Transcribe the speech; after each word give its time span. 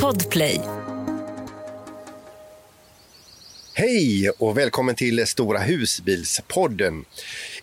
Podplay. 0.00 0.60
Hej 3.74 4.30
och 4.38 4.58
välkommen 4.58 4.94
till 4.94 5.26
Stora 5.26 5.58
husbilspodden. 5.58 7.04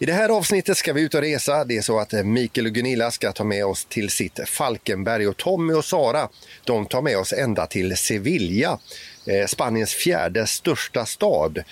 I 0.02 0.06
det 0.06 0.14
här 0.14 0.30
avsnittet 0.30 0.78
ska 0.78 0.94
vi 0.94 1.02
ut 1.02 1.14
och 1.14 1.22
resa. 1.22 1.66
Det 1.66 1.78
är 1.78 1.82
så 1.82 2.00
att 2.00 2.14
eh, 2.14 2.24
Mikael 2.24 2.68
och 2.68 2.74
Gunilla 2.74 3.12
ska 3.12 3.32
ta 3.32 3.44
med 3.44 3.66
oss 3.66 3.86
till 3.86 4.10
sitt 4.10 4.40
Falkenberg 4.46 5.28
och 5.28 5.38
Tommy 5.38 5.74
och 5.74 5.86
Sara, 5.86 6.30
de 6.64 6.86
tar 6.86 7.02
med 7.02 7.18
oss 7.18 7.34
ända 7.34 7.66
till 7.66 7.98
Sevilla, 7.98 8.80
eh, 9.26 9.46
Spaniens 9.48 9.94
fjärde 9.94 10.48
största 10.48 11.06
stad. 11.06 11.64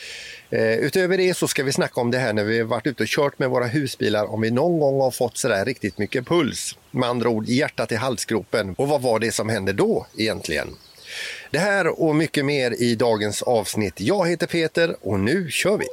Eh, 0.50 0.74
utöver 0.74 1.18
det 1.18 1.38
så 1.38 1.48
ska 1.48 1.64
vi 1.64 1.72
snacka 1.72 2.02
om 2.02 2.12
det 2.12 2.18
här 2.18 2.34
när 2.34 2.44
vi 2.44 2.64
varit 2.64 2.88
ute 2.88 3.04
och 3.04 3.10
kört 3.10 3.40
med 3.40 3.50
våra 3.50 3.68
husbilar, 3.68 4.34
om 4.34 4.42
vi 4.42 4.52
någon 4.52 4.80
gång 4.80 5.02
har 5.02 5.12
fått 5.12 5.38
sådär 5.38 5.66
riktigt 5.66 5.98
mycket 5.98 6.28
puls. 6.28 6.78
Med 6.92 7.10
andra 7.10 7.30
ord 7.30 7.46
hjärtat 7.46 7.92
i 7.92 7.96
halsgropen. 7.96 8.76
Och 8.78 8.88
vad 8.88 9.02
var 9.02 9.20
det 9.20 9.32
som 9.32 9.50
hände 9.50 9.74
då 9.74 10.08
egentligen? 10.18 10.68
Det 11.52 11.60
här 11.60 12.02
och 12.02 12.16
mycket 12.16 12.46
mer 12.46 12.82
i 12.82 12.96
dagens 12.96 13.42
avsnitt. 13.42 14.02
Jag 14.02 14.30
heter 14.30 14.48
Peter 14.48 14.96
och 15.02 15.20
nu 15.20 15.52
kör 15.52 15.78
vi! 15.78 15.86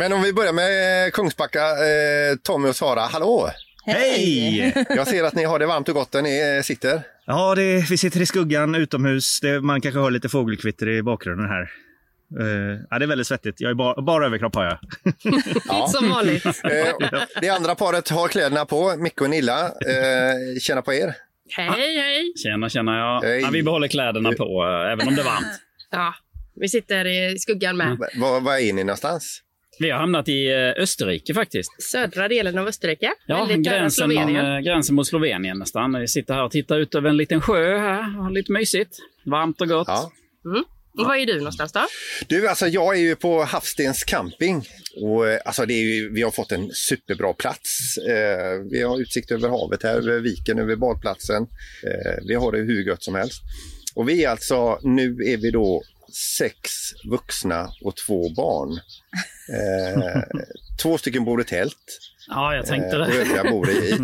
Men 0.00 0.12
om 0.12 0.22
vi 0.22 0.32
börjar 0.32 0.52
med 0.52 1.12
Kungsbacka, 1.12 1.60
eh, 1.60 2.36
Tommy 2.42 2.68
och 2.68 2.76
Sara, 2.76 3.00
hallå! 3.00 3.50
Hej! 3.84 4.72
Jag 4.88 5.08
ser 5.08 5.24
att 5.24 5.34
ni 5.34 5.44
har 5.44 5.58
det 5.58 5.66
varmt 5.66 5.88
och 5.88 5.94
gott 5.94 6.12
där 6.12 6.22
ni 6.22 6.56
eh, 6.56 6.62
sitter. 6.62 7.02
Ja, 7.26 7.54
det, 7.54 7.90
vi 7.90 7.98
sitter 7.98 8.20
i 8.20 8.26
skuggan 8.26 8.74
utomhus. 8.74 9.40
Det, 9.40 9.60
man 9.60 9.80
kanske 9.80 10.00
hör 10.00 10.10
lite 10.10 10.28
fågelkvitter 10.28 10.88
i 10.88 11.02
bakgrunden 11.02 11.46
här. 11.48 11.70
Uh, 12.40 12.80
ja, 12.90 12.98
det 12.98 13.04
är 13.04 13.06
väldigt 13.06 13.26
svettigt. 13.26 13.60
Jag 13.60 13.70
är 13.70 13.74
bara, 13.74 14.02
bara 14.02 14.26
överkropp 14.26 14.54
har 14.54 14.64
jag. 14.64 14.78
Ja. 15.68 15.88
Som 15.88 16.08
vanligt. 16.08 16.44
Eh, 16.64 17.22
det 17.40 17.48
andra 17.48 17.74
paret 17.74 18.08
har 18.08 18.28
kläderna 18.28 18.64
på, 18.64 18.96
Micke 18.96 19.20
och 19.20 19.30
Nilla. 19.30 19.66
Eh, 19.66 20.60
känna 20.60 20.82
på 20.82 20.92
er. 20.92 21.14
Hej, 21.56 21.98
hej. 21.98 22.32
Tjena, 22.42 22.68
tjena. 22.68 22.98
Ja. 22.98 23.20
Hej. 23.24 23.40
Ja, 23.40 23.50
vi 23.52 23.62
behåller 23.62 23.88
kläderna 23.88 24.32
på, 24.32 24.64
eh, 24.64 24.92
även 24.92 25.08
om 25.08 25.14
det 25.14 25.22
är 25.22 25.24
varmt. 25.24 25.60
Ja, 25.90 26.14
vi 26.54 26.68
sitter 26.68 27.06
i 27.06 27.38
skuggan 27.38 27.76
med. 27.76 27.98
Var, 28.14 28.40
var 28.40 28.58
är 28.58 28.72
ni 28.72 28.84
någonstans? 28.84 29.42
Vi 29.80 29.90
har 29.90 29.98
hamnat 29.98 30.28
i 30.28 30.46
eh, 30.52 30.82
Österrike 30.82 31.34
faktiskt. 31.34 31.82
Södra 31.82 32.28
delen 32.28 32.58
av 32.58 32.66
Österrike. 32.66 33.12
Ja, 33.26 33.48
gränsen, 33.56 34.10
eh, 34.10 34.58
gränsen 34.60 34.94
mot 34.94 35.06
Slovenien 35.06 35.58
nästan. 35.58 36.00
Vi 36.00 36.08
sitter 36.08 36.34
här 36.34 36.44
och 36.44 36.50
tittar 36.50 36.78
ut 36.78 36.94
över 36.94 37.08
en 37.08 37.16
liten 37.16 37.40
sjö 37.40 37.78
här. 37.78 38.30
Lite 38.30 38.52
mysigt. 38.52 38.98
Varmt 39.24 39.60
och 39.60 39.68
gott. 39.68 39.88
Ja. 39.88 40.10
Och 40.98 41.04
var 41.04 41.16
är 41.16 41.26
du 41.26 41.38
någonstans 41.38 41.72
då? 41.72 41.80
Du, 42.26 42.48
alltså 42.48 42.66
jag 42.66 42.96
är 42.96 43.00
ju 43.00 43.16
på 43.16 43.42
Havstens 43.42 44.04
camping. 44.04 44.64
Och, 45.02 45.28
eh, 45.28 45.38
alltså 45.44 45.66
det 45.66 45.74
är 45.74 45.94
ju, 45.94 46.12
vi 46.12 46.22
har 46.22 46.30
fått 46.30 46.52
en 46.52 46.70
superbra 46.72 47.32
plats. 47.32 47.98
Eh, 47.98 48.60
vi 48.70 48.82
har 48.82 49.00
utsikt 49.00 49.30
över 49.30 49.48
havet 49.48 49.82
här, 49.82 49.96
över 49.96 50.20
viken, 50.20 50.58
över 50.58 50.76
badplatsen. 50.76 51.42
Eh, 51.86 52.24
vi 52.28 52.34
har 52.34 52.52
det 52.52 52.58
hur 52.58 52.84
gött 52.84 53.02
som 53.02 53.14
helst. 53.14 53.42
Och 53.94 54.08
vi 54.08 54.24
är 54.24 54.28
alltså, 54.28 54.78
nu 54.82 55.16
är 55.26 55.36
vi 55.36 55.50
då 55.50 55.82
sex 56.12 56.70
vuxna 57.10 57.72
och 57.82 57.96
två 57.96 58.34
barn. 58.34 58.80
Eh, 59.52 60.22
två 60.82 60.98
stycken 60.98 61.24
bor 61.24 61.40
i 61.40 61.44
tält. 61.44 61.98
Ja, 62.30 62.54
jag 62.54 62.66
tänkte 62.66 62.96
Eh, 62.96 63.06
det. 63.06 63.14
övriga 63.20 63.50
bor, 63.50 63.70
i, 63.70 63.92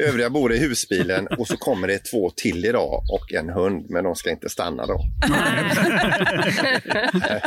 eh, 0.00 0.08
övriga 0.08 0.30
bor 0.30 0.52
i 0.52 0.58
husbilen 0.58 1.26
och 1.38 1.46
så 1.48 1.56
kommer 1.56 1.88
det 1.88 1.98
två 1.98 2.30
till 2.36 2.64
idag 2.64 3.02
och 3.12 3.32
en 3.32 3.48
hund, 3.48 3.86
men 3.90 4.04
de 4.04 4.14
ska 4.16 4.30
inte 4.30 4.48
stanna 4.48 4.86
då. 4.86 5.00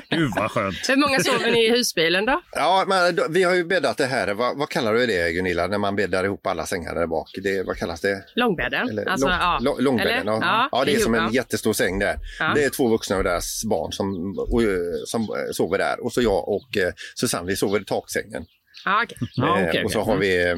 Gud 0.10 0.32
vad 0.36 0.52
skönt. 0.52 0.76
Hur 0.90 0.96
många 0.96 1.20
sover 1.20 1.52
ni 1.52 1.66
i 1.66 1.72
husbilen 1.72 2.26
då? 2.26 2.42
Ja, 2.52 2.86
men 2.88 3.34
vi 3.34 3.44
har 3.44 3.54
ju 3.56 3.64
bäddat 3.66 3.98
det 3.98 4.06
här. 4.06 4.34
Vad, 4.34 4.58
vad 4.58 4.70
kallar 4.70 4.94
du 4.94 5.06
det 5.06 5.32
Gunilla, 5.32 5.68
när 5.68 5.78
man 5.78 5.96
bäddar 5.96 6.24
ihop 6.24 6.48
alla 6.48 6.66
sängar 6.66 6.96
där 6.96 7.08
bak? 7.08 7.30
Det, 7.44 7.64
vad 7.64 7.78
kallas 7.78 8.02
det? 8.02 8.24
Långbädden? 8.36 8.90
Eller, 8.90 9.06
Alltså, 9.06 9.28
lång, 9.28 9.36
ja. 9.40 9.60
lång- 9.62 9.80
långbädden? 9.82 10.14
Eller? 10.22 10.32
Ja. 10.32 10.70
Ja, 10.72 10.86
det 10.86 10.96
är 10.96 11.00
som 11.00 11.16
en 11.16 11.34
jättestor 11.34 11.74
säng 11.74 12.00
där. 12.00 12.16
Ja. 12.40 12.52
Det 12.56 12.64
är 12.64 12.70
två 12.70 12.88
vuxna 12.88 13.18
och 13.18 13.24
deras 13.24 13.66
barn 13.66 13.92
som, 13.94 14.36
och, 14.40 14.64
eh, 14.64 14.70
som 15.06 15.28
sover 15.52 15.78
där. 15.78 16.04
Och 16.06 16.14
så 16.14 16.22
jag 16.22 16.48
och 16.50 16.78
eh, 16.78 16.94
Susanne, 17.16 17.48
vi 17.48 17.56
sover 17.56 17.82
i 17.82 17.86
taksängen. 17.86 18.46
Okej. 18.86 19.18
Ja, 19.36 19.60
Eh, 19.60 19.68
okej, 19.70 19.84
och 19.84 19.92
så 19.92 20.00
okej. 20.02 20.14
har 20.14 20.20
vi 20.20 20.50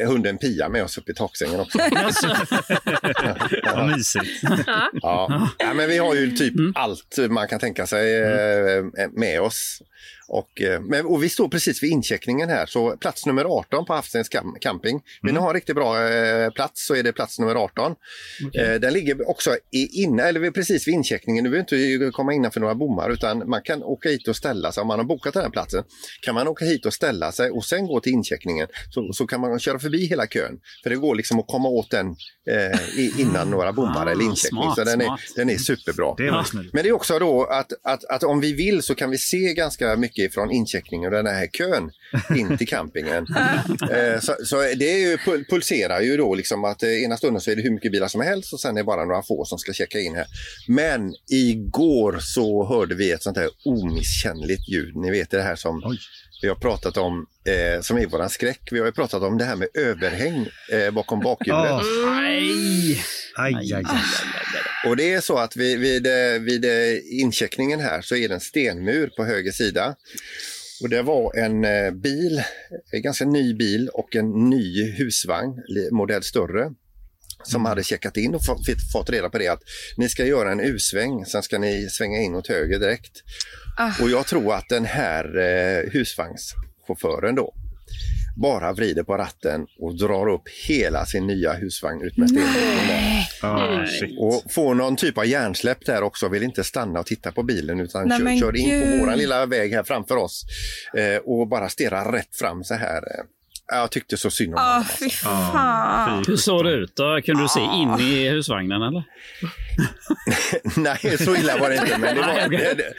eh, 0.00 0.08
hunden 0.08 0.38
Pia 0.38 0.68
med 0.68 0.84
oss 0.84 0.98
uppe 0.98 1.12
i 1.12 1.14
taksängen 1.14 1.60
också. 1.60 1.78
Vad 3.74 3.96
mysigt. 3.96 4.42
Ja. 5.02 5.48
ja, 5.58 5.74
men 5.74 5.88
vi 5.88 5.98
har 5.98 6.14
ju 6.14 6.30
typ 6.30 6.54
Mm. 6.58 6.72
allt 6.76 7.18
man 7.28 7.48
kan 7.48 7.60
tänka 7.60 7.86
sig 7.86 8.16
eh, 8.22 8.84
med 9.12 9.40
oss. 9.40 9.78
Och, 10.28 10.60
eh, 10.62 10.80
men, 10.80 11.06
och 11.06 11.22
vi 11.22 11.28
står 11.28 11.48
precis 11.48 11.82
vid 11.82 11.90
incheckningen 11.90 12.48
här, 12.48 12.66
så 12.66 12.96
plats 12.96 13.26
nummer 13.26 13.44
18 13.44 13.84
på 13.86 13.92
Havsens 13.94 14.30
cam- 14.30 14.58
camping. 14.60 15.02
Vill 15.22 15.30
Mm. 15.30 15.34
ni 15.34 15.40
ha 15.40 15.48
en 15.48 15.54
riktigt 15.54 15.74
bra 15.76 16.08
eh, 16.08 16.50
plats 16.50 16.86
så 16.86 16.94
är 16.94 17.02
det 17.02 17.12
plats 17.12 17.38
nummer 17.38 17.54
18. 17.54 17.94
Eh, 18.54 18.74
den 18.74 18.92
ligger 18.92 19.28
också 19.28 19.56
i, 19.70 20.02
inne, 20.02 20.22
eller 20.22 20.50
precis 20.50 20.88
vid 20.88 20.94
incheckningen. 20.94 21.44
Du 21.44 21.50
behöver 21.50 21.98
inte 22.00 22.10
komma 22.16 22.32
innanför 22.32 22.60
några 22.60 22.74
bommar 22.74 23.10
utan 23.10 23.48
man 23.48 23.62
kan 23.62 23.82
åka 23.82 24.08
hit 24.08 24.28
och 24.28 24.36
ställa 24.36 24.72
sig. 24.72 24.80
Om 24.80 24.86
man 24.86 24.98
har 24.98 25.06
bokat 25.06 25.34
den 25.34 25.42
här 25.42 25.50
platsen 25.50 25.84
kan 26.22 26.34
man 26.34 26.48
åka 26.48 26.64
hit 26.64 26.86
och 26.86 26.94
ställa 26.94 27.32
sig 27.32 27.50
och 27.50 27.64
sen 27.64 27.86
gå 27.86 28.00
till 28.00 28.12
incheckningen. 28.12 28.66
Så, 28.90 29.12
så 29.12 29.26
kan 29.26 29.40
man 29.40 29.58
köra 29.58 29.78
förbi 29.78 30.06
hela 30.06 30.26
kön. 30.26 30.60
För 30.82 30.90
det 30.90 30.96
går 30.96 31.14
liksom 31.14 31.38
att 31.40 31.46
komma 31.46 31.68
åt 31.68 31.90
den 31.90 32.06
eh, 32.50 33.20
innan 33.20 33.50
några 33.50 33.72
bommar 33.72 34.06
Ah, 34.06 34.10
eller 34.10 34.24
incheckning. 34.24 34.62
smart, 34.62 34.74
så 34.76 34.84
den 34.84 35.00
är, 35.00 35.04
smart. 35.04 35.20
den 35.36 35.50
är 35.50 35.56
superbra. 35.58 36.14
Det. 36.16 36.44
Men 36.72 36.82
det 36.82 36.88
är 36.88 36.92
också 36.92 37.18
då 37.18 37.44
att, 37.44 37.72
att, 37.82 38.04
att 38.04 38.22
om 38.22 38.40
vi 38.40 38.52
vill 38.52 38.82
så 38.82 38.94
kan 38.94 39.10
vi 39.10 39.18
se 39.18 39.54
ganska 39.54 39.93
mycket 39.96 40.34
från 40.34 40.50
incheckningen 40.50 41.14
och 41.14 41.24
den 41.24 41.34
här 41.34 41.46
kön 41.46 41.90
in 42.36 42.58
till 42.58 42.68
campingen. 42.68 43.26
eh, 43.90 44.20
så, 44.20 44.34
så 44.44 44.56
det 44.56 44.92
är 44.92 44.98
ju, 44.98 45.16
pul- 45.16 45.44
pulserar 45.50 46.00
ju 46.00 46.16
då 46.16 46.34
liksom 46.34 46.64
att 46.64 46.82
eh, 46.82 47.04
ena 47.04 47.16
stunden 47.16 47.40
så 47.40 47.50
är 47.50 47.56
det 47.56 47.62
hur 47.62 47.70
mycket 47.70 47.92
bilar 47.92 48.08
som 48.08 48.20
helst 48.20 48.52
och 48.52 48.60
sen 48.60 48.76
är 48.76 48.80
det 48.80 48.84
bara 48.84 49.04
några 49.04 49.22
få 49.22 49.44
som 49.44 49.58
ska 49.58 49.72
checka 49.72 50.00
in 50.00 50.14
här. 50.14 50.26
Men 50.68 51.14
igår 51.30 52.18
så 52.20 52.66
hörde 52.68 52.94
vi 52.94 53.12
ett 53.12 53.22
sånt 53.22 53.36
här 53.36 53.50
omisskännligt 53.64 54.68
ljud. 54.68 54.96
Ni 54.96 55.10
vet 55.10 55.30
det 55.30 55.42
här 55.42 55.56
som 55.56 55.82
Oj. 55.84 55.98
Vi 56.44 56.48
har 56.48 56.56
pratat 56.56 56.96
om, 56.96 57.26
eh, 57.44 57.80
som 57.80 57.98
är 57.98 58.06
våran 58.06 58.30
skräck. 58.30 58.60
Vi 58.70 58.78
har 58.78 58.86
ju 58.86 58.92
pratat 58.92 59.22
om 59.22 59.38
det 59.38 59.44
här 59.44 59.56
med 59.56 59.68
överhäng 59.74 60.48
eh, 60.72 60.90
bakom 60.90 61.20
bakhjulet. 61.20 61.64
Ja. 61.64 61.82
Nej! 62.06 63.04
Aj, 63.36 63.54
aj, 63.54 63.72
aj. 63.74 63.86
Och 64.86 64.96
det 64.96 65.12
är 65.12 65.20
så 65.20 65.38
att 65.38 65.56
vid, 65.56 65.80
vid, 65.80 66.06
eh, 66.06 66.40
vid 66.40 66.64
eh, 66.64 67.20
incheckningen 67.20 67.80
här 67.80 68.00
så 68.02 68.16
är 68.16 68.28
det 68.28 68.34
en 68.34 68.40
stenmur 68.40 69.10
på 69.16 69.24
höger 69.24 69.52
sida. 69.52 69.94
Och 70.82 70.88
det 70.88 71.02
var 71.02 71.36
en 71.36 71.64
eh, 71.64 71.90
bil, 71.90 72.42
en 72.92 73.02
ganska 73.02 73.24
ny 73.24 73.54
bil 73.54 73.88
och 73.88 74.16
en 74.16 74.50
ny 74.50 74.92
husvagn, 74.92 75.52
modell 75.92 76.22
större, 76.22 76.70
som 77.44 77.64
hade 77.64 77.84
checkat 77.84 78.16
in 78.16 78.34
och 78.34 78.44
fått, 78.44 78.66
fått 78.92 79.10
reda 79.10 79.30
på 79.30 79.38
det 79.38 79.48
att 79.48 79.62
ni 79.96 80.08
ska 80.08 80.26
göra 80.26 80.52
en 80.52 80.60
U-sväng, 80.60 81.24
sen 81.26 81.42
ska 81.42 81.58
ni 81.58 81.88
svänga 81.90 82.18
in 82.18 82.34
åt 82.34 82.48
höger 82.48 82.78
direkt. 82.78 83.22
Och 84.00 84.10
jag 84.10 84.26
tror 84.26 84.54
att 84.54 84.68
den 84.68 84.84
här 84.84 85.24
eh, 85.38 85.90
husvagnschauffören 85.92 87.34
då 87.34 87.54
bara 88.36 88.72
vrider 88.72 89.02
på 89.02 89.16
ratten 89.16 89.66
och 89.78 89.98
drar 89.98 90.28
upp 90.28 90.42
hela 90.68 91.06
sin 91.06 91.26
nya 91.26 91.52
husvagn 91.52 92.02
ut 92.02 92.16
med 92.16 92.28
stenmuren. 92.28 93.22
Ah. 93.42 93.86
Och 94.18 94.52
får 94.52 94.74
någon 94.74 94.96
typ 94.96 95.18
av 95.18 95.26
hjärnsläpp 95.26 95.86
där 95.86 96.02
också, 96.02 96.28
vill 96.28 96.42
inte 96.42 96.64
stanna 96.64 97.00
och 97.00 97.06
titta 97.06 97.32
på 97.32 97.42
bilen 97.42 97.80
utan 97.80 98.08
Nej, 98.08 98.40
kör, 98.40 98.52
kör 98.52 98.56
in 98.56 98.82
på 98.82 98.96
våran 99.04 99.18
lilla 99.18 99.46
väg 99.46 99.72
här 99.72 99.82
framför 99.82 100.16
oss 100.16 100.44
eh, 100.96 101.16
och 101.16 101.48
bara 101.48 101.68
stirrar 101.68 102.12
rätt 102.12 102.36
fram 102.36 102.64
så 102.64 102.74
här. 102.74 102.96
Eh, 102.96 103.24
Jag 103.66 103.90
tyckte 103.90 104.16
så 104.16 104.30
synd 104.30 104.54
om 104.54 104.60
Ah, 104.60 104.72
honom. 104.72 104.84
fy 104.98 105.04
Alltså. 105.04 105.22
fan. 105.24 106.24
Hur 106.28 106.36
såg 106.36 106.64
det 106.64 106.70
ut 106.72 106.96
då? 106.96 107.20
Kunde 107.24 107.42
du 107.42 107.48
se 107.48 107.60
in 107.60 107.94
i 108.00 108.28
husvagnen 108.28 108.82
eller? 108.82 109.04
Nej, 110.76 111.18
så 111.18 111.36
illa 111.36 111.56
var 111.58 111.70
det 111.70 111.76
inte. 111.76 111.98
Men 111.98 112.14
det 112.14 112.20
var, 112.20 112.48
det, 112.50 112.74
det, 112.74 112.92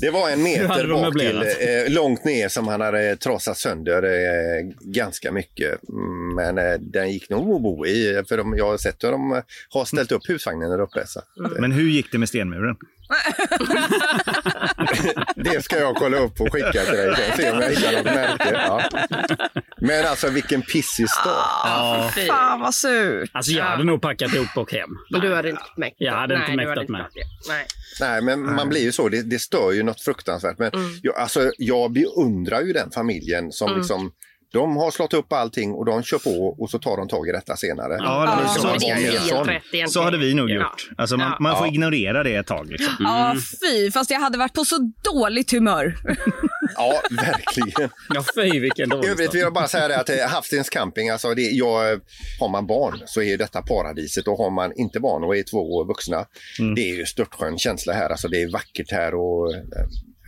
det 0.00 0.10
var 0.10 0.30
en 0.30 0.42
meter 0.42 0.88
bak 0.88 1.18
till, 1.18 1.36
eh, 1.36 1.92
långt 1.92 2.24
ner 2.24 2.48
som 2.48 2.68
han 2.68 2.80
hade 2.80 3.16
trasat 3.16 3.58
sönder 3.58 4.02
eh, 4.02 4.74
ganska 4.80 5.32
mycket. 5.32 5.80
Men 6.36 6.58
eh, 6.58 6.74
den 6.80 7.12
gick 7.12 7.30
nog 7.30 7.56
att 7.56 7.62
bo 7.62 7.86
i, 7.86 8.22
för 8.28 8.36
de, 8.36 8.56
jag 8.58 8.66
har 8.66 8.78
sett 8.78 9.04
hur 9.04 9.10
de 9.10 9.42
har 9.68 9.84
ställt 9.84 10.12
upp 10.12 10.28
husvagnen 10.28 10.70
där 10.70 10.80
uppe. 10.80 11.06
Så. 11.06 11.18
att, 11.18 11.52
eh, 11.52 11.60
Men 11.60 11.72
hur 11.72 11.88
gick 11.88 12.12
det 12.12 12.18
med 12.18 12.28
stenmuren? 12.28 12.76
Det 15.36 15.64
ska 15.64 15.78
jag 15.78 15.96
kolla 15.96 16.16
upp 16.16 16.40
och 16.40 16.52
skicka 16.52 16.72
till 16.72 16.96
dig 16.96 17.32
se 17.36 17.50
om 17.50 17.60
jag 17.60 17.70
hittar 17.70 17.92
något 17.92 18.04
märke. 18.04 18.50
Ja. 18.52 18.82
Men 19.76 20.06
alltså 20.06 20.30
vilken 20.30 20.62
pissig 20.62 21.10
start. 21.10 21.64
Ja. 21.64 22.10
Fy. 22.14 22.26
Fan 22.26 22.60
vad 22.60 22.74
surt. 22.74 23.30
Alltså 23.32 23.52
jag 23.52 23.64
hade 23.64 23.84
nog 23.84 24.02
packat 24.02 24.34
ihop 24.34 24.56
och 24.56 24.72
hem. 24.72 24.90
Men 25.10 25.20
du 25.20 25.34
hade 25.34 25.50
inte 25.50 25.62
mäktat 25.76 25.96
Jag 25.98 26.12
hade 26.12 26.34
inte 26.34 26.46
Nej, 26.46 26.56
mäktat 26.56 26.76
hade 26.76 26.92
med. 26.92 27.06
Nej. 27.48 27.66
Nej, 28.00 28.22
men 28.22 28.54
man 28.54 28.68
blir 28.68 28.82
ju 28.82 28.92
så. 28.92 29.08
Det, 29.08 29.22
det 29.22 29.38
stör 29.38 29.72
ju 29.72 29.82
något 29.82 30.00
fruktansvärt. 30.00 30.58
Men 30.58 30.70
jag, 31.02 31.16
alltså, 31.16 31.52
jag 31.58 31.92
beundrar 31.92 32.60
ju 32.60 32.72
den 32.72 32.90
familjen 32.90 33.52
som 33.52 33.76
liksom 33.76 34.12
De 34.54 34.76
har 34.76 34.90
slått 34.90 35.14
upp 35.14 35.32
allting 35.32 35.72
och 35.72 35.84
de 35.84 36.02
kör 36.02 36.18
på 36.18 36.56
och 36.58 36.70
så 36.70 36.78
tar 36.78 36.96
de 36.96 37.08
tag 37.08 37.28
i 37.28 37.32
detta 37.32 37.56
senare. 37.56 37.96
Ja, 38.00 38.40
ska 38.48 38.60
så- 38.60 38.86
mer 38.86 38.94
helt 38.94 39.48
rätt. 39.48 39.90
Så 39.90 40.02
hade 40.02 40.18
vi 40.18 40.34
nog 40.34 40.50
Ja. 40.50 40.54
gjort. 40.54 40.90
Alltså 40.98 41.16
man, 41.16 41.26
Ja. 41.30 41.36
man 41.40 41.56
får 41.58 41.66
Ja. 41.66 41.72
ignorera 41.72 42.22
det 42.22 42.34
ett 42.34 42.46
tag. 42.46 42.70
Liksom. 42.70 42.94
Ja, 43.00 43.34
fy. 43.62 43.90
Fast 43.90 44.10
jag 44.10 44.20
hade 44.20 44.38
varit 44.38 44.52
på 44.54 44.64
så 44.64 44.92
dåligt 45.12 45.50
humör. 45.52 45.96
Ja, 46.76 47.00
verkligen. 47.10 47.90
Ja, 48.14 48.24
fy 48.34 48.60
vilken 48.60 48.86
I 48.86 48.90
dålig 48.90 49.08
övrigt 49.08 49.24
start. 49.24 49.34
vill 49.34 49.40
jag 49.40 49.52
bara 49.52 49.68
säga 49.68 49.88
det 49.88 50.00
att 50.00 50.08
eh, 50.10 50.16
Havstens 50.28 50.68
camping, 50.70 51.08
alltså 51.10 51.34
det, 51.34 51.42
jag, 51.42 52.00
har 52.40 52.48
man 52.48 52.66
barn 52.66 53.00
så 53.06 53.22
är 53.22 53.38
detta 53.38 53.62
paradiset 53.62 54.28
och 54.28 54.38
har 54.38 54.50
man 54.50 54.72
inte 54.76 55.00
barn 55.00 55.24
och 55.24 55.36
är 55.36 55.42
två 55.42 55.84
vuxna, 55.84 56.24
Mm. 56.58 56.74
det 56.74 56.80
är 56.90 56.94
ju 56.96 57.06
störtskön 57.06 57.58
känsla 57.58 57.92
här. 57.92 58.10
Alltså 58.10 58.28
det 58.28 58.42
är 58.42 58.52
vackert 58.52 58.92
här 58.92 59.14
och 59.14 59.54
eh, 59.54 59.60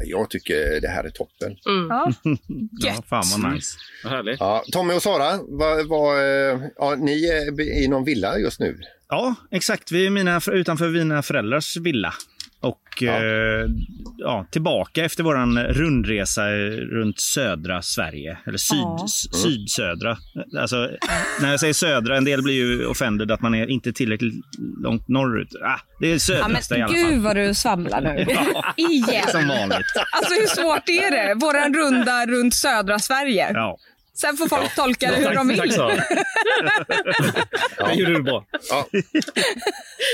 jag 0.04 0.30
tycker 0.30 0.80
det 0.80 0.88
här 0.88 1.04
är 1.04 1.10
toppen. 1.10 1.56
Ja. 1.88 2.12
Ja, 2.80 3.02
fan 3.08 3.24
vad 3.42 3.52
nice. 3.52 3.78
Vad 4.04 4.12
härligt. 4.12 4.40
Ja, 4.40 4.64
Tommy 4.72 4.94
och 4.94 5.02
Sara, 5.02 5.38
vad, 5.48 5.86
vad, 5.86 6.18
eh, 6.18 6.60
ja, 6.76 6.94
ni 6.98 7.26
är 7.26 7.60
i 7.60 7.88
någon 7.88 8.04
villa 8.04 8.38
just 8.38 8.60
nu. 8.60 8.78
Ja, 9.08 9.34
exakt. 9.50 9.92
Vi 9.92 10.06
är 10.06 10.10
mina, 10.10 10.40
utanför 10.52 10.88
mina 10.88 11.22
föräldrars 11.22 11.76
villa. 11.76 12.14
Och 12.60 12.80
Ja. 13.00 13.22
ja. 13.24 13.66
ja, 14.18 14.46
tillbaka 14.50 15.04
efter 15.04 15.22
vår 15.22 15.72
rundresa 15.72 16.48
runt 16.92 17.20
södra 17.20 17.82
Sverige. 17.82 18.38
Eller 18.46 18.58
syd, 18.58 18.78
Ja. 18.78 19.06
sydsödra. 19.42 20.16
Alltså, 20.60 20.90
när 21.40 21.50
jag 21.50 21.60
säger 21.60 21.72
södra, 21.72 22.16
en 22.16 22.24
del 22.24 22.42
blir 22.42 22.54
ju 22.54 22.86
offended 22.86 23.30
att 23.30 23.40
man 23.42 23.54
är 23.54 23.66
inte 23.70 23.92
tillräckligt 23.92 24.34
långt 24.82 25.08
norrut. 25.08 25.48
Ah, 25.64 25.80
det 26.00 26.06
är 26.06 26.12
Ja, 26.12 26.18
södraste 26.18 26.74
i 26.74 26.78
men 26.78 26.88
alla 26.88 26.98
fall. 26.98 27.10
gud 27.12 27.22
vad 27.22 27.36
du 27.36 27.54
svamlar 27.54 28.00
nu. 28.00 28.26
Ja, 28.28 28.74
Igen. 28.90 29.26
som 29.28 29.48
vanligt. 29.48 29.86
Alltså 30.12 30.34
hur 30.40 30.46
svårt 30.46 30.88
är 30.88 31.10
det? 31.10 31.34
Våran 31.34 31.74
runda 31.74 32.26
runt 32.26 32.54
södra 32.54 32.98
Sverige. 32.98 33.50
Ja. 33.54 33.78
Sen 34.20 34.36
får 34.36 34.48
folk 34.48 34.74
tolka 34.74 35.10
det 35.10 35.16
hur 35.16 35.34
de 35.34 35.48
Tack, 35.48 35.56
tack 35.56 35.64
vill. 35.64 35.72
Sara. 35.72 36.02
Det 37.88 37.94
gjorde 37.94 38.12
du 38.12 38.22
bra. 38.22 38.46
Ja. 38.70 38.86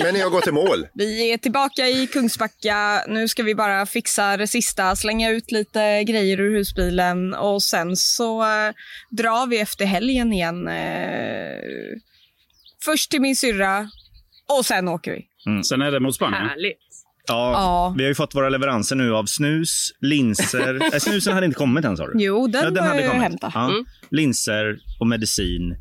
Men 0.03 0.15
ni 0.15 0.21
har 0.21 0.31
gått 0.31 0.47
i 0.47 0.53
mål. 0.53 0.87
Vi 0.95 1.33
är 1.33 1.39
tillbaka 1.39 1.89
i 1.89 2.07
Kungsbacka. 2.07 3.05
Nu 3.09 3.29
ska 3.29 3.43
vi 3.43 3.55
bara 3.55 3.87
fixa 3.87 4.37
det 4.37 4.47
sista, 4.47 4.97
slänga 4.97 5.31
ut 5.31 5.51
lite 5.53 6.05
grejer 6.05 6.41
ur 6.41 6.57
husbilen 6.57 7.35
och 7.35 7.63
sen 7.63 7.97
så 7.97 8.43
eh, 8.43 8.73
drar 9.11 9.47
vi 9.47 9.59
efter 9.61 9.85
helgen 9.85 10.33
igen. 10.33 10.69
Eh, 10.69 11.55
först 12.85 13.11
till 13.11 13.21
min 13.21 13.37
syrra 13.37 13.91
och 14.59 14.67
sen 14.67 14.89
åker 14.89 15.13
vi. 15.13 15.29
Sen 15.65 15.83
är 15.83 15.91
det 15.91 16.01
mot 16.01 16.15
Spanien. 16.15 16.49
Härligt. 16.49 16.79
Ja, 17.29 17.53
Ja. 17.53 17.95
Vi 17.97 18.03
har 18.05 18.09
ju 18.09 18.15
fått 18.15 18.35
våra 18.35 18.49
leveranser 18.49 18.97
nu 18.97 19.15
av 19.15 19.25
snus, 19.27 19.91
linser. 20.01 20.73
Nej, 20.91 21.01
snusen 21.01 21.35
hade 21.35 21.47
inte 21.47 21.59
kommit 21.59 21.85
än 21.85 21.97
sa 21.97 22.07
du? 22.07 22.13
Jo, 22.25 22.47
den, 22.47 22.65
Ja, 22.65 22.71
den 22.71 22.85
hade 22.87 23.01
jag 23.03 23.11
kommit. 23.11 23.23
hämta. 23.29 23.53
Ja. 23.55 23.71
Linser 24.11 24.79
och 25.01 25.07
medicin. 25.07 25.77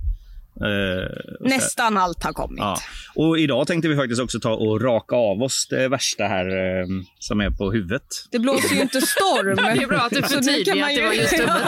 Så- 1.40 1.48
Nästan 1.50 1.98
allt 1.98 2.24
har 2.24 2.34
kommit. 2.34 2.60
Ja. 2.60 2.78
Och 3.16 3.40
idag 3.40 3.68
tänkte 3.68 3.88
vi 3.88 3.96
faktiskt 3.96 4.22
också 4.22 4.40
ta 4.40 4.50
och 4.54 4.82
raka 4.82 5.16
av 5.16 5.42
oss 5.44 5.68
det 5.70 5.88
värsta 5.88 6.24
här 6.24 6.46
eh, 6.80 6.86
som 7.20 7.42
är 7.42 7.50
på 7.50 7.72
huvudet. 7.72 8.02
Det 8.32 8.40
blåser 8.40 8.76
ju 8.76 8.82
inte 8.82 9.02
storm. 9.02 9.56
Det 9.76 9.84
är 9.84 9.88
bra 9.88 9.98
att 9.98 10.10
du 10.12 10.22
förtydligar 10.22 10.88
att 10.90 10.96
det 10.96 11.02
var 11.02 11.14
just 11.14 11.34
huvudet. 11.40 11.62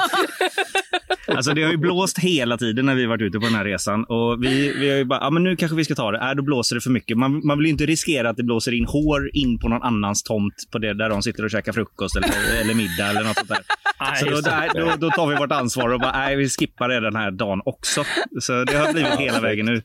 Alltså 1.36 1.54
det 1.54 1.64
har 1.64 1.72
ju 1.72 1.78
blåst 1.78 2.20
hela 2.20 2.58
tiden 2.58 2.86
när 2.86 2.96
vi 2.96 3.06
varit 3.06 3.22
ute 3.22 3.40
på 3.40 3.46
den 3.46 3.56
här 3.56 3.66
resan. 3.66 4.04
Och 4.04 4.44
vi, 4.44 4.74
vi 4.80 4.90
har 4.90 4.98
ju 4.98 5.06
bara, 5.06 5.20
ja 5.20 5.30
men 5.30 5.44
nu 5.44 5.56
kanske 5.56 5.76
vi 5.76 5.86
ska 5.86 5.96
ta 5.96 6.12
det. 6.12 6.18
Äh, 6.18 6.32
då 6.36 6.44
blåser 6.44 6.76
det 6.76 6.82
för 6.82 6.90
mycket. 6.90 7.18
Man, 7.18 7.42
man 7.48 7.58
vill 7.58 7.66
ju 7.66 7.72
inte 7.72 7.86
riskera 7.86 8.30
att 8.30 8.38
det 8.38 8.44
blåser 8.44 8.72
in 8.72 8.86
hår 8.86 9.30
in 9.34 9.60
på 9.60 9.70
någon 9.70 9.84
annans 9.84 10.24
tomt 10.24 10.54
på 10.72 10.78
det 10.78 10.94
där 10.94 11.10
de 11.10 11.22
sitter 11.24 11.44
och 11.46 11.52
käkar 11.52 11.72
frukost 11.74 12.16
eller, 12.16 12.30
eller 12.62 12.74
middag 12.74 13.10
eller 13.10 13.24
något 13.24 13.38
sånt 13.38 13.50
där. 13.50 13.64
Nej, 14.00 14.20
Så 14.20 14.30
då, 14.30 14.42
där, 14.42 14.70
då, 14.74 14.96
då 15.08 15.12
tar 15.12 15.28
vi 15.28 15.36
vårt 15.36 15.52
ansvar 15.52 15.90
och 15.90 16.00
bara, 16.00 16.12
nej 16.12 16.36
vi 16.36 16.50
skippar 16.50 16.90
det 16.90 17.00
den 17.00 17.16
här 17.16 17.32
dagen 17.32 17.62
också. 17.66 18.04
Så 18.42 18.64
det 18.64 18.78
har 18.78 18.94
blivit 18.94 19.14
hela 19.20 19.40
vägen 19.40 19.66
nu. 19.66 19.82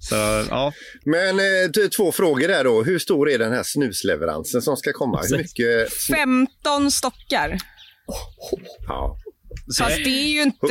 Så 0.00 0.14
ja, 0.50 0.72
Men 1.04 1.38
eh, 1.38 1.88
två 1.96 2.12
frågor 2.12 2.48
där 2.48 2.64
då. 2.64 2.82
Hur 2.82 2.98
stor 2.98 3.30
är 3.30 3.38
den 3.38 3.52
här 3.52 3.62
snusleveransen 3.62 4.62
som 4.62 4.76
ska 4.76 4.92
komma? 4.92 5.20
Hur 5.30 5.36
mycket? 5.38 5.92
snu- 5.92 6.14
15 6.14 6.90
stockar. 6.90 7.58
Ja. 8.88 9.18
Så 9.68 9.84
Fast 9.84 9.96
det 9.96 10.02
är 10.10 10.32
ju 10.32 10.42
inte, 10.42 10.66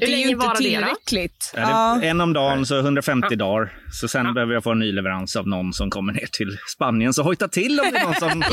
det 0.00 0.12
är 0.12 0.16
ju 0.18 0.28
inte 0.28 0.46
det 0.46 0.56
tillräckligt. 0.56 1.52
är 1.54 1.60
Ja. 1.60 1.98
det 2.00 2.08
en 2.08 2.20
om 2.20 2.32
dagen, 2.32 2.66
så 2.66 2.78
150 2.78 3.36
dagar. 3.36 3.72
Så 4.00 4.08
sen 4.08 4.34
behöver 4.34 4.54
jag 4.54 4.64
få 4.64 4.72
en 4.72 4.78
ny 4.78 4.92
leverans 4.92 5.36
av 5.36 5.48
någon 5.48 5.72
som 5.72 5.90
kommer 5.90 6.12
ner 6.12 6.26
till 6.32 6.58
Spanien. 6.74 7.14
Så 7.14 7.22
hojta 7.22 7.48
till 7.48 7.80
om 7.80 7.86
det 7.92 7.98
är 7.98 8.04
någon 8.04 8.14
som... 8.14 8.42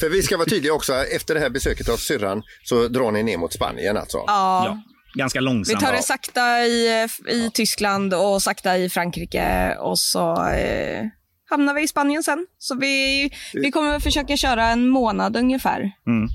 För 0.00 0.08
vi 0.08 0.22
ska 0.22 0.36
vara 0.36 0.46
tydliga 0.48 0.72
också, 0.72 0.94
efter 0.94 1.34
det 1.34 1.40
här 1.40 1.50
besöket 1.50 1.88
av 1.88 1.96
syrran 1.96 2.42
så 2.64 2.88
drar 2.88 3.10
ni 3.12 3.22
ner 3.22 3.38
mot 3.38 3.52
Spanien 3.52 3.96
alltså. 3.96 4.18
Ja. 4.26 4.62
Ja, 4.66 4.82
ganska 5.14 5.38
Vi 5.38 5.44
långsamt. 5.44 5.80
tar 5.80 5.92
det 5.92 6.02
sakta 6.02 6.64
i, 6.64 7.08
i 7.28 7.50
Tyskland 7.54 8.14
och 8.14 8.42
sakta 8.42 8.78
i 8.78 8.88
Frankrike 8.88 9.76
och 9.80 9.98
så 9.98 10.48
eh, 10.50 11.04
hamnar 11.50 11.74
vi 11.74 11.82
i 11.82 11.88
Spanien 11.88 12.22
sen. 12.22 12.46
Så 12.58 12.74
vi, 12.78 13.30
vi 13.54 13.70
kommer 13.70 13.90
väl 13.90 14.00
försöka 14.00 14.36
köra 14.36 14.64
en 14.66 14.88
månad 14.88 15.36
ungefär, 15.36 15.90
Mm. 16.06 16.28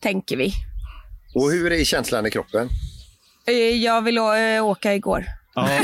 Tänker 0.00 0.36
vi. 0.36 0.52
Och 1.34 1.50
hur 1.50 1.72
är 1.72 1.84
känslan 1.84 2.26
i 2.26 2.30
kroppen? 2.30 2.68
Eh, 3.46 3.54
jag 3.54 4.02
vill 4.02 4.18
eh, 4.18 4.64
åka 4.64 4.94
igår. 4.94 5.24
Ja, 5.54 5.68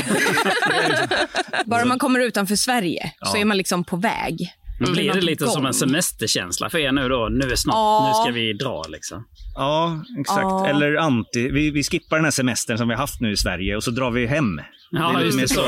Bara 1.65 1.85
man 1.85 1.99
kommer 1.99 2.19
utanför 2.19 2.55
Sverige 2.55 3.11
så 3.21 3.37
Ja. 3.37 3.41
är 3.41 3.45
man 3.45 3.57
liksom 3.57 3.83
på 3.83 3.95
väg. 3.95 4.53
Men 4.79 4.91
blir 4.91 5.13
det 5.13 5.21
lite 5.21 5.45
på 5.45 5.51
som 5.51 5.61
gång? 5.61 5.67
en 5.67 5.73
semesterkänsla 5.73 6.69
för 6.69 6.77
er 6.77 6.91
nu 6.91 7.09
då? 7.09 7.27
Nu 7.31 7.51
är 7.51 7.55
snart, 7.55 7.73
Ja. 7.75 8.07
nu 8.17 8.23
ska 8.23 8.33
vi 8.39 8.53
dra 8.53 8.83
liksom. 8.89 9.27
ja 9.55 10.03
exakt. 10.19 10.41
Ja. 10.41 10.67
Eller 10.67 10.95
anti. 10.95 11.49
Vi, 11.51 11.71
vi 11.71 11.83
skippar 11.83 12.15
den 12.17 12.23
här 12.23 12.31
semestern 12.31 12.77
som 12.77 12.87
vi 12.87 12.93
har 12.93 13.01
haft 13.01 13.21
nu 13.21 13.31
i 13.31 13.37
Sverige 13.37 13.75
och 13.75 13.83
så 13.83 13.91
drar 13.91 14.11
vi 14.11 14.25
hem. 14.25 14.61
Ja, 14.91 15.11
Det 15.17 15.19
är 15.21 15.25
just 15.25 15.39
det. 15.39 15.47
Så. 15.47 15.61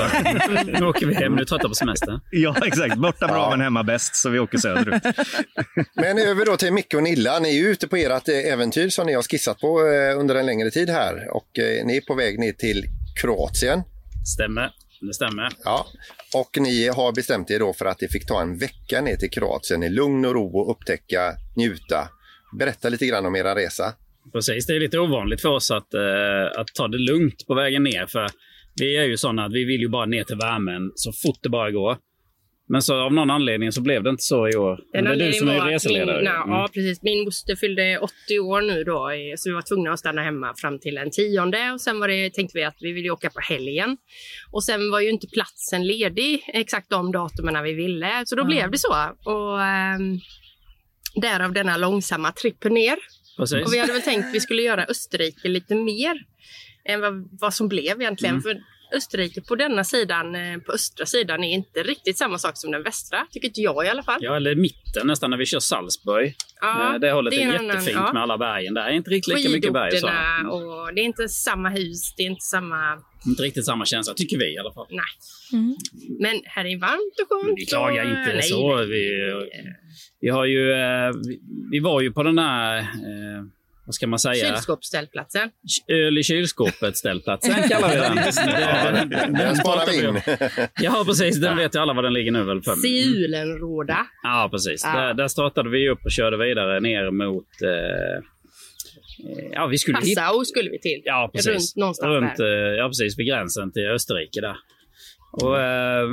nu 0.80 0.86
åker 0.86 1.06
vi 1.06 1.14
hem, 1.14 1.36
nu 1.36 1.42
är 1.42 1.46
trötta 1.46 1.68
på 1.70 1.76
semester. 1.76 2.20
Ja, 2.32 2.56
exakt. 2.66 2.96
Borta 2.96 3.28
bra 3.28 3.36
Ja. 3.38 3.50
men 3.50 3.62
hemma 3.62 3.84
bäst, 3.84 4.16
så 4.16 4.30
vi 4.30 4.40
åker 4.40 4.58
söderut. 4.58 5.04
Men 5.96 6.18
över 6.18 6.46
då 6.46 6.58
till 6.58 6.74
Micke 6.74 6.94
och 6.94 7.04
Nilla. 7.04 7.40
Ni 7.40 7.50
är 7.50 7.54
ju 7.62 7.68
ute 7.68 7.88
på 7.88 7.96
ert 7.96 8.28
eh, 8.30 8.54
äventyr 8.54 8.90
som 8.90 9.06
ni 9.08 9.14
har 9.14 9.22
skissat 9.22 9.60
på 9.60 9.80
eh, 9.80 10.20
under 10.20 10.36
en 10.36 10.46
längre 10.46 10.72
tid 10.72 10.90
här 10.90 11.36
och 11.36 11.60
eh, 11.60 11.86
ni 11.86 11.98
är 11.98 12.02
på 12.02 12.16
väg 12.16 12.40
ner 12.40 12.52
till 12.54 12.84
Kroatien. 13.22 13.84
Stämmer. 14.36 14.70
Det 15.02 15.14
stämmer. 15.14 15.50
Ja. 15.64 15.86
Och 16.36 16.58
ni 16.60 16.88
har 16.88 17.12
bestämt 17.12 17.52
er 17.52 17.60
då 17.60 17.74
för 17.74 17.86
att 17.86 18.00
det 18.00 18.08
fick 18.08 18.28
ta 18.28 18.42
en 18.42 18.58
vecka 18.58 19.02
ner 19.02 19.16
till 19.16 19.30
Kroatien 19.30 19.84
i 19.84 19.90
lugn 19.90 20.26
och 20.26 20.34
ro 20.34 20.60
och 20.60 20.72
upptäcka, 20.72 21.34
njuta. 21.58 22.10
Berätta 22.60 22.90
lite 22.90 23.06
grann 23.06 23.26
om 23.26 23.36
era 23.36 23.56
resa. 23.56 23.94
Precis, 24.34 24.66
det 24.66 24.76
är 24.76 24.80
lite 24.80 25.00
ovanligt 25.00 25.42
för 25.42 25.50
oss 25.50 25.72
att, 25.72 25.94
eh, 25.94 26.60
att 26.62 26.68
ta 26.68 26.88
det 26.88 26.98
lugnt 26.98 27.48
på 27.48 27.54
vägen 27.54 27.84
ner. 27.84 28.06
För 28.06 28.28
vi 28.80 28.98
är 28.98 29.04
ju 29.04 29.18
sådana 29.18 29.46
att 29.46 29.54
vi 29.54 29.66
vill 29.66 29.82
ju 29.82 29.90
bara 29.90 30.06
ner 30.06 30.24
till 30.24 30.36
värmen 30.36 30.92
så 30.96 31.12
fort 31.12 31.40
det 31.42 31.50
bara 31.50 31.72
går. 31.72 31.98
Men 32.72 32.82
så 32.82 33.02
av 33.02 33.14
någon 33.14 33.30
anledning 33.30 33.72
så 33.72 33.82
blev 33.82 34.04
det 34.04 34.10
inte 34.10 34.24
så 34.24 34.48
i 34.50 34.56
år. 34.56 34.80
Men 34.94 35.04
det 35.04 35.12
är 35.12 35.16
du 35.16 35.34
som 35.34 35.50
är 35.50 35.66
reseledare. 35.66 36.16
Min, 36.16 36.24
nej, 36.24 36.34
Mm. 36.34 36.50
Ja, 36.50 36.70
precis. 36.74 37.04
Min 37.04 37.24
moster 37.24 37.56
fyllde 37.56 38.00
80 38.00 38.40
år 38.40 38.62
nu 38.62 38.84
då, 38.84 39.12
så 39.38 39.50
vi 39.50 39.54
var 39.54 39.62
tvungna 39.62 39.92
att 39.92 40.00
stanna 40.00 40.22
hemma 40.22 40.54
fram 40.58 40.80
till 40.80 40.96
den 40.96 41.12
tionde. 41.12 41.72
Och 41.72 41.82
sen 41.82 42.00
var 42.00 42.08
det, 42.08 42.34
tänkte 42.34 42.58
vi 42.58 42.64
att 42.64 42.78
vi 42.80 42.92
ville 42.92 43.10
åka 43.10 43.30
på 43.30 43.40
helgen. 43.40 43.98
Och 44.52 44.64
sen 44.64 44.92
var 44.92 45.00
ju 45.00 45.10
inte 45.10 45.28
platsen 45.28 45.88
ledig 45.88 46.44
exakt 46.54 46.90
de 46.90 47.12
datumen 47.12 47.64
vi 47.64 47.74
ville, 47.74 48.24
så 48.26 48.36
då 48.36 48.46
blev 48.46 48.72
det 48.72 48.78
så. 48.78 48.96
Och 49.26 49.62
ehm, 49.64 50.20
därav 51.22 51.54
denna 51.54 51.78
långsamma 51.78 52.32
tripp 52.32 52.64
ner. 52.64 52.98
Precis. 53.38 53.66
Och 53.66 53.74
vi 53.74 53.80
hade 53.80 53.94
väl 53.94 54.02
tänkt 54.02 54.28
att 54.28 54.34
vi 54.34 54.40
skulle 54.40 54.62
göra 54.62 54.86
Österrike 54.86 55.48
lite 55.48 55.76
mer 55.76 56.16
än 56.86 57.02
vad, 57.02 57.30
vad 57.42 57.54
som 57.54 57.68
blev 57.68 58.02
egentligen. 58.02 58.36
Mm. 58.36 58.42
För 58.42 58.62
Österrike 58.96 59.42
på 59.42 59.56
denna 59.56 59.84
sidan, 59.84 60.36
eh, 60.36 60.58
på 60.58 60.72
östra 60.72 61.06
sidan, 61.06 61.44
är 61.44 61.54
inte 61.54 61.84
riktigt 61.84 62.18
samma 62.18 62.38
sak 62.38 62.52
som 62.58 62.72
den 62.72 62.84
västra. 62.84 63.28
Tycker 63.32 63.48
inte 63.48 63.62
jag 63.62 63.86
i 63.86 63.90
alla 63.90 64.04
fall. 64.04 64.20
Ja, 64.22 64.36
eller 64.36 64.56
mitten 64.56 65.08
nästan 65.08 65.30
när 65.30 65.38
vi 65.38 65.46
kör 65.46 65.60
Salzburg. 65.60 66.36
Ja, 66.62 66.94
Eh, 66.94 67.00
det 67.00 67.12
hållet 67.12 67.34
är, 67.34 67.40
en 67.42 67.50
annan- 67.50 67.66
jättefint 67.66 67.96
ja. 67.96 68.14
med 68.14 68.22
alla 68.22 68.38
bergen 68.38 68.74
där. 68.74 68.90
Inte 68.90 69.10
riktigt 69.10 69.36
lika 69.38 69.50
mycket 69.50 69.74
berg. 69.74 69.98
Så. 69.98 70.08
Och 70.52 70.94
det 70.96 71.02
är 71.02 71.06
inte 71.06 71.30
samma 71.30 71.70
hus, 71.70 72.14
det 72.18 72.24
är 72.24 72.28
inte 72.28 72.42
samma... 72.46 72.98
Inte 73.28 73.44
riktigt 73.44 73.66
samma 73.66 73.86
känsla, 73.86 74.14
tycker 74.14 74.38
vi 74.38 74.54
i 74.56 74.58
alla 74.58 74.74
fall. 74.74 74.88
Nej. 74.90 75.06
Mm. 75.54 75.76
Men 76.20 76.42
här 76.46 76.66
är 76.66 76.78
varmt 76.80 77.20
och 77.22 77.28
skönt. 77.30 77.46
Men 77.46 77.56
vi 77.56 77.66
klagar 77.66 78.04
och- 78.04 78.10
inte 78.10 78.34
nej, 78.34 78.44
så. 78.44 78.76
nej. 78.76 78.86
Vi, 78.88 79.34
vi 80.22 80.30
har 80.30 80.46
ju... 80.46 80.72
Eh, 80.72 81.12
vi, 81.28 81.40
vi 81.72 81.80
var 81.80 82.02
ju 82.02 82.12
på 82.12 82.24
den 82.24 82.38
här... 82.38 82.88
Eh, 83.90 83.92
vad 83.92 83.96
ska 83.96 84.08
man 84.08 84.20
säga? 84.20 84.56
Kylskåpsställplatsen. 84.56 85.50
Öl 85.88 86.18
i 86.18 86.24
kylskåpet 86.24 86.98
ställplatsen 86.98 87.54
kallar 87.70 87.90
vi 87.90 87.96
den. 87.96 88.16
Den- 88.16 89.10
den- 89.10 89.34
Den 89.34 89.56
sparar 89.56 89.86
vi 89.92 90.02
pratar 90.02 90.58
in. 90.58 90.68
Ja, 90.82 91.04
precis. 91.08 91.42
Den 91.42 91.58
vet 91.58 91.76
ju 91.76 91.80
alla 91.80 91.94
var 91.94 92.04
den 92.04 92.14
ligger 92.14 92.32
nu 92.32 92.44
väl. 92.44 92.64
Siulenråda. 92.64 94.08
Ja, 94.24 94.50
precis. 94.52 94.82
Ja. 94.86 95.00
Där, 95.02 95.14
där 95.14 95.28
startade 95.28 95.70
vi 95.70 95.90
upp 95.90 96.00
och 96.06 96.12
körde 96.12 96.38
vidare 96.38 96.80
ner 96.80 97.12
mot... 97.12 97.46
Eh, 97.64 97.70
eh, 97.70 99.50
ja, 99.52 99.68
vi 99.68 99.78
skulle 99.78 99.98
hit- 100.04 100.18
Passau 100.18 100.46
skulle 100.46 100.70
vi 100.70 100.80
till. 100.80 101.02
Ja, 101.06 101.30
precis. 101.34 101.48
Runt 101.52 101.76
någonstans 101.76 102.10
Runt, 102.10 102.38
där. 102.38 102.72
eh, 102.72 102.78
ja, 102.78 102.88
precis. 102.88 103.20
Vid 103.20 103.28
gränsen 103.28 103.72
till 103.72 103.86
Österrike 103.90 104.42
där. 104.42 104.56
Och 105.32 105.60
eh, 105.62 106.08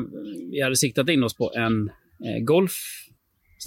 vi 0.52 0.60
hade 0.62 0.76
siktat 0.76 1.08
in 1.08 1.22
oss 1.24 1.36
på 1.36 1.52
en 1.56 1.88
eh, 2.26 2.42
golfsträcka 2.44 3.05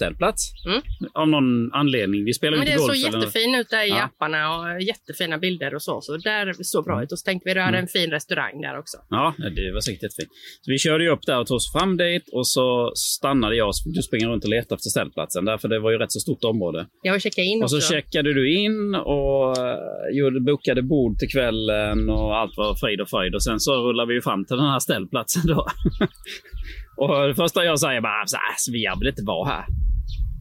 uppställplats. 0.04 0.52
Mm. 0.66 0.80
Av 1.14 1.28
någon 1.28 1.72
anledning. 1.72 2.24
Vi 2.24 2.32
spelar 2.34 2.52
ju 2.52 2.58
Men 2.58 2.66
det 2.66 2.72
inte 2.72 2.82
golf. 2.82 2.96
såg 2.98 3.08
eller 3.08 3.18
något. 3.18 3.26
jättefin 3.26 3.54
ut 3.54 3.70
där 3.70 3.84
i 3.84 3.88
Ja. 3.88 4.02
apparna 4.04 4.40
och 4.58 4.82
jättefina 4.82 5.38
bilder 5.38 5.74
och 5.74 5.82
så. 5.82 6.00
Så 6.00 6.16
där 6.16 6.54
såg 6.62 6.84
bra 6.84 7.02
ut. 7.02 7.12
Och 7.12 7.18
så 7.18 7.24
tänkte 7.24 7.48
vi 7.50 7.54
det 7.54 7.60
hade 7.62 7.78
en 7.78 7.86
fin 7.88 8.10
restaurang 8.10 8.60
där 8.60 8.78
också. 8.78 8.96
Ja, 9.10 9.34
det 9.38 9.72
var 9.72 9.80
säkert 9.80 10.02
jättefint. 10.02 10.30
Så 10.62 10.70
vi 10.70 10.78
körde 10.78 11.04
ju 11.04 11.10
upp 11.10 11.22
där 11.26 11.38
och 11.40 11.46
tog 11.46 11.56
oss 11.56 11.72
fram 11.72 11.96
dit 11.96 12.24
och 12.32 12.48
så 12.48 12.92
stannade 12.94 13.56
jag 13.56 13.74
så 13.74 13.88
du 13.88 14.02
springa 14.02 14.28
runt 14.28 14.44
och 14.44 14.50
leta 14.50 14.74
efter 14.74 14.88
ställplatsen. 14.90 15.44
Därför 15.44 15.68
det 15.68 15.78
var 15.80 15.90
ju 15.90 15.98
rätt 15.98 16.12
så 16.12 16.20
stort 16.20 16.44
område. 16.44 16.86
Jag 17.02 17.12
vill 17.12 17.22
checka 17.22 17.42
in 17.42 17.62
Och 17.62 17.70
så 17.70 17.80
checkade 17.80 18.34
du 18.34 18.52
in 18.54 18.94
och 18.94 19.58
eh, 19.58 19.76
gjorde, 20.18 20.40
bokade 20.40 20.82
bord 20.82 21.18
till 21.18 21.28
kvällen 21.28 22.08
och 22.10 22.36
allt 22.38 22.56
var 22.56 22.74
frid 22.74 23.00
och 23.00 23.10
fröjd. 23.10 23.34
Och 23.34 23.42
sen 23.42 23.60
så 23.60 23.72
rullade 23.88 24.08
vi 24.08 24.14
ju 24.14 24.22
fram 24.22 24.44
till 24.44 24.56
den 24.56 24.66
här 24.66 24.78
ställplatsen 24.78 25.42
då. 25.46 25.66
och 27.00 27.26
det 27.28 27.34
första 27.34 27.64
jag 27.64 27.80
säger 27.80 28.00
bara, 28.00 28.20
"Alltså, 28.20 28.36
vi 28.72 28.86
vill 28.98 29.08
inte 29.08 29.22
vara 29.24 29.48
här. 29.48 29.64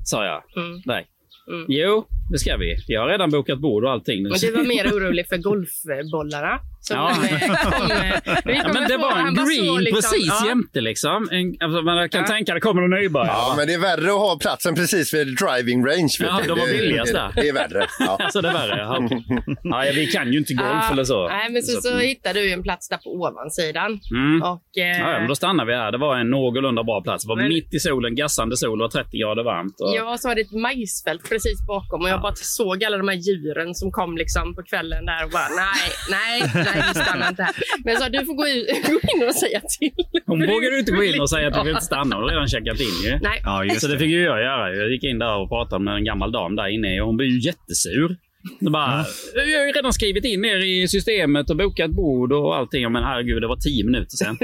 Sa 0.06 0.26
jag. 0.26 0.44
Mm. 0.58 0.82
Nej. 0.86 1.08
Mm. 1.52 1.66
Jo, 1.68 2.06
det 2.30 2.40
ska 2.40 2.58
vi. 2.58 2.76
Jag 2.88 3.02
har 3.02 3.08
redan 3.08 3.30
bokat 3.32 3.60
bord 3.60 3.84
och 3.86 3.92
allting. 3.92 4.24
nu. 4.24 4.30
Men 4.30 4.40
du 4.40 4.52
var 4.52 4.64
mer 4.76 4.86
orolig 4.88 5.28
för 5.28 5.38
golfbollarna. 5.38 6.60
Ja. 6.90 7.12
eh, 7.12 7.40
kom, 7.80 7.92
eh, 7.92 8.14
Ja, 8.46 8.74
men 8.74 8.88
det 8.88 8.98
var 8.98 9.12
en 9.28 9.36
så 9.36 9.44
green 9.46 9.84
liksom- 9.84 10.02
precis 10.12 10.28
ja. 10.42 10.48
jämte 10.48 10.82
liksom. 10.82 11.28
En, 11.32 11.56
alltså, 11.60 11.82
man 11.82 12.10
kan 12.10 12.22
Ja. 12.22 12.28
tänka 12.28 12.54
det 12.54 12.60
kommer 12.60 12.82
någon 12.82 13.00
nybörjare. 13.00 13.28
Ja, 13.32 13.54
men 13.58 13.68
det 13.68 13.74
är 13.74 13.80
värre 13.80 14.12
att 14.12 14.18
ha 14.20 14.38
platsen 14.42 14.76
precis 14.76 15.14
vid 15.14 15.28
driving 15.38 15.86
range. 15.86 16.10
Ja, 16.20 16.40
du. 16.42 16.48
de 16.48 16.60
var 16.60 16.68
Det- 16.68 16.74
billigast 16.74 17.14
det, 17.14 17.20
där. 17.20 17.32
det 17.36 17.50
är 17.50 17.54
värre. 17.54 17.86
Ja. 18.00 18.18
Alltså 18.24 18.42
det 18.42 18.50
är 18.50 18.54
värre. 18.54 18.78
Ja, 18.80 18.98
okej. 19.06 19.24
ja, 19.64 19.84
vi 19.96 20.08
kan 20.08 20.32
ju 20.34 20.38
inte 20.40 20.54
golf 20.54 20.70
Ah, 20.90 20.92
eller 20.94 21.04
så. 21.04 21.28
Nej, 21.28 21.50
men 21.52 21.64
så, 21.64 21.82
så 21.82 21.98
hittade 21.98 22.40
du 22.40 22.46
ju 22.48 22.54
en 22.54 22.64
plats 22.64 22.90
där 22.90 22.98
på 22.98 23.10
ovansidan. 23.14 24.00
Mm. 24.12 24.42
Och, 24.42 24.78
eh, 24.78 25.00
Ja, 25.00 25.12
ja, 25.12 25.20
men 25.20 25.28
då 25.28 25.36
stannar 25.36 25.66
vi 25.66 25.74
här. 25.74 25.92
Det 25.92 25.98
var 25.98 26.18
en 26.18 26.30
någorlunda 26.30 26.84
bra 26.84 27.02
plats. 27.04 27.24
Det 27.26 27.30
var 27.30 27.36
Men- 27.36 27.48
mitt 27.50 27.74
i 27.74 27.80
solen, 27.80 28.16
gassande 28.16 28.58
sol 28.58 28.82
och 28.82 28.92
30 28.92 29.18
grader 29.22 29.44
varmt. 29.44 29.76
Och... 29.82 29.96
Jag 29.96 30.20
så 30.20 30.28
hade 30.30 30.42
ett 30.42 30.52
majsfält 30.52 31.30
precis 31.30 31.68
bakom 31.68 32.02
och 32.02 32.10
jag 32.10 32.19
Ja. 32.20 32.22
bara 32.22 32.36
såg 32.36 32.84
alla 32.84 32.98
de 32.98 33.08
här 33.08 33.16
djuren 33.16 33.76
som 33.76 33.92
kom 33.92 34.18
liksom 34.18 34.56
på 34.56 34.64
kvällen 34.64 35.06
där 35.06 35.26
och 35.26 35.32
bara 35.32 35.50
nej, 35.64 35.88
nej, 36.18 36.52
nej, 36.68 36.84
vi 36.88 37.00
stannar 37.02 37.30
inte 37.30 37.44
här. 37.44 37.56
Men 37.84 37.94
jag 37.94 38.02
sa 38.02 38.10
du 38.10 38.26
får 38.26 38.34
gå, 38.42 38.48
in 38.48 39.28
och 39.28 39.36
säga 39.36 39.62
till. 39.80 39.92
Hon 40.26 40.48
vågade 40.48 40.80
inte 40.80 40.92
gå 40.92 41.04
in 41.04 41.22
och 41.22 41.30
säga 41.30 41.48
att 41.48 41.54
du 41.54 41.60
vill 41.64 41.70
inte 41.70 41.86
stanna. 41.86 42.16
Hon 42.16 42.24
har 42.24 42.32
redan 42.32 42.48
checkat 42.48 42.80
in 42.80 42.96
ju. 43.06 43.20
Nej, 43.22 43.42
Ja, 43.44 43.64
just 43.66 43.82
Så 43.82 43.88
det 43.88 44.00
fick 44.00 44.10
ju 44.10 44.24
jag 44.24 44.42
göra. 44.42 44.76
Jag 44.76 44.92
gick 44.92 45.04
in 45.04 45.20
där 45.20 45.36
och 45.42 45.50
pratade 45.50 45.84
med 45.84 45.94
en 45.96 46.06
gammal 46.06 46.32
dam 46.32 46.56
där 46.56 46.68
inne 46.68 47.02
och 47.02 47.08
hon 47.08 47.18
blev 47.18 47.30
ju 47.30 47.40
jättesur. 47.40 48.18
Det 48.60 48.70
bara, 48.70 49.06
Jag 49.36 49.60
har 49.60 49.66
ju 49.68 49.72
redan 49.72 49.94
skrivit 49.94 50.26
in 50.26 50.46
er 50.46 50.58
i 50.66 50.88
systemet 50.88 51.50
och 51.50 51.58
bokat 51.58 51.92
bord 51.92 52.32
och 52.34 52.56
allting. 52.56 52.92
Men 52.92 53.04
herregud, 53.04 53.42
det 53.42 53.48
var 53.48 53.56
tio 53.56 53.84
minuter 53.86 54.18
sedan. 54.18 54.38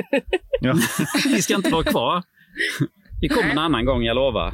Ja. 0.62 0.74
Vi 1.26 1.42
ska 1.42 1.56
inte 1.56 1.70
vara 1.70 1.84
kvar. 1.84 2.24
Vi 3.22 3.30
kommer 3.30 3.52
en 3.52 3.58
annan 3.58 3.86
gång, 3.86 4.04
jag 4.04 4.16
lovar. 4.16 4.54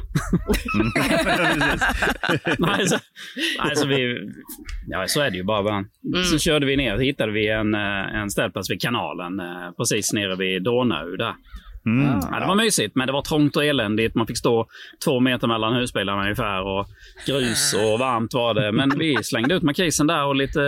nej, 2.58 2.86
så, 2.86 2.98
nej, 3.64 3.76
så 3.76 3.86
vi, 3.86 4.30
ja, 4.86 5.04
så 5.08 5.20
är 5.20 5.30
det 5.30 5.36
ju 5.36 5.44
bara. 5.44 5.62
va. 5.62 5.84
Så 6.30 6.38
körde 6.38 6.66
vi 6.66 6.76
ner 6.76 6.94
och 6.94 7.02
hittade 7.02 7.32
vi 7.32 7.48
en, 7.48 7.74
eh, 7.74 8.14
en 8.14 8.30
ställplats 8.30 8.70
vid 8.70 8.80
kanalen 8.80 9.40
eh, 9.40 9.70
precis 9.76 10.12
nere 10.12 10.36
vid 10.36 10.62
Donau. 10.62 11.16
Där. 11.16 11.34
Mm. 11.86 12.20
Ja, 12.30 12.40
det 12.40 12.46
var 12.46 12.54
mysigt, 12.54 12.94
men 12.96 13.06
det 13.06 13.12
var 13.12 13.22
trångt 13.22 13.56
och 13.56 13.64
eländigt. 13.64 14.14
Man 14.14 14.26
fick 14.26 14.38
stå 14.38 14.66
två 15.04 15.20
meter 15.20 15.46
mellan 15.46 15.74
husbilarna 15.74 16.22
ungefär 16.22 16.62
och 16.62 16.86
grus 17.26 17.74
och 17.74 17.98
varmt 17.98 18.34
var 18.34 18.54
det. 18.54 18.72
Men 18.72 18.98
vi 18.98 19.16
slängde 19.22 19.54
ut 19.54 19.62
markisen 19.62 20.06
där 20.06 20.24
och 20.26 20.36
lite 20.36 20.60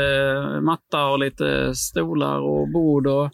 matta 0.62 1.06
och 1.06 1.18
lite 1.18 1.74
stolar 1.74 2.38
och 2.38 2.72
bord 2.72 3.06
och 3.06 3.30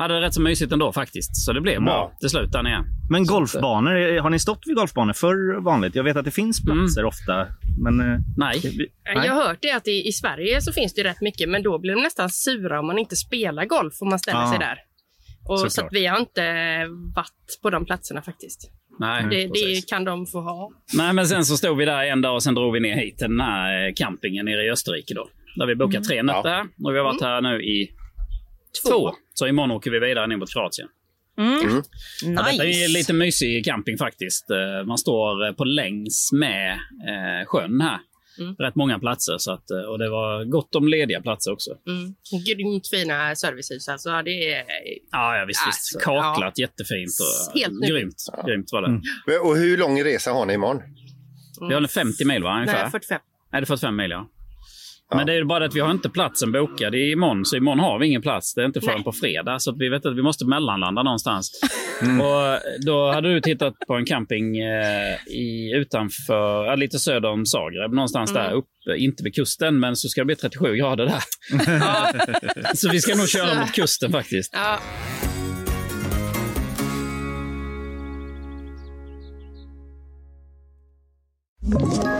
hade 0.00 0.14
det 0.14 0.20
rätt 0.20 0.34
så 0.34 0.40
mysigt 0.40 0.72
ändå 0.72 0.92
faktiskt. 0.92 1.36
Så 1.36 1.52
det 1.52 1.60
blev 1.60 1.82
bra 1.82 1.92
Ja. 2.12 2.18
till 2.20 2.30
slut 2.30 2.52
där 2.52 2.62
nere. 2.62 2.84
Men 3.10 3.26
golfbanor, 3.26 3.96
eh, 4.16 4.22
har 4.22 4.30
ni 4.30 4.38
stått 4.38 4.62
vid 4.66 4.76
golfbanor 4.76 5.12
för 5.12 5.60
vanligt? 5.64 5.94
Jag 5.94 6.04
vet 6.04 6.16
att 6.16 6.24
det 6.24 6.30
finns 6.30 6.64
platser 6.64 7.04
ofta, 7.04 7.46
men... 7.82 8.00
eh, 8.00 8.18
Nej. 8.36 8.60
vi- 8.62 8.88
jag 9.04 9.32
har 9.34 9.44
hört 9.48 9.58
det 9.62 9.70
att 9.72 9.88
i, 9.88 10.08
i 10.08 10.12
Sverige 10.12 10.60
så 10.60 10.72
finns 10.72 10.94
det 10.94 11.04
rätt 11.04 11.20
mycket, 11.20 11.48
men 11.48 11.62
då 11.62 11.78
blir 11.78 11.94
de 11.94 12.02
nästan 12.02 12.30
sura 12.30 12.80
om 12.80 12.86
man 12.86 12.98
inte 12.98 13.16
spelar 13.16 13.64
golf 13.64 13.94
om 14.00 14.08
man 14.08 14.18
ställer 14.18 14.40
Ja. 14.40 14.50
sig 14.50 14.58
där. 14.58 14.78
Och 15.48 15.58
så 15.60 15.70
Såklart. 15.70 15.86
att 15.86 15.96
vi 15.96 16.06
har 16.06 16.18
inte 16.20 16.42
varit 17.16 17.58
på 17.62 17.70
de 17.70 17.84
platserna 17.86 18.22
faktiskt. 18.22 18.70
Nej, 18.98 19.24
Det, 19.30 19.48
precis. 19.48 19.84
det 19.84 19.88
kan 19.90 20.04
de 20.04 20.26
få 20.26 20.40
ha. 20.40 20.70
Nej, 20.94 21.12
men 21.12 21.26
sen 21.26 21.44
så 21.44 21.56
stod 21.56 21.76
vi 21.78 21.84
där 21.84 22.04
en 22.04 22.20
dag 22.22 22.34
och 22.34 22.42
sen 22.42 22.54
drog 22.54 22.72
vi 22.72 22.80
ner 22.80 22.96
hit 22.96 23.18
till 23.18 23.28
den 23.28 23.40
här 23.40 23.86
eh, 23.88 23.92
campingen 23.96 24.44
nere 24.46 24.62
i 24.64 24.70
Österrike 24.70 25.14
då. 25.14 25.28
Där 25.56 25.66
vi 25.66 25.74
bokat 25.74 26.04
tre 26.04 26.22
nätter 26.22 26.48
här. 26.48 26.62
Och 26.84 26.92
vi 26.94 26.98
har 26.98 27.04
varit 27.04 27.22
här 27.22 27.40
nu 27.40 27.62
i 27.62 27.90
två. 28.86 29.10
Så 29.34 29.46
imorgon 29.46 29.70
åker 29.70 29.90
vi 29.90 29.98
vidare 29.98 30.26
ner 30.26 30.36
mot 30.36 30.52
Kroatien. 30.52 30.88
Mm. 31.38 31.82
Ja, 32.22 32.42
detta 32.42 32.64
är 32.64 32.68
Nice. 32.68 32.88
lite 32.88 33.12
mysig 33.12 33.64
camping 33.64 33.98
faktiskt. 33.98 34.50
Eh, 34.50 34.86
Man 34.86 34.98
står 34.98 35.46
eh, 35.46 35.52
på 35.52 35.64
längs 35.64 36.30
med 36.32 36.72
eh, 37.08 37.46
sjön 37.46 37.80
här. 37.80 37.98
Mm. 38.38 38.54
Rätt 38.58 38.74
många 38.74 38.98
platser. 38.98 39.38
Så 39.38 39.52
att, 39.52 39.70
och 39.88 39.98
det 39.98 40.10
var 40.10 40.44
gott 40.44 40.74
om 40.74 40.88
lediga 40.88 41.20
platser 41.20 41.52
också. 41.52 41.70
Mm. 41.86 42.14
Grymt 42.46 42.88
fina 42.88 43.34
servicehus. 43.36 43.88
Alltså, 43.88 44.22
det 44.24 44.52
är, 44.54 44.64
Ja, 45.12 45.36
ja 45.38 45.44
visst. 45.48 45.66
Alltså, 45.66 45.96
visst. 45.98 46.04
Kaklat 46.04 46.58
jättefint. 46.58 47.10
Och, 47.20 47.60
Helt 47.60 47.88
grymt. 47.88 48.16
Grymt 48.46 48.72
var 48.72 48.82
det. 48.82 48.88
Mm. 48.88 49.00
Och 49.46 49.56
hur 49.56 49.76
lång 49.78 50.04
resa 50.04 50.32
har 50.32 50.46
ni 50.46 50.54
imorgon? 50.54 50.82
Vi 51.68 51.74
har 51.74 51.82
en 51.82 51.88
50 51.88 52.24
mil 52.24 52.42
va, 52.42 52.54
ungefär? 52.56 52.82
nej, 52.82 52.90
45. 52.90 53.20
Nej, 53.52 53.60
det 53.60 53.64
är 53.64 53.66
45 53.66 53.96
mil 53.96 54.10
ja. 54.10 54.28
Men 55.14 55.26
det 55.26 55.34
är 55.34 55.44
bara 55.44 55.64
att 55.64 55.74
vi 55.74 55.80
har 55.80 55.90
inte 55.90 56.10
platsen 56.10 56.52
bokad 56.52 56.94
imorgon, 56.94 57.44
så 57.44 57.56
imorgon 57.56 57.80
har 57.80 57.98
vi 57.98 58.06
ingen 58.06 58.22
plats. 58.22 58.54
Det 58.54 58.62
är 58.62 58.66
inte 58.66 58.80
förrän 58.80 58.94
Nej. 58.94 59.04
på 59.04 59.12
fredag, 59.12 59.58
så 59.58 59.74
vi 59.78 59.88
vet 59.88 60.06
att 60.06 60.16
vi 60.16 60.22
måste 60.22 60.46
mellanlanda 60.46 61.02
någonstans. 61.02 61.60
Och 62.02 62.60
då 62.86 63.12
hade 63.12 63.34
du 63.34 63.40
tittat 63.40 63.74
på 63.86 63.94
en 63.94 64.04
camping 64.04 64.58
eh, 64.58 65.14
i, 65.26 65.72
utanför, 65.74 66.76
lite 66.76 66.98
söder 66.98 67.28
om 67.28 67.46
Zagreb, 67.46 67.92
någonstans 67.92 68.32
där 68.32 68.52
uppe. 68.52 68.96
Inte 68.96 69.24
vid 69.24 69.34
kusten, 69.34 69.80
men 69.80 69.96
så 69.96 70.08
ska 70.08 70.20
det 70.20 70.24
bli 70.24 70.36
37 70.36 70.76
grader 70.76 71.06
där. 71.06 71.22
Ja, 71.80 72.12
Så 72.74 72.90
vi 72.90 73.00
ska 73.00 73.14
nog 73.14 73.28
köra 73.28 73.60
mot 73.60 73.72
kusten 73.72 74.12
faktiskt. 74.12 74.52
ja. 74.54 74.78
Ett 81.72 82.19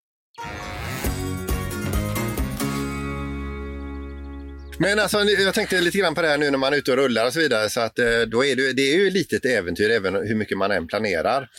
Men 4.81 4.99
alltså, 4.99 5.23
jag 5.23 5.53
tänkte 5.53 5.81
lite 5.81 5.97
grann 5.97 6.15
på 6.15 6.21
det 6.21 6.27
här 6.27 6.37
nu 6.37 6.51
när 6.51 6.57
man 6.57 6.73
är 6.73 6.77
ute 6.77 6.91
och 6.91 6.97
rullar 6.97 7.25
och 7.25 7.33
så 7.33 7.39
vidare. 7.39 7.69
Så 7.69 7.79
att, 7.79 7.99
eh, 7.99 8.21
då 8.21 8.45
är 8.45 8.55
det, 8.55 8.73
det 8.73 8.81
är 8.81 8.97
ju 8.97 9.07
ett 9.07 9.13
litet 9.13 9.45
äventyr 9.45 9.89
även 9.89 10.15
hur 10.15 10.35
mycket 10.35 10.57
man 10.57 10.71
än 10.71 10.87
planerar. 10.87 11.49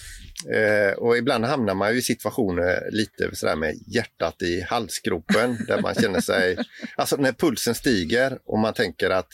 Eh, 0.55 0.93
och 0.93 1.17
ibland 1.17 1.45
hamnar 1.45 1.75
man 1.75 1.93
ju 1.93 1.99
i 1.99 2.03
situationer 2.03 2.89
lite 2.91 3.37
sådär 3.37 3.57
med 3.57 3.75
hjärtat 3.87 4.43
i 4.43 4.61
halsgropen 4.61 5.65
där 5.67 5.81
man 5.83 5.95
känner 5.95 6.21
sig, 6.21 6.59
alltså 6.97 7.17
när 7.17 7.33
pulsen 7.33 7.75
stiger 7.75 8.39
och 8.45 8.59
man 8.59 8.75
tänker 8.75 9.11
att 9.11 9.33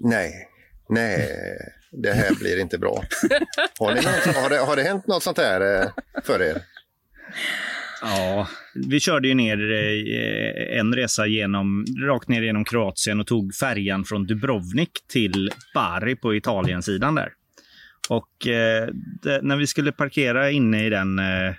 nej, 0.00 0.48
nej, 0.88 1.28
det 1.92 2.12
här 2.12 2.34
blir 2.34 2.58
inte 2.58 2.78
bra. 2.78 3.04
Har, 3.78 3.94
ni 3.94 4.00
något, 4.00 4.36
har, 4.36 4.50
det, 4.50 4.58
har 4.58 4.76
det 4.76 4.82
hänt 4.82 5.06
något 5.06 5.22
sånt 5.22 5.38
här 5.38 5.82
eh, 5.82 5.88
för 6.24 6.42
er? 6.42 6.62
Ja, 8.02 8.48
vi 8.74 9.00
körde 9.00 9.28
ju 9.28 9.34
ner 9.34 9.72
eh, 9.72 10.78
en 10.78 10.94
resa 10.94 11.26
genom, 11.26 11.84
rakt 12.06 12.28
ner 12.28 12.42
genom 12.42 12.64
Kroatien 12.64 13.20
och 13.20 13.26
tog 13.26 13.54
färjan 13.54 14.04
från 14.04 14.26
Dubrovnik 14.26 14.90
till 15.12 15.50
Bari 15.74 16.16
på 16.16 16.34
Italiensidan 16.34 17.14
där. 17.14 17.28
Och 18.08 18.46
eh, 18.46 18.88
det, 19.22 19.42
när 19.42 19.56
vi 19.56 19.66
skulle 19.66 19.92
parkera 19.92 20.50
inne 20.50 20.86
i 20.86 20.90
den, 20.90 21.18
eh, 21.18 21.54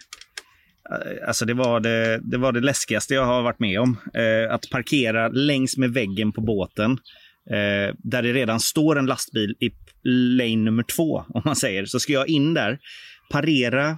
alltså 1.27 1.45
det 1.45 1.53
var 1.53 1.79
det, 1.79 2.19
det 2.23 2.37
var 2.37 2.51
det 2.51 2.61
läskigaste 2.61 3.13
jag 3.13 3.25
har 3.25 3.41
varit 3.41 3.59
med 3.59 3.79
om. 3.79 3.97
Eh, 4.13 4.53
att 4.53 4.69
parkera 4.69 5.27
längs 5.27 5.77
med 5.77 5.93
väggen 5.93 6.31
på 6.31 6.41
båten 6.41 6.91
eh, 7.49 7.95
där 7.97 8.21
det 8.21 8.33
redan 8.33 8.59
står 8.59 8.99
en 8.99 9.05
lastbil 9.05 9.55
i 9.59 9.71
lane 10.03 10.55
nummer 10.55 10.83
två, 10.83 11.25
om 11.29 11.41
man 11.45 11.55
säger. 11.55 11.85
Så 11.85 11.99
ska 11.99 12.13
jag 12.13 12.27
in 12.27 12.53
där, 12.53 12.79
parera 13.31 13.97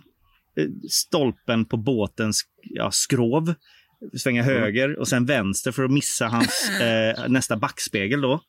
stolpen 0.90 1.66
på 1.66 1.78
båtens 1.78 2.42
ja, 2.62 2.92
skrov 2.92 3.54
svänga 4.18 4.44
höger 4.44 5.00
och 5.00 5.08
sen 5.08 5.26
vänster 5.26 5.72
för 5.72 5.84
att 5.84 5.92
missa 5.92 6.28
hans 6.28 6.70
eh, 6.82 7.28
nästa 7.30 7.58
backspegel 7.58 8.22
då. 8.22 8.42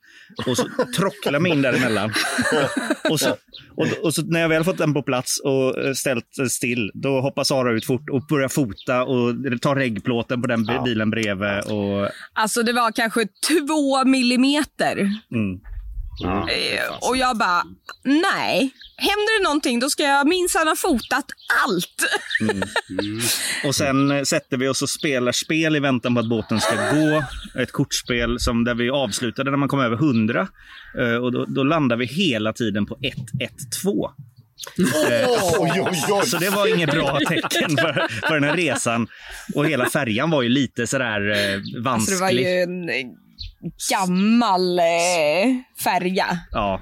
Och 0.47 0.57
så 0.57 0.69
trockla 0.97 1.41
mig 1.41 1.53
in 1.53 1.62
däremellan. 1.62 2.12
och, 3.11 3.21
så, 3.21 3.37
och, 3.77 3.87
och 4.03 4.15
så 4.15 4.23
när 4.23 4.41
jag 4.41 4.49
väl 4.49 4.65
fått 4.65 4.79
den 4.79 4.95
på 4.95 5.03
plats 5.03 5.41
och 5.41 5.79
eh, 5.85 5.93
ställt 5.93 6.50
still, 6.50 6.91
då 6.95 7.21
hoppar 7.21 7.45
Sara 7.45 7.73
ut 7.73 7.85
fort 7.85 8.11
och 8.11 8.27
börjar 8.27 8.49
fota 8.49 9.05
och 9.05 9.35
tar 9.61 9.77
reggplåten 9.77 10.43
på 10.43 10.49
den 10.49 10.65
bi- 10.65 10.81
bilen 10.85 11.11
bredvid. 11.11 11.59
Och, 11.73 12.09
Alltså 12.33 12.62
det 12.62 12.73
var 12.73 12.93
kanske 12.93 13.27
två 13.49 14.05
millimeter. 14.05 14.97
mm. 15.35 15.61
Eh, 16.25 17.09
Och 17.09 17.17
jag 17.17 17.39
bara, 17.39 17.63
nej. 18.05 18.71
Händer 18.97 19.39
det 19.39 19.45
någonting 19.45 19.81
då 19.81 19.91
ska 19.91 20.03
jag 20.03 20.29
minsann 20.29 20.69
ha 20.69 20.77
fotat 20.77 21.25
allt. 21.67 22.05
Och 23.65 23.75
sen 23.75 24.11
eh, 24.11 24.23
sätter 24.23 24.57
vi 24.57 24.69
oss 24.69 24.83
och 24.83 24.91
spelar 24.91 25.33
spel 25.33 25.77
i 25.77 25.81
väntan 25.81 26.15
på 26.15 26.21
att 26.21 26.29
båten 26.29 26.61
ska 26.61 26.75
gå. 26.75 27.25
Ett 27.63 27.73
kortspel 27.73 28.41
som 28.41 28.65
där 28.65 28.75
vi 28.75 28.91
avslutade 28.91 29.51
när 29.51 29.59
man 29.59 29.69
kom 29.69 29.81
över 29.81 29.97
100. 29.97 30.49
Eh, 30.99 31.15
Och 31.15 31.33
då, 31.33 31.45
då 31.45 31.63
landar 31.63 31.97
vi 31.97 32.07
hela 32.07 32.53
tiden 32.53 32.87
på 32.87 32.97
1-1-2. 32.97 34.11
Oj, 35.59 35.71
oj, 35.81 35.83
oj. 36.11 36.27
Så 36.27 36.39
det 36.39 36.51
var 36.51 36.75
inget 36.75 36.91
bra 36.91 37.19
tecken 37.29 37.77
för, 37.77 38.07
för 38.29 38.35
den 38.35 38.45
här 38.45 38.57
resan. 38.57 39.09
Och 39.55 39.67
hela 39.67 39.91
färjan 39.91 40.31
var 40.31 40.43
ju 40.43 40.49
lite 40.49 40.87
sådär 40.87 41.31
eh, 41.31 41.83
vansklig. 41.83 41.87
Alltså 41.89 42.15
det 42.15 42.21
var 42.21 42.31
ju 42.31 42.63
en 42.63 42.91
gammal 43.91 44.79
eh, 44.79 44.85
färja. 45.85 46.38
Ja, 46.53 46.81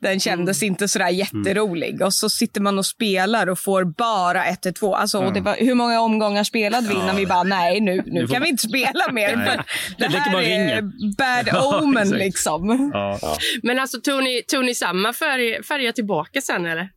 Den 0.00 0.20
kändes 0.20 0.62
inte 0.62 0.88
sådär 0.88 1.08
jätterolig. 1.08 2.02
Och 2.02 2.14
så 2.14 2.28
sitter 2.30 2.60
man 2.60 2.78
och 2.78 2.86
spelar 2.86 3.46
och 3.48 3.58
får 3.58 3.84
bara 3.84 4.44
1-2. 4.44 4.94
Alltså, 4.94 5.18
och 5.18 5.32
det 5.32 5.40
var, 5.40 5.56
hur 5.56 5.74
många 5.74 6.00
omgångar 6.00 6.44
spelade 6.44 6.88
vi 6.88 6.94
innan 6.94 7.16
vi 7.16 7.26
bara, 7.26 7.42
nej 7.42 7.80
nu, 7.80 8.02
nu 8.06 8.26
kan 8.26 8.42
vi 8.42 8.48
inte 8.48 8.62
spela 8.68 9.12
mer. 9.12 9.28
För 9.28 9.64
det 9.98 10.18
här 10.18 10.42
är 10.42 10.82
bad 11.16 11.48
Ja, 11.52 11.80
omen 11.82 12.08
liksom. 12.10 12.90
ja. 12.94 13.36
Men 13.62 13.78
alltså 13.78 14.00
tog 14.00 14.22
ni, 14.24 14.42
tog 14.48 14.64
ni 14.64 14.74
samma 14.74 15.12
färg, 15.12 15.62
färja 15.62 15.92
tillbaka 15.92 16.40
sen 16.40 16.66
eller? 16.66 16.88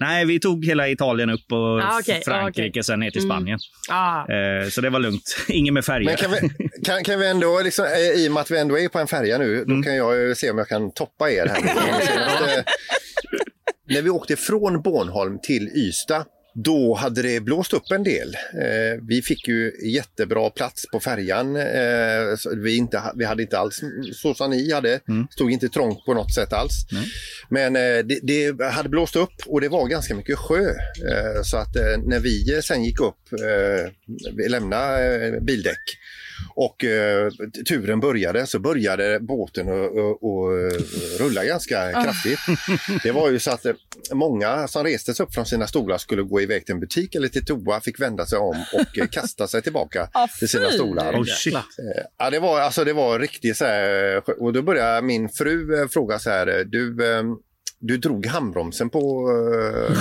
Nej, 0.00 0.24
vi 0.24 0.40
tog 0.40 0.64
hela 0.64 0.88
Italien 0.88 1.30
upp 1.30 1.52
och 1.52 1.80
Ah, 1.80 1.98
okej, 2.00 2.22
Frankrike 2.24 2.66
ah, 2.66 2.70
okej. 2.70 2.82
sen 2.82 3.00
ner 3.00 3.10
till 3.10 3.22
Spanien. 3.22 3.58
Ja. 3.88 4.26
Eh, 4.28 4.68
så 4.68 4.80
det 4.80 4.90
var 4.90 5.00
lugnt. 5.00 5.36
Ingen 5.48 5.74
med 5.74 5.84
färger. 5.84 6.04
Men 6.06 6.16
kan 6.16 6.30
vi, 6.30 6.68
kan, 6.84 7.04
kan 7.04 7.20
vi 7.20 7.26
ändå, 7.28 7.60
liksom, 7.64 7.84
eh, 7.84 8.22
i 8.24 8.28
och 8.28 8.32
med 8.32 8.40
att 8.40 8.50
vi 8.50 8.58
ändå 8.58 8.78
är 8.78 8.88
på 8.88 8.98
en 8.98 9.06
färja 9.06 9.38
nu, 9.38 9.64
då 9.66 9.82
kan 9.82 9.96
jag 9.96 10.16
ju 10.16 10.34
se 10.34 10.50
om 10.50 10.58
jag 10.58 10.68
kan 10.68 10.92
toppa 10.92 11.30
er 11.30 11.46
här. 11.46 11.58
eh, 12.58 12.64
När 13.88 14.02
vi 14.02 14.10
åkte 14.10 14.36
från 14.36 14.82
Bornholm 14.82 15.38
till 15.42 15.68
Ystad, 15.68 16.24
då 16.54 16.94
hade 16.94 17.22
det 17.22 17.40
blåst 17.40 17.72
upp 17.72 17.90
en 17.90 18.02
del. 18.02 18.34
Eh, 18.34 19.00
vi 19.08 19.22
fick 19.22 19.48
ju 19.48 19.72
jättebra 19.84 20.50
plats 20.50 20.86
på 20.92 21.00
färjan. 21.00 21.56
Eh, 21.56 22.36
vi, 22.56 22.76
inte, 22.76 23.02
vi 23.14 23.24
hade 23.24 23.42
inte 23.42 23.58
alls 23.58 23.80
så 24.12 24.34
som 24.34 24.50
ni 24.50 24.72
hade, 24.72 25.00
stod 25.30 25.50
inte 25.50 25.68
trångt 25.68 26.04
på 26.04 26.14
något 26.14 26.34
sätt 26.34 26.52
alls. 26.52 26.74
Men 27.48 27.76
eh, 27.76 27.98
det, 28.04 28.20
det 28.22 28.64
hade 28.64 28.88
blåst 28.88 29.16
upp 29.16 29.34
och 29.46 29.60
det 29.60 29.68
var 29.68 29.88
ganska 29.88 30.14
mycket 30.14 30.38
sjö. 30.38 30.70
Eh, 31.10 31.42
så 31.42 31.56
att 31.56 31.76
eh, 31.76 31.98
när 32.06 32.20
vi 32.20 32.62
sen 32.62 32.84
gick 32.84 33.00
upp, 33.00 33.32
eh, 33.32 33.90
vi 34.36 34.48
lämnade 34.48 35.26
eh, 35.26 35.40
bildäck 35.40 35.98
och 36.56 36.84
eh, 36.84 37.30
turen 37.68 38.00
började 38.00 38.46
så 38.46 38.58
började 38.58 39.20
båten 39.20 39.68
att 39.68 41.20
rulla 41.20 41.44
ganska 41.44 41.92
kraftigt. 41.92 42.38
Det 43.02 43.12
var 43.12 43.30
ju 43.30 43.38
så 43.38 43.50
att 43.50 43.66
eh, 43.66 43.72
många 44.12 44.68
som 44.68 44.84
reste 44.84 45.14
sig 45.14 45.24
upp 45.26 45.34
från 45.34 45.46
sina 45.46 45.66
stolar 45.66 45.98
skulle 45.98 46.22
gå 46.22 46.40
iväg 46.40 46.66
till 46.66 46.74
en 46.74 46.80
butik 46.80 47.14
eller 47.14 47.28
till 47.28 47.44
toa 47.44 47.80
fick 47.80 48.00
vända 48.00 48.26
sig 48.26 48.38
om 48.38 48.64
och 48.72 48.98
eh, 48.98 49.06
kasta 49.06 49.46
sig 49.46 49.62
tillbaka 49.62 50.08
Ah, 50.12 50.28
till 50.38 50.48
sina 50.48 50.70
stolar. 50.70 51.12
Oh, 51.20 51.24
shit. 51.24 51.54
Eh, 51.54 51.60
Ja, 52.18 52.30
det 52.30 52.38
var, 52.40 52.60
alltså, 52.60 52.84
det 52.84 52.92
var 52.92 53.18
riktigt 53.18 53.56
så 53.56 53.64
här, 53.64 54.22
och 54.42 54.52
då 54.52 54.62
började 54.62 55.02
min 55.02 55.28
fru 55.28 55.80
eh, 55.80 55.88
fråga 55.88 56.18
så 56.18 56.30
här, 56.30 56.46
eh, 56.46 56.64
du, 56.66 57.14
eh, 57.16 57.22
du 57.80 57.96
drog 57.96 58.26
handbromsen 58.26 58.90
på, 58.90 58.98
eh, 59.30 59.94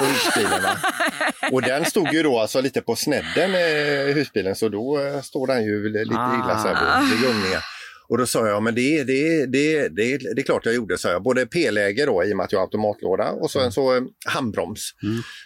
på 0.00 0.04
husbilen 0.04 0.62
va? 0.62 0.76
Och 1.52 1.62
den 1.62 1.84
stod 1.84 2.12
ju 2.12 2.22
då 2.22 2.38
alltså 2.38 2.60
lite 2.60 2.80
på 2.80 2.96
snedden, 2.96 3.54
eh, 3.54 4.14
husbilen, 4.14 4.54
så 4.56 4.68
då 4.68 5.00
eh, 5.06 5.20
står 5.22 5.46
den 5.46 5.64
ju 5.64 5.88
lite 5.88 6.00
illa 6.08 6.58
så 6.62 6.68
här 6.68 7.10
vid 7.10 7.20
gungningen. 7.20 7.60
Och 8.08 8.18
då 8.18 8.26
sa 8.26 8.46
jag, 8.48 8.62
men 8.62 8.74
det, 8.74 9.04
det, 9.04 9.46
det, 9.46 9.88
det, 9.88 10.18
det 10.34 10.40
är 10.40 10.42
klart 10.42 10.66
jag 10.66 10.74
gjorde, 10.74 10.98
sa 10.98 11.10
jag. 11.10 11.22
Både 11.22 11.46
P-läge 11.46 12.06
då 12.06 12.24
i 12.24 12.32
och 12.32 12.36
med 12.36 12.44
att 12.44 12.52
jag 12.52 12.58
har 12.58 12.64
automatlåda 12.66 13.30
och 13.30 13.50
så 13.50 13.60
en 13.60 13.72
så 13.72 13.96
eh, 13.96 14.02
handbroms. 14.26 14.90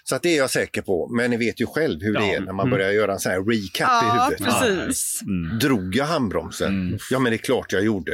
Så 0.04 0.14
att 0.14 0.22
det 0.22 0.28
är 0.28 0.36
jag 0.36 0.50
säker 0.50 0.82
på. 0.82 1.08
Men 1.16 1.30
ni 1.30 1.36
vet 1.36 1.60
ju 1.60 1.66
själv 1.66 2.00
hur 2.02 2.12
det 2.14 2.34
är 2.34 2.40
när 2.40 2.52
man 2.52 2.70
börjar 2.70 2.90
göra 2.90 3.12
en 3.12 3.18
sån 3.18 3.32
här 3.32 3.38
recap 3.38 4.02
i 4.02 4.06
Ja, 4.06 4.28
huvudet. 4.30 4.62
precis. 4.86 5.20
Drog 5.60 5.96
jag 5.96 6.04
handbromsen? 6.04 6.98
Ja, 7.10 7.18
men 7.18 7.30
det 7.32 7.36
är 7.36 7.38
klart 7.38 7.72
jag 7.72 7.84
gjorde. 7.84 8.12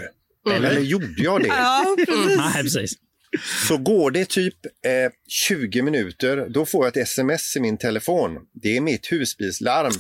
Eller 0.55 0.81
gjorde 0.81 1.15
jag 1.17 1.41
det? 1.43 1.47
Ja, 1.49 1.97
precis. 2.07 2.37
Nej, 2.37 2.63
precis. 2.63 2.93
Så 3.69 3.77
går 3.77 4.11
det 4.11 4.29
typ 4.29 4.55
eh, 4.67 5.13
20 5.29 5.83
minuter, 5.83 6.47
då 6.49 6.67
får 6.67 6.87
jag 6.87 6.97
ett 6.97 7.03
sms 7.09 7.57
i 7.57 7.61
min 7.61 7.79
telefon. 7.79 8.33
Det 8.63 8.77
är 8.77 8.81
mitt 8.81 9.13
husbilslarm 9.13 9.93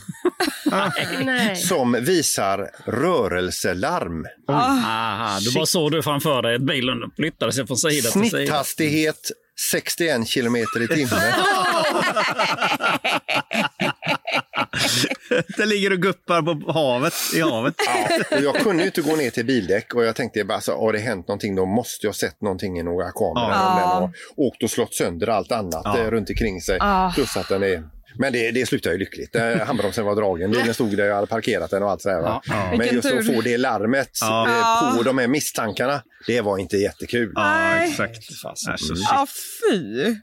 som 1.56 1.92
visar 1.92 2.70
rörelselarm. 2.84 4.26
Aha, 4.48 5.38
du 5.40 5.54
bara 5.54 5.66
såg 5.66 5.92
du 5.92 6.02
framför 6.02 6.42
dig 6.42 6.54
att 6.54 6.62
bilen 6.62 6.98
flyttade 7.16 7.52
sig 7.52 7.66
från 7.66 7.76
sida 7.76 8.10
till 8.10 8.22
sida. 8.22 8.28
Snitthastighet 8.28 9.30
61 9.70 10.28
kilometer 10.28 10.82
i 10.82 10.88
timmen. 10.88 11.20
Den 15.56 15.68
ligger 15.68 15.92
och 15.92 15.98
guppar 15.98 16.42
på 16.42 16.72
havet, 16.72 17.14
i 17.34 17.40
havet. 17.40 17.74
Och 18.30 18.40
jag 18.42 18.56
kunde 18.56 18.82
ju 18.82 18.86
inte 18.86 19.00
gå 19.02 19.16
ner 19.16 19.30
till 19.30 19.46
bildäck 19.46 19.94
och 19.94 20.04
jag 20.04 20.16
tänkte 20.16 20.44
bara 20.44 20.60
så 20.60 20.72
har 20.80 20.92
det 20.92 20.98
hänt 20.98 21.28
någonting 21.28 21.54
då 21.54 21.66
måste 21.66 22.06
jag 22.06 22.14
sett 22.14 22.40
någonting 22.42 22.78
i 22.78 22.82
några 22.82 23.10
kameror. 23.10 23.50
Ja. 23.50 23.78
Den 23.80 23.88
har 23.88 24.10
åkt 24.36 24.62
och 24.62 24.70
slått 24.70 24.94
sönder 24.94 25.26
allt 25.28 25.52
annat 25.52 25.82
Ja. 25.84 25.98
eh, 25.98 26.10
runt 26.10 26.30
omkring 26.30 26.60
sig. 26.60 26.76
Ja. 26.80 27.12
Plus 27.14 27.36
att 27.36 27.48
den 27.48 27.62
är 27.62 27.82
men 28.18 28.32
det, 28.32 28.50
det 28.50 28.66
slutade 28.66 28.94
ju 28.94 28.98
lyckligt. 28.98 29.36
Eh, 29.36 29.56
Handbromsen 29.58 30.04
var 30.04 30.16
dragen, 30.16 30.50
bilen 30.50 30.74
stod 30.74 30.96
där, 30.96 31.04
jag 31.04 31.14
hade 31.14 31.26
parkerat 31.26 31.70
den 31.70 31.82
och 31.82 31.90
allt 31.90 32.02
sådär. 32.02 32.20
Va? 32.20 32.42
Men 32.46 32.70
Vilken 32.78 32.94
just 32.94 33.12
att 33.12 33.26
få 33.34 33.40
det 33.40 33.58
larmet 33.58 34.10
Ja. 34.20 34.48
eh, 34.90 34.96
på 34.96 35.02
de 35.02 35.18
här 35.18 35.26
misstankarna, 35.28 36.02
det 36.26 36.40
var 36.40 36.58
inte 36.58 36.76
jättekul. 36.76 37.32
Ja, 37.34 37.74
exakt. 37.76 38.18
Alltså, 38.44 38.70
shit. 38.78 39.06
Ja, 39.10 39.26
fy. 39.70 40.14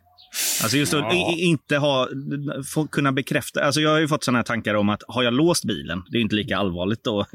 Alltså 0.63 0.77
just 0.77 0.93
att 0.93 1.13
i- 1.13 1.41
inte 1.41 1.77
ha, 1.77 2.07
få 2.73 2.87
kunna 2.87 3.11
bekräfta. 3.11 3.63
Alltså 3.63 3.81
jag 3.81 3.89
har 3.89 3.99
ju 3.99 4.07
fått 4.07 4.23
sådana 4.23 4.37
här 4.39 4.43
tankar 4.43 4.73
om 4.75 4.89
att 4.89 5.03
har 5.07 5.23
jag 5.23 5.33
låst 5.33 5.65
bilen, 5.65 6.01
det 6.11 6.17
är 6.17 6.21
inte 6.21 6.35
lika 6.35 6.57
allvarligt 6.57 7.03
då 7.03 7.19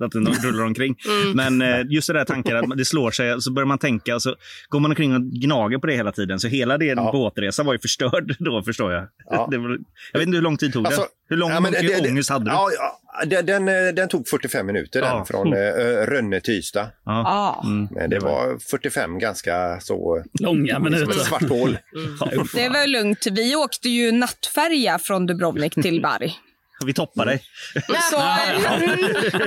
att 0.00 0.10
den 0.12 0.26
rullar 0.26 0.64
omkring. 0.64 0.96
Men 1.34 1.62
eh, 1.62 1.80
just 1.88 2.06
det 2.06 2.12
där 2.12 2.24
tankar 2.24 2.56
att 2.56 2.76
det 2.78 2.84
slår 2.84 3.10
sig, 3.10 3.42
så 3.42 3.52
börjar 3.52 3.66
man 3.66 3.78
tänka 3.78 4.14
och 4.14 4.22
så 4.22 4.34
går 4.68 4.80
man 4.80 4.90
omkring 4.90 5.14
och 5.14 5.22
gnager 5.22 5.78
på 5.78 5.86
det 5.86 5.94
hela 5.94 6.12
tiden. 6.12 6.40
Så 6.40 6.48
hela 6.48 6.78
din 6.78 6.88
Ja. 6.96 7.12
båtresa 7.12 7.62
var 7.62 7.72
ju 7.72 7.78
förstörd 7.78 8.36
då 8.38 8.62
förstår 8.62 8.92
jag. 8.92 9.08
Ja. 9.30 9.48
Det 9.50 9.58
var, 9.58 9.78
jag 10.12 10.18
vet 10.18 10.26
inte 10.26 10.36
hur 10.36 10.42
lång 10.42 10.56
tid 10.56 10.72
tog 10.72 10.82
det? 10.84 10.88
Alltså, 10.88 11.06
Hur 11.28 11.36
lång 11.36 11.50
ja, 11.50 11.60
det- 11.60 11.80
det- 12.02 12.10
ångest 12.10 12.30
hade 12.30 12.44
du? 12.44 12.50
Ja, 12.50 12.68
ja, 12.78 13.00
den, 13.24 13.46
den, 13.46 13.68
eh, 13.68 13.94
den 13.94 14.08
tog 14.08 14.28
45 14.28 14.66
minuter 14.66 15.00
den, 15.00 15.10
Ja. 15.10 15.24
från 15.24 15.52
eh, 15.52 15.58
Rönne 16.06 16.40
till 16.40 16.54
Ystad. 16.54 16.80
Ja. 16.80 16.90
Ja. 17.04 17.62
Mm. 17.64 17.88
Men 17.90 18.10
det 18.10 18.18
var 18.18 18.58
45 18.70 19.18
ganska 19.18 19.80
så... 19.80 20.22
Långa 20.40 20.74
Som 20.74 20.86
ett 20.86 20.92
minuter. 20.92 21.12
svart 21.24 21.48
hål. 21.48 21.78
Det 22.54 22.68
var 22.68 22.86
lugnt. 22.86 23.26
Vi 23.30 23.56
åkte 23.56 23.88
ju 23.88 24.12
nattfärja 24.12 24.98
från 24.98 25.26
Dubrovnik 25.26 25.74
till 25.74 26.02
Bari. 26.02 26.34
Vi 26.86 26.94
toppade 26.94 27.30
dig. 27.30 27.42
Så 28.10 28.16
mm, 28.16 28.96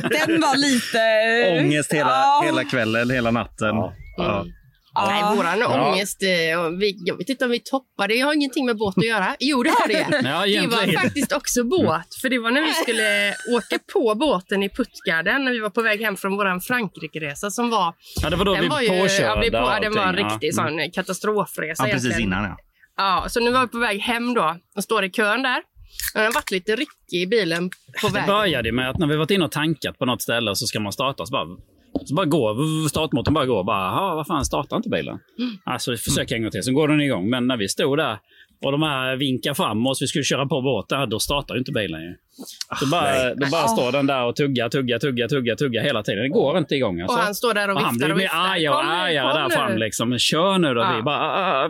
den 0.09 0.41
var 0.41 0.57
lite... 0.57 1.59
Ångest 1.61 1.93
hela, 1.93 2.09
Ja. 2.09 2.41
hela 2.45 2.63
kvällen, 2.63 3.09
hela 3.09 3.31
natten. 3.31 3.75
Ja. 4.17 4.45
Ja. 4.93 5.05
Nej, 5.09 5.19
Ja. 5.21 5.33
våran 5.35 5.59
Ja. 5.59 5.91
ångest, 5.91 6.23
eh, 6.23 6.69
vi, 6.79 6.95
jag 7.05 7.17
vet 7.17 7.29
inte 7.29 7.45
om 7.45 7.51
vi 7.51 7.59
toppade, 7.59 8.13
jag 8.13 8.25
har 8.27 8.33
ingenting 8.33 8.65
med 8.65 8.77
båt 8.77 8.97
att 8.97 9.05
göra. 9.05 9.35
Jo, 9.39 9.63
det 9.63 9.69
har 9.69 9.87
det. 9.87 10.07
Ja, 10.29 10.61
Det 10.61 10.67
var 10.67 11.01
faktiskt 11.01 11.31
också 11.33 11.63
båt, 11.63 12.15
för 12.21 12.29
det 12.29 12.39
var 12.39 12.51
när 12.51 12.61
vi 12.61 12.73
skulle 12.73 13.33
åka 13.57 13.79
på 13.93 14.15
båten 14.15 14.63
i 14.63 14.69
Puttgarden 14.69 15.45
när 15.45 15.51
vi 15.51 15.59
var 15.59 15.69
på 15.69 15.81
väg 15.81 16.01
hem 16.01 16.17
från 16.17 16.37
vår 16.37 16.59
Frankrike-resa 16.59 17.49
som 17.51 17.69
var... 17.69 17.93
Ja, 18.21 18.29
det 18.29 18.35
var 18.35 18.45
då 18.45 18.53
vi 18.53 18.59
Den 18.59 18.69
var 18.69 18.81
ju, 18.81 18.87
påkörde 18.87 19.21
ja, 19.21 19.39
vi 19.41 19.51
på, 19.51 19.57
och 19.57 19.81
den 19.81 19.93
var 19.93 20.01
en 20.01 20.07
allting, 20.09 20.25
ja. 20.25 20.33
riktig 20.33 20.55
sån 20.55 20.91
katastrofresa. 20.93 21.87
Ja, 21.87 21.93
precis 21.93 22.05
egentligen. 22.05 22.29
innan 22.31 22.43
ja. 22.43 22.57
Ja, 22.97 23.25
så 23.29 23.39
nu 23.39 23.51
var 23.51 23.61
vi 23.61 23.67
på 23.67 23.79
väg 23.79 23.99
hem 23.99 24.33
då 24.33 24.55
och 24.75 24.83
står 24.83 25.03
i 25.03 25.09
kön 25.09 25.43
där. 25.43 25.61
Den 26.13 26.25
har 26.25 26.33
varit 26.33 26.51
lite 26.51 26.75
ryckig 26.75 27.21
i 27.21 27.27
bilen 27.27 27.69
på 28.01 28.07
Det 28.07 28.13
vägen. 28.13 28.27
började 28.27 28.69
ju 28.69 28.75
med 28.75 28.89
att 28.89 28.97
när 28.97 29.07
vi 29.07 29.15
varit 29.15 29.31
inne 29.31 29.45
och 29.45 29.51
tankat 29.51 29.97
på 29.99 30.05
något 30.05 30.21
ställe 30.21 30.55
så 30.55 30.67
ska 30.67 30.79
man 30.79 30.91
starta 30.93 31.25
så 31.25 31.31
bara, 31.31 31.45
så 32.05 32.15
bara 32.15 32.25
går 32.25 32.87
startmotorn 32.89 33.33
bara 33.33 33.45
går 33.45 33.57
och 33.59 33.65
bara, 33.65 33.77
"Jaha, 33.85 34.15
vad 34.15 34.27
fan 34.27 34.45
startar 34.45 34.77
inte 34.77 34.89
bilen? 34.89 35.19
Alltså 35.63 35.97
försök 35.97 36.31
en 36.31 36.41
gång 36.41 36.51
till, 36.51 36.63
så 36.63 36.71
går 36.73 36.87
den 36.87 37.01
igång. 37.01 37.29
Men 37.29 37.47
när 37.47 37.57
vi 37.57 37.67
stod 37.67 37.97
där 37.97 38.17
och 38.61 38.71
de 38.71 38.81
här 38.83 39.15
vinkar 39.15 39.53
fram 39.53 39.87
oss, 39.87 40.01
vi 40.01 40.07
skulle 40.07 40.23
köra 40.23 40.45
på 40.45 40.61
båten, 40.61 41.09
då 41.09 41.19
startar 41.19 41.55
ju 41.55 41.59
inte 41.59 41.71
bilen 41.71 42.01
ju. 42.01 42.15
Så 42.79 42.87
bara, 42.87 43.33
då 43.35 43.47
bara 43.51 43.67
står 43.67 43.91
den 43.91 44.07
där 44.07 44.25
och 44.25 44.35
tuggar, 44.35 44.69
tuggar, 44.69 44.99
tuggar, 44.99 45.27
tuggar, 45.27 45.55
tuggar 45.55 45.83
hela 45.83 46.03
tiden. 46.03 46.23
Det 46.23 46.29
går 46.29 46.57
inte 46.57 46.75
igång. 46.75 47.01
Alltså. 47.01 47.17
Och 47.17 47.23
han 47.23 47.35
står 47.35 47.53
där 47.53 47.69
och 47.69 47.75
Och 47.75 47.81
han 47.81 47.93
viftar 47.93 48.05
blir 48.07 48.15
och 48.15 48.21
viftar. 48.21 48.37
argare 48.37 48.73
och 48.75 48.79
Kom 48.81 48.87
nu, 48.87 48.93
argare 48.93 49.33
där 49.33 49.43
nu. 49.49 49.55
fram. 49.55 49.77
Liksom. 49.77 50.17
Kör 50.17 50.57
nu 50.57 50.73
då. 50.73 50.81
Ja. 50.81 50.93
Vi 50.95 51.01
bara, 51.01 51.17
ah, 51.19 51.63
ah, 51.63 51.65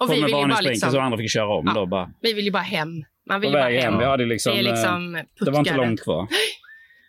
Och 0.00 0.10
vi 0.12 0.14
vill 0.22 0.26
ju 0.26 0.32
bara 0.32 0.60
liksom- 0.60 0.94
och 0.96 1.02
andra 1.02 1.18
fick 1.18 1.30
köra 1.30 1.48
om. 1.58 1.64
Ja. 1.66 1.72
Då 1.74 1.86
bara, 1.86 2.10
Vi 2.22 2.32
vill 2.32 2.44
ju 2.44 2.50
bara 2.50 2.62
hem. 2.62 2.88
Man 3.28 3.40
vill 3.40 3.50
ju 3.50 3.54
bara 3.56 3.68
hem. 3.68 3.80
hem. 3.92 3.98
Vi 3.98 4.04
hade 4.04 4.24
liksom, 4.26 4.52
det 4.52 4.58
är 4.60 4.64
eh, 4.64 4.70
liksom 4.70 5.18
det 5.40 5.50
var 5.50 5.58
inte 5.58 5.76
långt 5.76 6.02
kvar. 6.02 6.26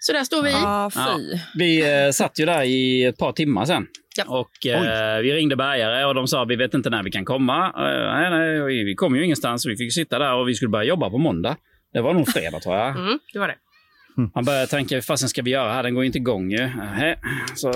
Så 0.06 0.13
där 0.13 0.24
står 0.24 0.44
vi. 0.44 0.52
Ja, 0.52 0.92
fy. 0.94 1.39
Vi 1.56 2.04
eh, 2.06 2.12
satt 2.12 2.39
ju 2.39 2.46
där 2.46 2.63
i 2.63 3.04
ett 3.04 3.18
par 3.18 3.32
timmar 3.32 3.66
sen. 3.66 3.88
Ja. 4.18 4.24
Och 4.28 4.66
eh, 4.66 5.22
vi 5.22 5.34
ringde 5.34 5.56
bärgare 5.56 6.06
och 6.06 6.16
de 6.16 6.28
sa 6.28 6.46
vi 6.46 6.56
vet 6.56 6.74
inte 6.74 6.89
när 6.89 7.04
vi 7.04 7.12
kan 7.12 7.26
komma. 7.26 7.66
Eh, 7.66 8.13
nej, 8.13 8.30
nej, 8.30 8.84
vi 8.84 8.96
kom 8.96 9.16
ju 9.16 9.24
ingenstans. 9.26 9.66
Vi 9.66 9.76
fick 9.76 9.94
sitta 9.94 10.20
där 10.20 10.34
och 10.34 10.50
vi 10.50 10.54
skulle 10.54 10.70
börja 10.70 10.84
jobba 10.84 11.10
på 11.10 11.18
måndag. 11.18 11.56
Det 11.94 12.02
var 12.02 12.13
nog 12.13 12.28
fredag 12.28 12.60
tror 12.60 12.76
jag. 12.76 12.89
Mm, 12.89 13.20
det 13.34 13.39
var 13.39 13.48
det. 13.48 13.56
Han 14.34 14.46
började 14.46 14.68
tänka, 14.68 14.96
vad 14.96 15.06
fasen 15.06 15.30
ska 15.30 15.42
vi 15.42 15.52
göra 15.52 15.74
här? 15.74 15.84
Den 15.84 15.94
går 15.94 16.04
inte 16.04 16.18
igång 16.18 16.52
ju. 16.52 16.58
Nähä. 16.58 17.16
Så 17.56 17.72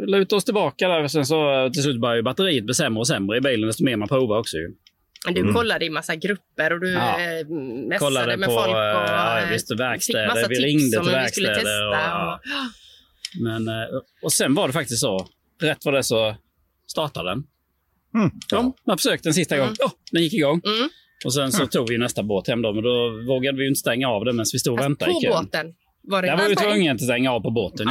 vi 0.00 0.06
lutade 0.06 0.36
oss 0.36 0.44
tillbaka 0.44 0.88
där. 0.88 1.08
Sen 1.08 1.26
så 1.26 1.70
till 1.72 1.82
slut 1.82 2.00
började 2.00 2.18
ju 2.18 2.22
batteriet 2.22 2.64
bli 2.64 2.74
sämre 2.74 2.98
och 2.98 3.06
sämre 3.06 3.36
i 3.36 3.40
bilen 3.40 3.66
desto 3.66 3.84
mer 3.84 3.96
man 3.96 4.08
provar 4.08 4.38
också 4.38 4.56
ju. 4.56 4.74
Du 5.30 5.52
kollade 5.52 5.84
i 5.86 5.90
massa 5.90 6.16
grupper 6.16 6.72
och 6.72 6.80
du 6.80 6.92
Ja. 6.92 7.20
eh, 7.20 7.46
mässade 7.48 7.98
Kollade 7.98 8.36
med 8.36 8.48
på, 8.48 8.54
folk. 8.54 8.68
Och, 8.68 8.78
eh, 8.78 9.04
ja, 9.12 9.40
eh, 9.40 9.50
visst, 9.50 9.70
verkstäder. 9.70 10.48
Vi 10.48 10.54
tips 10.54 10.60
ringde 10.60 10.82
till 11.02 11.10
hur 11.12 11.22
vi 11.22 11.28
skulle 11.28 11.48
verkstäder 11.48 11.54
testa. 11.54 12.26
och- 12.26 12.32
Och, 12.32 12.40
Men, 13.42 13.68
och 14.22 14.32
sen 14.32 14.54
var 14.54 14.66
det 14.66 14.72
faktiskt 14.72 15.00
så. 15.00 15.26
Rätt 15.62 15.84
vad 15.84 15.94
det 15.94 16.02
så 16.02 16.36
startade 16.86 17.30
den. 17.30 17.44
Mm. 18.14 18.30
Ja, 18.50 18.72
man 18.86 18.98
försökte 18.98 19.28
en 19.28 19.34
sista 19.34 19.56
gång. 19.56 19.66
Mm. 19.66 19.76
Åh, 19.84 19.90
den 20.12 20.22
gick 20.22 20.32
igång. 20.34 20.60
Mm. 20.64 20.88
Och 21.24 21.34
sen 21.34 21.52
så 21.52 21.66
tog 21.66 21.88
vi 21.88 21.98
nästa 21.98 22.22
båt 22.22 22.48
hem 22.48 22.62
då, 22.62 22.72
men 22.72 22.82
då 22.84 23.10
vågade 23.28 23.58
vi 23.58 23.66
inte 23.68 23.80
stänga 23.80 24.08
av 24.08 24.24
den 24.24 24.36
medan 24.36 24.46
vi 24.52 24.58
stod 24.58 24.74
och 24.78 24.84
väntade 24.84 25.10
i 25.10 25.14
på 25.14 25.20
kön. 25.20 25.32
båten 25.44 25.74
var 26.02 26.22
det 26.22 26.28
Där 26.28 26.36
var 26.36 26.48
vi 26.48 26.56
tvungna 26.56 26.92
att 26.92 27.00
stänga 27.00 27.32
av 27.32 27.40
på 27.40 27.50
båten. 27.50 27.86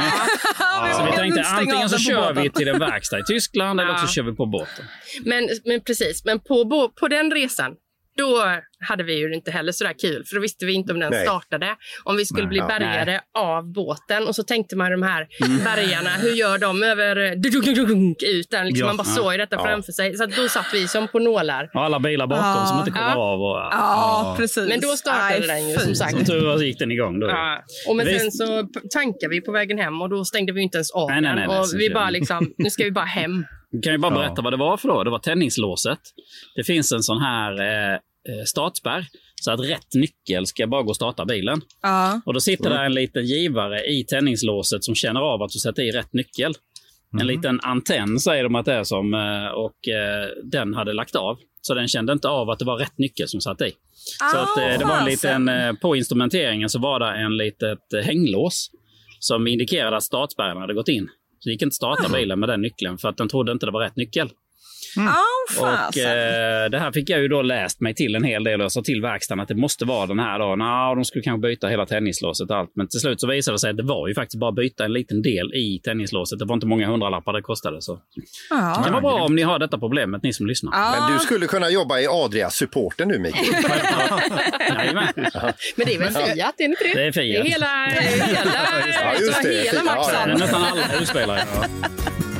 Ja. 0.58 0.94
Så 0.96 1.04
vi 1.04 1.12
tänkte 1.12 1.42
antingen 1.42 1.88
så 1.88 1.98
kör 1.98 2.28
båten. 2.28 2.42
vi 2.42 2.50
till 2.50 2.68
en 2.68 2.78
verkstad 2.78 3.18
i 3.18 3.22
Tyskland 3.24 3.80
eller 3.80 3.90
Ja. 3.90 3.94
också 3.94 4.06
kör 4.14 4.22
vi 4.22 4.32
på 4.36 4.46
båten. 4.46 4.84
Men, 5.24 5.48
men 5.64 5.80
precis, 5.80 6.24
men 6.24 6.40
på, 6.40 6.88
på 7.00 7.08
den 7.08 7.30
resan 7.30 7.72
då 8.18 8.44
hade 8.88 9.02
vi 9.04 9.18
ju 9.18 9.34
inte 9.34 9.50
heller 9.50 9.72
så 9.72 9.84
där 9.84 9.92
kul, 10.00 10.24
för 10.28 10.34
då 10.36 10.40
visste 10.42 10.66
vi 10.66 10.72
inte 10.72 10.92
om 10.92 11.00
den 11.00 11.10
Nej. 11.10 11.22
startade. 11.22 11.76
Om 12.04 12.16
vi 12.16 12.26
skulle 12.26 12.46
bli 12.46 12.58
Ja. 12.58 12.66
bärgade 12.66 13.20
av 13.38 13.72
båten 13.72 14.26
och 14.26 14.34
så 14.34 14.42
tänkte 14.42 14.76
man 14.76 14.90
de 14.90 15.02
här 15.02 15.28
Mm. 15.44 15.64
bärgarna, 15.64 16.10
hur 16.10 16.30
gör 16.30 16.58
de 16.58 16.82
över 16.82 17.16
ut 17.16 18.50
den? 18.50 18.66
Liksom, 18.66 18.80
Ja. 18.80 18.86
man 18.86 18.96
bara 18.96 19.04
såg 19.04 19.38
detta 19.38 19.56
Ja. 19.56 19.62
framför 19.64 19.92
sig. 19.92 20.16
Så 20.16 20.26
då 20.26 20.48
satt 20.48 20.66
vi 20.74 20.88
som 20.88 21.08
på 21.08 21.18
nålar. 21.18 21.70
Och 21.74 21.84
alla 21.84 22.00
bilar 22.00 22.26
bakom 22.26 22.44
Ja. 22.46 22.66
som 22.66 22.78
inte 22.78 22.90
kommer 22.90 23.10
Ja. 23.10 23.32
av. 23.32 23.40
Och, 23.40 23.56
Ja, 23.72 24.34
precis. 24.38 24.68
Men 24.68 24.80
då 24.80 24.88
startade 24.88 25.38
Nej, 25.38 25.46
den 25.46 25.68
ju 25.68 25.76
som 25.78 25.94
sagt. 25.94 26.10
Som 26.16 26.24
tur 26.24 26.46
var 26.46 26.56
så 26.56 26.62
gick 26.64 26.78
den 26.78 26.90
igång 26.92 27.20
då. 27.20 27.26
Ja. 27.28 27.62
Och 27.88 27.96
men 27.96 28.06
sen 28.06 28.32
så 28.32 28.68
tankade 28.92 29.28
vi 29.30 29.40
på 29.40 29.52
vägen 29.52 29.78
hem 29.78 30.02
och 30.02 30.08
då 30.10 30.24
stängde 30.24 30.52
vi 30.52 30.62
inte 30.62 30.76
ens 30.76 30.90
av 30.90 31.10
Nej, 31.10 31.20
nej, 31.20 31.34
nej, 31.34 31.40
den. 31.40 31.50
nej, 31.50 31.60
och 31.60 31.66
vi 31.80 31.90
bara 31.90 32.10
liksom, 32.10 32.52
nu 32.58 32.70
ska 32.70 32.84
vi 32.84 32.90
bara 32.92 33.04
hem. 33.04 33.44
Jag 33.72 33.82
kan 33.82 33.92
ju 33.92 33.98
bara 33.98 34.14
Ja. 34.14 34.18
berätta 34.18 34.42
vad 34.42 34.52
det 34.52 34.56
var 34.56 34.76
för 34.76 34.88
då. 34.88 35.04
Det 35.04 35.10
var 35.10 35.18
tändningslåset. 35.18 35.98
Det 36.56 36.64
finns 36.64 36.92
en 36.92 37.02
sån 37.02 37.18
här 37.20 37.60
eh, 37.60 37.92
eh, 37.94 38.44
startspärr. 38.46 39.06
Så 39.42 39.50
att 39.50 39.60
rätt 39.60 39.94
nyckel 39.94 40.46
ska 40.46 40.66
bara 40.66 40.82
gå 40.82 40.88
och 40.88 40.96
starta 40.96 41.24
bilen. 41.24 41.60
Ja. 41.82 42.20
Och 42.26 42.34
då 42.34 42.40
sitter 42.40 42.70
där 42.70 42.84
en 42.84 42.94
liten 42.94 43.24
givare 43.26 43.80
i 43.84 44.04
tändningslåset 44.04 44.84
som 44.84 44.94
känner 44.94 45.20
av 45.20 45.42
att 45.42 45.50
du 45.50 45.58
sätter 45.58 45.82
i 45.82 45.90
rätt 45.90 46.12
nyckel. 46.12 46.54
En 47.20 47.26
liten 47.26 47.60
antenn 47.62 48.18
säger 48.20 48.42
de 48.44 48.54
att 48.54 48.64
det 48.66 48.72
är 48.74 48.84
som 48.84 49.14
eh, 49.14 49.46
och 49.46 49.88
eh, 49.88 50.28
den 50.44 50.74
hade 50.74 50.92
lagt 50.92 51.14
av. 51.16 51.38
Så 51.60 51.74
den 51.74 51.88
kände 51.88 52.12
inte 52.12 52.28
av 52.28 52.50
att 52.50 52.58
det 52.58 52.64
var 52.64 52.76
rätt 52.76 52.98
nyckel 52.98 53.28
som 53.28 53.40
satt 53.40 53.60
i. 53.60 53.72
Så 54.32 54.38
att, 54.38 54.58
eh, 54.58 54.78
det 54.78 54.84
var 54.84 54.98
en 54.98 55.04
liten, 55.04 55.48
eh, 55.48 55.72
på 55.72 55.96
instrumenteringen 55.96 56.68
så 56.68 56.78
var 56.78 56.98
det 57.00 57.06
en 57.06 57.36
litet 57.36 57.92
eh, 57.92 58.00
hänglås 58.00 58.70
som 59.18 59.46
indikerade 59.46 59.96
att 59.96 60.02
startspärren 60.04 60.56
hade 60.56 60.74
gått 60.74 60.88
in. 60.88 61.08
Så 61.42 61.48
det 61.48 61.52
gick 61.52 61.62
inte 61.62 61.76
starta 61.76 62.08
bilen 62.12 62.40
med 62.40 62.48
den 62.48 62.60
nyckeln 62.60 62.98
för 62.98 63.08
att 63.08 63.16
den 63.16 63.28
trodde 63.28 63.52
inte 63.52 63.66
det 63.66 63.72
var 63.72 63.80
rätt 63.80 63.96
nyckel. 63.96 64.30
Ja, 64.96 65.16
Och 65.50 65.54
fasen. 65.68 66.04
eh, 66.06 66.70
det 66.70 66.78
här 66.78 66.92
fick 66.92 67.10
jag 67.10 67.20
ju 67.20 67.28
då 67.28 67.42
läst 67.42 67.80
mig 67.80 67.94
till 67.94 68.14
en 68.14 68.24
hel 68.24 68.44
del 68.44 68.60
och 68.60 68.64
jag 68.64 68.72
sa 68.72 68.82
till 68.82 69.02
verkstaden 69.02 69.40
att 69.42 69.48
det 69.48 69.54
måste 69.54 69.84
vara 69.84 70.06
den 70.06 70.18
här 70.18 70.38
då. 70.38 70.56
Nå, 70.56 70.94
de 70.94 71.04
skulle 71.04 71.22
kanske 71.24 71.48
byta 71.48 71.68
hela 71.68 71.86
tändningslåset 71.86 72.50
och 72.50 72.56
allt. 72.56 72.70
Men 72.76 72.88
till 72.88 73.00
slut 73.00 73.20
så 73.20 73.26
visade 73.26 73.54
det 73.54 73.58
sig 73.58 73.70
att 73.70 73.76
det 73.76 73.82
var 73.82 74.08
ju 74.08 74.14
faktiskt 74.14 74.40
bara 74.40 74.52
byta 74.52 74.84
en 74.84 74.92
liten 74.92 75.22
del 75.22 75.54
i 75.54 75.80
tändningslåset. 75.84 76.38
Det 76.38 76.44
var 76.44 76.54
inte 76.54 76.66
många 76.66 76.86
hundralappar 76.86 77.32
det 77.32 77.42
kostade. 77.42 77.82
Så. 77.82 77.94
Det 77.94 78.00
Ja. 78.50 78.82
kan 78.84 78.92
vara 78.92 79.00
bra 79.02 79.12
om 79.24 79.34
ni 79.36 79.42
har 79.42 79.58
detta 79.58 79.78
problemet, 79.78 80.22
ni 80.22 80.32
som 80.32 80.46
lyssnar. 80.46 80.72
Ja. 80.72 80.96
Men 81.08 81.12
du 81.12 81.18
skulle 81.24 81.46
kunna 81.46 81.70
jobba 81.70 81.98
i 82.00 82.06
Adria-supporten 82.06 83.08
nu, 83.08 83.18
Mikael. 83.18 83.44
Men 85.76 85.86
det 85.86 85.94
är 85.94 85.98
väl 85.98 86.12
Fiat, 86.12 86.38
är 86.38 86.52
det 86.58 86.64
inte 86.64 86.84
det? 86.84 86.94
Det 86.94 87.06
är 87.06 87.12
Fiat. 87.12 87.44
Det 87.44 87.48
är 87.48 87.52
hela, 87.52 87.66
hela, 87.86 88.50
Ja, 89.04 89.12
just 89.20 89.42
det. 89.42 89.48
hela 89.48 89.78
Ja, 89.78 89.84
matchen. 89.84 90.14
ja, 90.14 90.26
Det 90.26 90.32
är 90.32 90.38
nästan 90.38 90.62
alla 90.64 90.82
husspelare. 90.98 91.40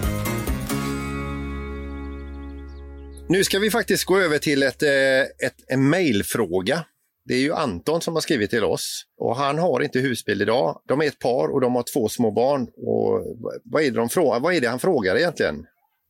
Nu 3.32 3.44
ska 3.44 3.58
vi 3.58 3.70
faktiskt 3.70 4.04
gå 4.04 4.18
över 4.18 4.38
till 4.38 4.62
ett, 4.62 4.82
eh, 4.82 5.46
ett, 5.46 5.54
en 5.68 5.90
mejlfråga. 5.90 6.84
Det 7.24 7.34
är 7.34 7.38
ju 7.38 7.52
Anton 7.52 8.00
som 8.00 8.14
har 8.14 8.20
skrivit 8.20 8.50
till 8.50 8.64
oss 8.64 9.04
och 9.18 9.36
han 9.36 9.58
har 9.58 9.80
inte 9.80 9.98
husbil 10.00 10.42
idag. 10.42 10.82
De 10.88 11.00
är 11.00 11.06
ett 11.06 11.18
par 11.18 11.48
och 11.48 11.60
de 11.60 11.74
har 11.74 11.84
två 11.92 12.08
små 12.08 12.30
barn. 12.30 12.62
Och 12.62 13.36
vad, 13.64 13.82
är 13.82 13.90
det 13.90 13.96
de 13.96 14.08
frågar? 14.08 14.40
vad 14.40 14.54
är 14.54 14.60
det 14.60 14.66
han 14.66 14.80
frågar 14.80 15.16
egentligen, 15.16 15.54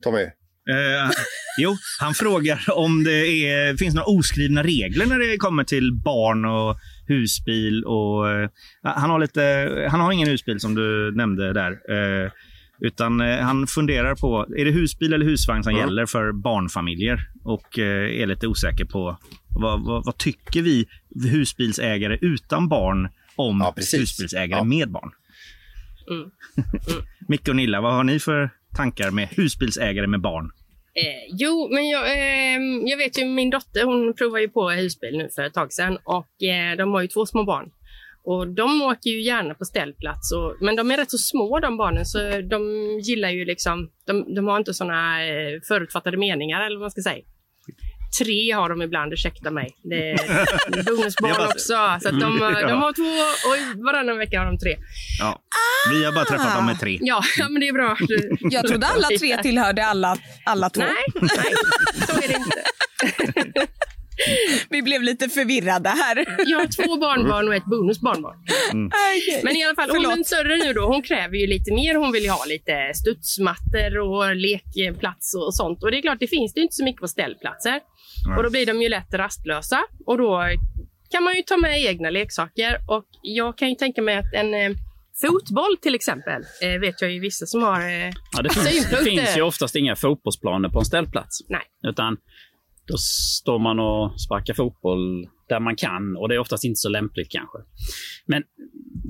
Tommy? 0.04 0.22
Eh, 0.22 1.10
jo, 1.58 1.76
han 2.00 2.14
frågar 2.14 2.64
om 2.74 3.04
det 3.04 3.26
är, 3.26 3.76
finns 3.76 3.94
några 3.94 4.08
oskrivna 4.08 4.62
regler 4.62 5.06
när 5.06 5.18
det 5.18 5.36
kommer 5.36 5.64
till 5.64 5.92
barn 6.04 6.44
och 6.44 6.76
husbil. 7.08 7.84
Och, 7.84 8.30
eh, 8.30 8.50
han, 8.82 9.10
har 9.10 9.18
lite, 9.18 9.42
han 9.90 10.00
har 10.00 10.12
ingen 10.12 10.28
husbil 10.28 10.60
som 10.60 10.74
du 10.74 11.16
nämnde 11.16 11.52
där. 11.52 11.70
Eh, 11.70 12.30
utan 12.84 13.20
eh, 13.20 13.38
han 13.38 13.66
funderar 13.66 14.14
på, 14.14 14.46
är 14.56 14.64
det 14.64 14.70
husbil 14.70 15.12
eller 15.12 15.26
husvagn 15.26 15.62
som 15.62 15.70
Mm. 15.74 15.80
gäller 15.88 16.06
för 16.06 16.32
barnfamiljer? 16.32 17.20
Och 17.44 17.78
eh, 17.78 18.20
är 18.22 18.26
lite 18.26 18.46
osäker 18.46 18.84
på 18.84 19.16
vad, 19.60 19.84
vad, 19.84 20.04
vad 20.04 20.18
tycker 20.18 20.62
vi 20.62 20.86
husbilsägare 21.32 22.18
utan 22.20 22.68
barn 22.68 23.08
om 23.36 23.60
Ja, 23.60 23.74
husbilsägare 23.76 24.58
Ja. 24.60 24.64
med 24.64 24.90
barn? 24.90 25.10
Mm. 26.10 26.30
Micke 27.28 27.48
och 27.48 27.56
Nilla, 27.56 27.80
vad 27.80 27.94
har 27.94 28.04
ni 28.04 28.18
för 28.20 28.50
tankar 28.76 29.10
med 29.10 29.28
husbilsägare 29.28 30.06
med 30.06 30.20
barn? 30.20 30.50
Eh, 30.94 31.34
jo, 31.38 31.68
men 31.74 31.88
jag, 31.88 32.04
eh, 32.12 32.60
jag 32.86 32.96
vet 32.96 33.18
ju 33.18 33.24
min 33.24 33.50
dotter 33.50 33.84
hon 33.84 34.14
provar 34.14 34.38
ju 34.38 34.48
på 34.48 34.70
husbil 34.70 35.18
nu 35.18 35.28
för 35.34 35.42
ett 35.42 35.54
tag 35.54 35.72
sedan 35.72 35.98
och 36.04 36.42
eh, 36.42 36.76
de 36.78 36.92
har 36.92 37.02
ju 37.02 37.08
två 37.08 37.26
små 37.26 37.44
barn. 37.44 37.70
Och 38.24 38.48
de 38.54 38.82
åker 38.82 39.10
ju 39.10 39.20
gärna 39.22 39.54
på 39.54 39.64
ställplats, 39.64 40.32
och, 40.32 40.56
men 40.60 40.76
de 40.76 40.90
är 40.90 40.96
rätt 40.96 41.10
så 41.10 41.18
små 41.18 41.60
de 41.60 41.76
barnen 41.76 42.06
så 42.06 42.18
de 42.50 42.62
gillar 43.02 43.28
ju 43.30 43.44
liksom, 43.44 43.90
de, 44.06 44.34
de 44.34 44.46
har 44.46 44.56
inte 44.56 44.74
såna 44.74 45.24
eh, 45.26 45.60
förutfattade 45.68 46.16
meningar 46.16 46.60
eller 46.66 46.76
vad 46.76 46.80
man 46.84 46.90
ska 46.90 47.02
säga. 47.02 47.24
Tre 48.22 48.50
har 48.52 48.68
de 48.68 48.82
ibland, 48.82 49.12
ursäkta 49.12 49.50
mig. 49.50 49.68
Det 49.82 50.10
är 50.10 50.84
bonusbarn 50.96 51.46
också. 51.48 51.98
Så 52.02 52.08
att 52.08 52.20
de, 52.20 52.38
Ja. 52.40 52.66
de 52.68 52.78
har 52.82 52.92
två 52.92 53.12
och 53.48 53.84
varannan 53.84 54.18
vecka 54.18 54.38
har 54.38 54.46
de 54.46 54.58
tre. 54.58 54.76
Ja. 55.20 55.42
Vi 55.92 56.04
har 56.04 56.12
bara 56.12 56.24
träffat 56.24 56.56
dem 56.56 56.66
med 56.66 56.80
tre. 56.80 56.98
Ja, 57.02 57.22
ja 57.38 57.48
men 57.48 57.60
det 57.60 57.68
är 57.68 57.72
bra. 57.72 57.96
Du- 58.00 58.36
Jag 58.40 58.66
trodde 58.68 58.86
alla 58.86 59.08
tre 59.18 59.36
tillhörde 59.42 59.84
alla, 59.86 60.16
alla 60.46 60.70
två. 60.70 60.80
Nej, 60.80 61.04
nej, 61.20 61.54
så 62.06 62.12
är 62.12 62.28
det 62.28 62.34
inte. 62.34 63.66
Vi 64.68 64.82
blev 64.82 65.02
lite 65.02 65.28
förvirrade 65.28 65.88
här. 65.88 66.16
Jag 66.46 66.58
har 66.58 66.66
två 66.66 66.96
barnbarn 66.96 67.48
och 67.48 67.54
ett 67.54 67.64
bonusbarnbarn. 67.64 68.36
Okej. 68.68 69.40
Men 69.44 69.56
i 69.56 69.64
alla 69.64 69.74
fall, 69.74 69.90
hon 69.90 70.02
den 70.02 70.24
större 70.24 70.56
nu 70.56 70.72
då, 70.72 70.86
hon 70.86 71.02
kräver 71.02 71.36
ju 71.36 71.46
lite 71.46 71.74
mer. 71.74 71.94
Hon 71.94 72.12
vill 72.12 72.22
ju 72.22 72.30
ha 72.30 72.44
lite 72.44 72.92
studsmattor 72.94 73.98
och 73.98 74.36
lekplats 74.36 75.34
och 75.34 75.54
sånt. 75.54 75.82
Och 75.82 75.90
det 75.90 75.98
är 75.98 76.02
klart, 76.02 76.20
det 76.20 76.28
finns 76.28 76.54
det 76.54 76.60
inte 76.60 76.74
så 76.74 76.84
mycket 76.84 77.00
på 77.00 77.08
ställplatser. 77.08 77.80
Och 78.36 78.42
då 78.42 78.50
blir 78.50 78.66
de 78.66 78.82
ju 78.82 78.88
lätt 78.88 79.14
rastlösa. 79.14 79.80
Och 80.06 80.18
då 80.18 80.42
kan 81.10 81.22
man 81.24 81.36
ju 81.36 81.42
ta 81.42 81.56
med 81.56 81.82
egna 81.82 82.10
leksaker. 82.10 82.78
Och 82.88 83.06
jag 83.22 83.58
kan 83.58 83.68
ju 83.68 83.74
tänka 83.74 84.02
mig 84.02 84.16
att 84.16 84.32
en 84.34 84.54
eh, 84.54 84.76
fotboll 85.20 85.76
till 85.82 85.94
exempel, 85.94 86.42
eh, 86.62 86.80
vet 86.80 87.02
jag 87.02 87.12
ju 87.12 87.20
vissa 87.20 87.46
som 87.46 87.62
har 87.62 87.80
eh, 87.80 88.10
Ja, 88.32 88.42
det, 88.42 88.50
finns, 88.50 88.90
det 88.90 88.96
finns 88.96 89.36
ju 89.36 89.42
oftast 89.42 89.76
inga 89.76 89.96
fotbollsplaner 89.96 90.68
på 90.68 90.78
en 90.78 90.84
ställplats. 90.84 91.38
Nej. 91.48 91.62
Utan 91.90 92.16
då 92.86 92.96
står 92.96 93.58
man 93.58 93.78
och 93.78 94.20
sparkar 94.20 94.54
fotboll 94.54 95.28
där 95.48 95.60
man 95.60 95.76
kan 95.76 96.16
och 96.16 96.28
det 96.28 96.34
är 96.34 96.38
oftast 96.38 96.64
inte 96.64 96.76
så 96.78 96.88
lämpligt 96.88 97.30
kanske. 97.30 97.58
Men 98.26 98.42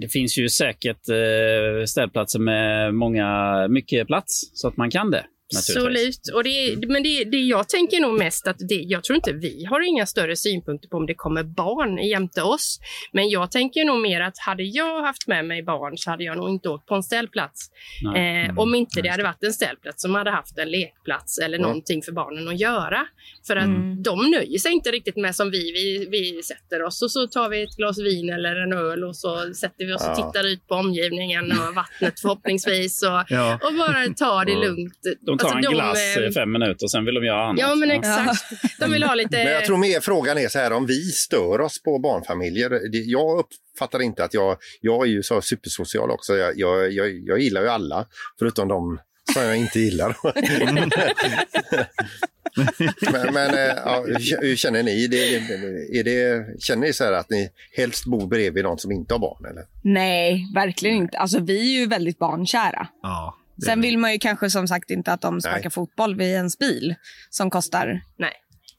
det 0.00 0.08
finns 0.08 0.38
ju 0.38 0.48
säkert 0.48 1.08
eh, 1.08 1.84
ställplatser 1.86 2.38
med 2.38 2.94
många, 2.94 3.28
mycket 3.68 4.06
plats 4.06 4.50
så 4.54 4.68
att 4.68 4.76
man 4.76 4.90
kan 4.90 5.10
det. 5.10 5.24
Absolut. 5.56 6.28
Och 6.34 6.44
det, 6.44 6.86
men 6.88 7.02
det, 7.02 7.24
det 7.24 7.36
jag 7.36 7.68
tänker 7.68 8.00
nog 8.00 8.18
mest 8.18 8.46
att 8.48 8.56
det, 8.58 8.74
jag 8.74 9.04
tror 9.04 9.16
inte 9.16 9.32
vi 9.32 9.64
har 9.64 9.88
inga 9.88 10.06
större 10.06 10.36
synpunkter 10.36 10.88
på 10.88 10.96
om 10.96 11.06
det 11.06 11.14
kommer 11.14 11.42
barn 11.42 11.98
jämte 11.98 12.42
oss. 12.42 12.78
Men 13.12 13.28
jag 13.28 13.50
tänker 13.50 13.84
nog 13.84 14.00
mer 14.00 14.20
att 14.20 14.38
hade 14.38 14.62
jag 14.62 15.02
haft 15.02 15.26
med 15.26 15.44
mig 15.44 15.62
barn 15.62 15.98
så 15.98 16.10
hade 16.10 16.24
jag 16.24 16.36
nog 16.36 16.48
inte 16.50 16.68
åkt 16.68 16.86
på 16.86 16.94
en 16.94 17.02
ställplats. 17.02 17.70
Nej. 18.02 18.46
Eh, 18.46 18.58
om 18.58 18.74
inte 18.74 19.02
det 19.02 19.08
hade 19.08 19.22
varit 19.22 19.42
en 19.42 19.52
ställplats 19.52 20.02
som 20.02 20.14
hade 20.14 20.30
haft 20.30 20.58
en 20.58 20.70
lekplats 20.70 21.38
eller 21.38 21.58
någonting 21.58 22.02
för 22.02 22.12
barnen 22.12 22.48
att 22.48 22.60
göra. 22.60 23.06
För 23.46 23.56
att 23.56 23.62
Mm. 23.64 24.02
de 24.02 24.30
nöjer 24.30 24.58
sig 24.58 24.72
inte 24.72 24.90
riktigt 24.90 25.16
med 25.16 25.36
som 25.36 25.50
vi, 25.50 25.72
vi. 25.72 26.06
Vi 26.10 26.42
sätter 26.42 26.82
oss 26.82 27.02
och 27.02 27.10
så 27.10 27.26
tar 27.26 27.48
vi 27.48 27.62
ett 27.62 27.76
glas 27.76 27.98
vin 28.00 28.30
eller 28.32 28.56
en 28.56 28.72
öl 28.72 29.04
och 29.04 29.16
så 29.16 29.54
sätter 29.54 29.86
vi 29.86 29.92
oss 29.92 30.02
och 30.02 30.08
Ja. 30.16 30.16
tittar 30.32 30.46
ut 30.46 30.68
på 30.68 30.74
omgivningen 30.74 31.52
och 31.52 31.74
vattnet 31.74 32.20
förhoppningsvis. 32.20 33.02
Och, 33.02 33.08
Ja. 33.28 33.54
och 33.62 33.74
bara 33.74 34.14
tar 34.14 34.44
det 34.44 34.54
lugnt. 34.66 34.98
De 35.20 35.38
ta 35.42 35.54
Alltså, 35.54 35.56
en 35.56 35.62
de, 35.62 35.74
glass 35.74 36.16
eh, 36.16 36.28
i 36.28 36.32
fem 36.32 36.52
minuter 36.52 36.84
och 36.84 36.90
sen 36.90 37.04
vill 37.04 37.14
de 37.14 37.24
göra 37.24 37.44
annat. 37.44 37.60
Ja, 37.60 37.74
men 37.74 37.90
exakt. 37.90 38.44
De 38.78 38.92
vill 38.92 39.02
ha 39.02 39.14
lite... 39.14 39.36
Men 39.44 39.52
jag 39.52 39.64
tror 39.64 39.78
mer 39.78 40.00
frågan 40.00 40.38
är 40.38 40.48
så 40.48 40.58
här 40.58 40.72
om 40.72 40.86
vi 40.86 41.02
stör 41.02 41.60
oss 41.60 41.82
på 41.82 41.98
barnfamiljer. 41.98 42.80
Jag 42.92 43.38
uppfattar 43.38 44.02
inte 44.02 44.24
att 44.24 44.34
jag, 44.34 44.56
jag 44.80 45.06
är 45.06 45.10
ju 45.10 45.22
så 45.22 45.42
supersocial 45.42 46.10
också. 46.10 46.36
Jag, 46.36 46.58
jag, 46.58 46.92
jag, 46.92 47.18
jag 47.18 47.38
gillar 47.38 47.62
ju 47.62 47.68
alla, 47.68 48.06
förutom 48.38 48.68
de 48.68 48.98
som 49.32 49.42
jag 49.42 49.56
inte 49.56 49.80
gillar. 49.80 50.16
men 53.12 53.34
men 53.34 53.54
eh, 53.54 53.76
ja, 53.84 54.04
hur 54.40 54.56
känner 54.56 54.82
ni? 54.82 55.06
Det, 55.06 55.34
är 55.98 56.04
det, 56.04 56.46
känner 56.60 56.86
ni 56.86 56.92
så 56.92 57.04
här 57.04 57.12
att 57.12 57.30
ni 57.30 57.50
helst 57.76 58.06
bor 58.06 58.26
bredvid 58.26 58.64
någon 58.64 58.78
som 58.78 58.92
inte 58.92 59.14
har 59.14 59.18
barn? 59.18 59.44
Eller? 59.50 59.64
Nej, 59.82 60.46
verkligen 60.54 60.96
inte. 60.96 61.18
Alltså, 61.18 61.40
vi 61.40 61.60
är 61.60 61.80
ju 61.80 61.86
väldigt 61.86 62.18
barnkära. 62.18 62.88
Ja. 63.02 63.38
Sen 63.64 63.80
det. 63.80 63.86
vill 63.86 63.98
man 63.98 64.12
ju 64.12 64.18
kanske 64.18 64.50
som 64.50 64.68
sagt 64.68 64.90
inte 64.90 65.12
att 65.12 65.20
de 65.20 65.40
sparkar 65.40 65.62
Nej. 65.62 65.70
fotboll 65.70 66.16
vid 66.16 66.28
ens 66.28 66.58
bil 66.58 66.94
som 67.30 67.50
kostar 67.50 68.00
Nej, 68.18 68.32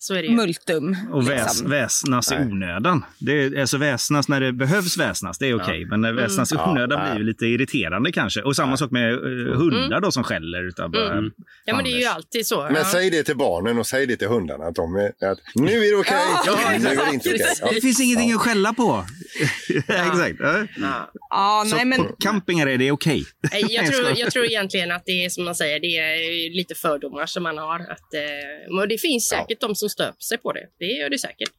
så 0.04 0.13
är 0.13 0.22
det 0.22 0.28
ju. 0.28 0.36
multum. 0.36 0.96
Och 1.12 1.30
väs, 1.30 1.44
liksom. 1.44 1.70
väsnas 1.70 2.32
i 2.32 2.36
onödan. 2.36 3.06
Det 3.20 3.44
är, 3.44 3.60
alltså 3.62 3.78
väsnas 3.78 4.28
när 4.28 4.42
det 4.42 4.54
behövs 4.54 4.98
väsnas, 4.98 5.38
det 5.38 5.48
är 5.48 5.56
okej. 5.62 5.86
Men 5.86 6.02
när 6.02 6.13
väsnas 6.13 6.52
i 6.52 6.56
Ja, 6.56 6.72
onödan 6.72 7.00
nej. 7.00 7.12
blir 7.12 7.20
ju 7.20 7.26
lite 7.28 7.46
irriterande 7.46 8.12
kanske. 8.12 8.42
Och 8.42 8.56
samma 8.56 8.78
sak 8.78 8.92
med 8.92 9.13
eh, 9.13 9.20
hundar 9.58 10.02
då 10.02 10.12
som 10.12 10.24
skäller. 10.24 10.68
Utan 10.68 10.92
bara, 10.92 11.12
Mm. 11.13 11.32
Ja, 11.66 11.76
men 11.76 11.84
det 11.84 11.92
är 11.92 12.00
ju 12.00 12.06
alltid 12.06 12.48
så. 12.48 12.63
Men 12.63 12.76
ja. 12.76 12.84
säg 12.84 13.10
det 13.10 13.24
till 13.24 13.38
barnen 13.38 13.80
och 13.80 13.88
säg 13.88 14.08
det 14.08 14.16
till 14.18 14.28
hundarna 14.28 14.72
Tommy. 14.72 15.06
Att 15.06 15.39
nu 15.56 15.86
är 15.86 15.92
det 15.92 15.98
okej, 15.98 16.18
Ja, 16.46 16.58
nu 16.80 16.88
är 16.88 17.06
det 17.06 17.13
inte 17.13 17.30
okej. 17.30 17.46
Ja. 17.62 17.70
Det 17.74 17.82
finns 17.82 18.02
ingenting 18.02 18.34
att 18.34 18.39
skälla 18.42 18.74
på. 18.74 19.06
Exakt. 19.88 20.36
Ja. 20.39 20.68
Ja. 20.78 21.12
Ja, 21.30 21.66
Så 21.70 21.76
nej, 21.76 21.86
men 21.86 22.00
på 22.08 22.16
campingar 22.20 22.68
är 22.68 22.78
det 22.78 22.92
okej. 22.92 23.26
Jag 23.70 23.88
tror, 23.88 24.12
jag 24.16 24.32
tror 24.32 24.46
egentligen 24.46 24.92
att 24.92 25.04
det 25.06 25.26
är 25.26 25.30
som 25.30 25.44
man 25.46 25.56
säger, 25.56 25.80
det 25.80 25.98
är 25.98 26.56
lite 26.56 26.76
fördomar 26.76 27.26
som 27.26 27.44
man 27.44 27.58
har. 27.58 27.80
Att, 27.80 28.13
eh, 28.13 28.78
och 28.80 28.88
det 28.88 28.98
finns 28.98 29.28
säkert 29.28 29.60
de 29.62 29.76
som 29.76 29.89
stöper 29.94 30.22
sig 30.22 30.38
på 30.38 30.52
det. 30.52 30.66
Det 30.80 30.86
gör 30.86 31.10
det 31.10 31.20
säkert. 31.20 31.50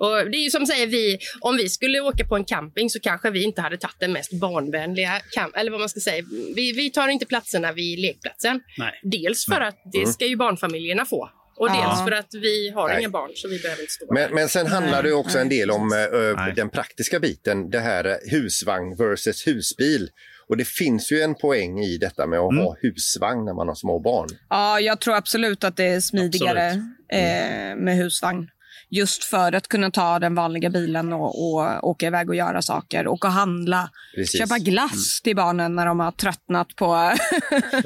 Och 0.00 0.30
det 0.30 0.36
är 0.38 0.44
ju 0.44 0.50
som 0.50 0.66
säger 0.66 0.86
vi, 0.86 1.18
om 1.40 1.56
vi 1.56 1.68
skulle 1.68 2.00
åka 2.00 2.24
på 2.24 2.36
en 2.36 2.44
camping 2.44 2.90
så 2.90 3.00
kanske 3.00 3.30
vi 3.30 3.42
inte 3.42 3.60
hade 3.60 3.76
tagit 3.76 3.96
den 4.00 4.12
mest 4.12 4.32
barnvänliga 4.40 5.20
camp, 5.34 5.56
eller 5.56 5.70
vad 5.70 5.80
man 5.80 5.88
ska 5.88 6.00
säga. 6.00 6.24
Vi, 6.56 6.72
vi 6.72 6.90
tar 6.90 7.08
inte 7.08 7.26
platserna 7.26 7.72
vid 7.72 7.98
lekplatsen. 7.98 8.60
Nej. 8.78 9.00
Dels 9.02 9.44
för 9.46 9.60
att 9.60 9.76
det 9.92 10.06
ska 10.06 10.26
ju 10.26 10.36
barnfamiljerna 10.36 11.04
få. 11.04 11.30
Och 11.58 11.68
Ja. 11.68 11.88
dels 11.88 12.04
för 12.08 12.12
att 12.12 12.34
vi 12.34 12.70
har 12.70 12.88
Nej. 12.88 12.98
inga 13.00 13.08
barn 13.08 13.30
så 13.34 13.48
vi 13.48 13.58
behöver 13.58 13.82
inte 13.82 13.92
stå 13.92 14.06
Men, 14.12 14.22
där. 14.22 14.30
men 14.30 14.48
sen 14.48 14.66
handlar 14.66 15.02
det 15.02 15.12
också 15.12 15.38
en 15.38 15.48
del 15.48 15.70
om 15.70 15.88
Nej. 16.36 16.52
den 16.56 16.70
praktiska 16.70 17.20
biten, 17.20 17.70
det 17.70 17.80
här 17.80 18.04
eh, 18.04 18.14
husvagn 18.30 18.96
versus 18.96 19.46
husbil. 19.46 20.10
Och 20.48 20.56
det 20.56 20.64
finns 20.68 21.12
ju 21.12 21.20
en 21.20 21.34
poäng 21.34 21.78
i 21.80 21.98
detta 21.98 22.26
med 22.26 22.38
att 22.38 22.52
Mm. 22.52 22.64
ha 22.64 22.76
husvagn 22.82 23.44
när 23.44 23.54
man 23.54 23.68
har 23.68 23.74
små 23.74 23.98
barn. 23.98 24.28
ja, 24.50 24.80
jag 24.80 25.00
tror 25.00 25.14
absolut 25.16 25.64
att 25.64 25.76
det 25.76 25.84
är 25.84 26.00
smidigare 26.00 26.68
eh, 27.12 27.76
med 27.76 27.96
husvagn. 27.96 28.48
Just 28.90 29.24
för 29.24 29.52
att 29.54 29.68
kunna 29.68 29.90
ta 29.90 30.18
den 30.18 30.34
vanliga 30.34 30.70
bilen 30.70 31.12
och, 31.12 31.28
och 31.52 31.84
åka 31.88 32.06
iväg 32.06 32.28
och 32.28 32.34
göra 32.36 32.62
saker. 32.62 33.08
Åka 33.08 33.28
och 33.28 33.32
handla. 33.34 33.90
Precis. 34.16 34.40
Köpa 34.40 34.58
glass 34.58 35.20
till 35.24 35.36
barnen 35.36 35.74
när 35.76 35.86
de 35.86 36.00
har 36.00 36.10
tröttnat 36.12 36.76
på... 36.76 36.86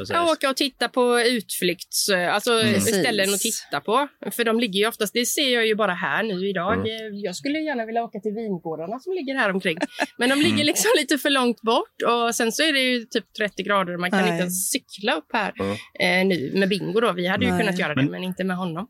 Ja, 0.08 0.32
åka 0.32 0.50
och 0.50 0.56
titta 0.56 0.88
på 0.88 1.20
utflykts... 1.20 2.08
Alltså 2.32 2.50
ställen 2.80 3.34
att 3.34 3.40
titta 3.40 3.80
på. 3.80 4.08
För 4.30 4.44
de 4.44 4.60
ligger 4.60 4.80
ju 4.80 4.86
oftast... 4.88 5.12
Det 5.12 5.26
ser 5.26 5.54
jag 5.54 5.66
ju 5.66 5.74
bara 5.74 5.94
här 5.94 6.22
nu 6.22 6.48
idag. 6.48 6.72
Mm. 6.74 6.86
Eh, 6.86 7.20
Jag 7.24 7.36
skulle 7.36 7.58
gärna 7.58 7.86
vilja 7.86 8.02
åka 8.02 8.20
till 8.20 8.32
vingårdarna 8.32 8.98
som 9.00 9.12
ligger 9.12 9.34
här 9.34 9.50
omkring. 9.50 9.78
Men 10.18 10.28
de 10.28 10.38
ligger 10.38 10.64
liksom 10.64 10.90
lite 11.00 11.18
för 11.18 11.30
långt 11.30 11.60
bort. 11.62 11.96
Och 12.08 12.34
sen 12.34 12.52
så 12.52 12.62
är 12.62 12.72
det 12.72 12.80
ju 12.80 13.04
typ 13.04 13.32
30 13.38 13.62
grader 13.62 13.94
och 13.94 14.00
man 14.00 14.10
kan 14.10 14.20
Nej. 14.20 14.28
inte 14.30 14.40
ens 14.40 14.70
cykla 14.70 15.12
upp 15.14 15.28
här 15.32 15.52
Mm. 15.60 15.72
eh, 16.00 16.36
nu 16.38 16.58
med 16.58 16.68
Bingo 16.68 17.00
då. 17.00 17.12
Vi 17.12 17.26
hade 17.26 17.44
ju 17.44 17.50
Nej. 17.52 17.60
kunnat 17.60 17.78
göra 17.78 17.94
det, 17.94 18.02
Men- 18.02 18.10
men 18.10 18.24
inte 18.24 18.44
med 18.44 18.56
honom. 18.56 18.86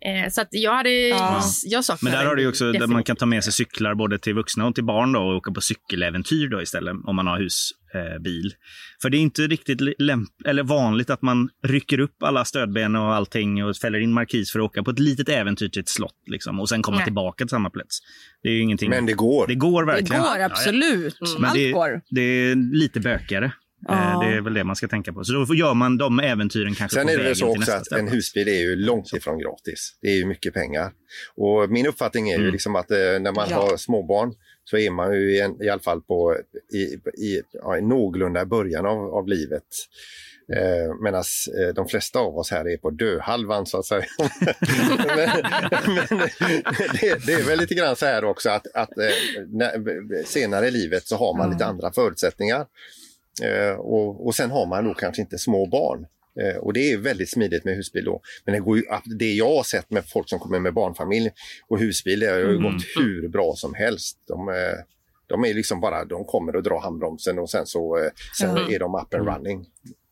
Eh, 0.00 0.30
så 0.30 0.40
att 0.40 0.48
jag 0.50 0.74
hade... 0.74 0.90
Ja. 1.08 1.42
Jag 1.64 1.84
saknar 1.84 2.10
Men 2.10 2.18
där 2.18 2.24
det 2.24 2.28
har 2.28 2.36
du 2.36 2.48
också 2.48 2.72
där 2.72 2.86
man 2.86 3.02
kan 3.04 3.16
ta 3.16 3.26
med 3.26 3.44
sig 3.44 3.52
cyklar 3.52 3.94
både 3.94 4.18
till 4.18 4.34
vuxna 4.34 4.66
och 4.66 4.74
till 4.74 4.84
barn 4.84 5.12
då, 5.12 5.20
och 5.20 5.36
åka 5.36 5.52
på 5.52 5.60
cykeläventyr 5.60 6.48
då 6.48 6.62
istället 6.62 6.94
om 7.04 7.16
man 7.16 7.26
har 7.26 7.38
husbil. 7.38 8.46
Eh. 8.46 8.58
För 9.02 9.10
det 9.10 9.16
är 9.16 9.20
inte 9.20 9.42
riktigt 9.42 9.80
lämp- 9.80 10.46
eller 10.46 10.62
vanligt 10.62 11.10
att 11.10 11.22
man 11.22 11.48
rycker 11.64 12.00
upp 12.00 12.22
alla 12.22 12.44
stödben 12.44 12.96
och 12.96 13.14
allting 13.14 13.64
och 13.64 13.76
fäller 13.76 14.00
in 14.00 14.12
markis 14.12 14.52
för 14.52 14.58
att 14.58 14.64
åka 14.64 14.82
på 14.82 14.90
ett 14.90 14.98
litet 14.98 15.28
äventyr 15.28 15.68
till 15.68 15.80
ett 15.80 15.88
slott 15.88 16.22
liksom, 16.26 16.60
och 16.60 16.68
sen 16.68 16.82
komma 16.82 16.96
Nej. 16.96 17.04
tillbaka 17.04 17.44
till 17.44 17.48
samma 17.50 17.70
plats. 17.70 17.98
Det 18.42 18.48
är 18.48 18.52
ju 18.52 18.60
ingenting. 18.62 18.90
Men 18.90 19.06
det 19.06 19.12
går. 19.12 19.46
det 19.46 19.54
går 19.54 19.82
Det 19.86 19.92
verkligen. 19.92 20.22
går 20.22 20.40
absolut. 20.40 21.20
Mm. 21.20 21.32
Men 21.40 21.44
Allt 21.44 21.54
det, 21.54 21.70
går. 21.70 22.00
det 22.10 22.20
är 22.20 22.74
lite 22.74 23.00
bökigare. 23.00 23.52
Ja. 23.88 24.12
Eh, 24.24 24.28
Det 24.30 24.36
är 24.36 24.40
väl 24.40 24.54
det 24.54 24.64
man 24.64 24.76
ska 24.76 24.88
tänka 24.88 25.12
på. 25.12 25.24
Så 25.24 25.32
då 25.32 25.54
gör 25.54 25.74
man 25.74 25.98
de 25.98 26.20
äventyren 26.20 26.74
kanske 26.74 26.94
Sen 26.98 27.06
på 27.06 27.12
är 27.12 27.16
det 27.18 27.24
väl 27.24 27.36
så 27.36 27.48
också 27.56 27.72
att 27.72 27.92
en 27.92 28.08
husbil 28.08 28.48
är 28.48 28.60
ju 28.60 28.76
långt 28.76 29.12
ifrån 29.12 29.38
gratis. 29.38 29.98
Det 30.02 30.08
är 30.08 30.16
ju 30.16 30.24
mycket 30.26 30.54
pengar. 30.54 30.92
Och 31.36 31.70
min 31.70 31.86
uppfattning 31.86 32.28
är 32.30 32.34
ju 32.36 32.40
Mm. 32.42 32.52
liksom 32.52 32.76
att 32.76 32.90
eh, 32.90 32.96
när 32.98 33.32
man 33.32 33.46
Ja. 33.50 33.56
har 33.56 33.76
småbarn 33.76 34.32
så 34.64 34.76
är 34.78 34.90
man 34.90 35.12
ju 35.14 35.36
i, 35.36 35.40
en, 35.40 35.62
i 35.62 35.68
alla 35.68 35.80
fall 35.82 36.00
på 36.00 36.36
i, 36.74 36.78
i, 37.26 37.42
ja, 37.52 37.78
i 37.78 37.82
någorlunda 37.82 38.44
början 38.46 38.86
av, 38.86 38.98
av 39.14 39.28
livet. 39.28 39.64
Eh, 40.56 40.94
Medan 41.02 41.24
eh, 41.60 41.74
de 41.74 41.88
flesta 41.88 42.18
av 42.18 42.38
oss 42.38 42.50
här 42.50 42.68
är 42.72 42.76
på 42.76 42.90
döhalvan 42.90 43.66
så 43.66 43.78
att 43.78 43.86
säga. 43.86 44.04
men, 45.16 45.30
men 45.94 46.18
det, 47.00 47.26
det 47.26 47.32
är 47.32 47.46
väl 47.46 47.58
lite 47.58 47.74
grann 47.74 47.96
så 47.96 48.06
här 48.06 48.24
också 48.24 48.50
att, 48.50 48.66
att 48.74 48.98
eh, 48.98 49.42
när, 49.48 50.24
senare 50.24 50.66
i 50.66 50.70
livet 50.70 51.06
så 51.06 51.16
har 51.16 51.36
man 51.38 51.50
lite 51.50 51.66
andra 51.66 51.92
förutsättningar. 51.92 52.66
Eh, 53.40 53.74
och, 53.74 54.26
och 54.26 54.34
sen 54.34 54.50
har 54.50 54.66
man 54.66 54.84
då 54.84 54.94
kanske 54.94 55.22
inte 55.22 55.38
små 55.38 55.66
barn. 55.66 56.06
Eh, 56.40 56.56
och 56.56 56.72
det 56.72 56.92
är 56.92 56.98
väldigt 56.98 57.30
smidigt 57.30 57.64
med 57.64 57.76
husbil 57.76 58.04
då. 58.04 58.20
Men 58.44 58.54
det, 58.54 58.60
går 58.60 58.76
ju, 58.76 58.82
det 59.18 59.32
jag 59.32 59.56
har 59.56 59.62
sett 59.62 59.90
med 59.90 60.04
folk 60.08 60.28
som 60.28 60.38
kommer 60.38 60.60
med 60.60 60.74
barnfamilj 60.74 61.30
och 61.68 61.78
husbil, 61.78 62.20
det 62.20 62.26
har 62.26 62.38
ju 62.38 62.58
gått 62.62 62.82
hur 62.96 63.28
bra 63.28 63.52
som 63.56 63.74
helst. 63.74 64.18
De, 64.28 64.48
eh, 64.48 64.54
de 65.26 65.44
är 65.44 65.54
liksom 65.54 65.80
bara, 65.80 66.04
de 66.04 66.24
kommer 66.24 66.56
och 66.56 66.62
drar 66.62 66.80
handbromsen 66.80 67.38
och 67.38 67.50
sen 67.50 67.66
så 67.66 68.10
sen 68.38 68.56
Ja. 68.56 68.70
är 68.70 68.78
de 68.78 68.94
up 68.94 69.14
and 69.14 69.28
running. 69.28 69.66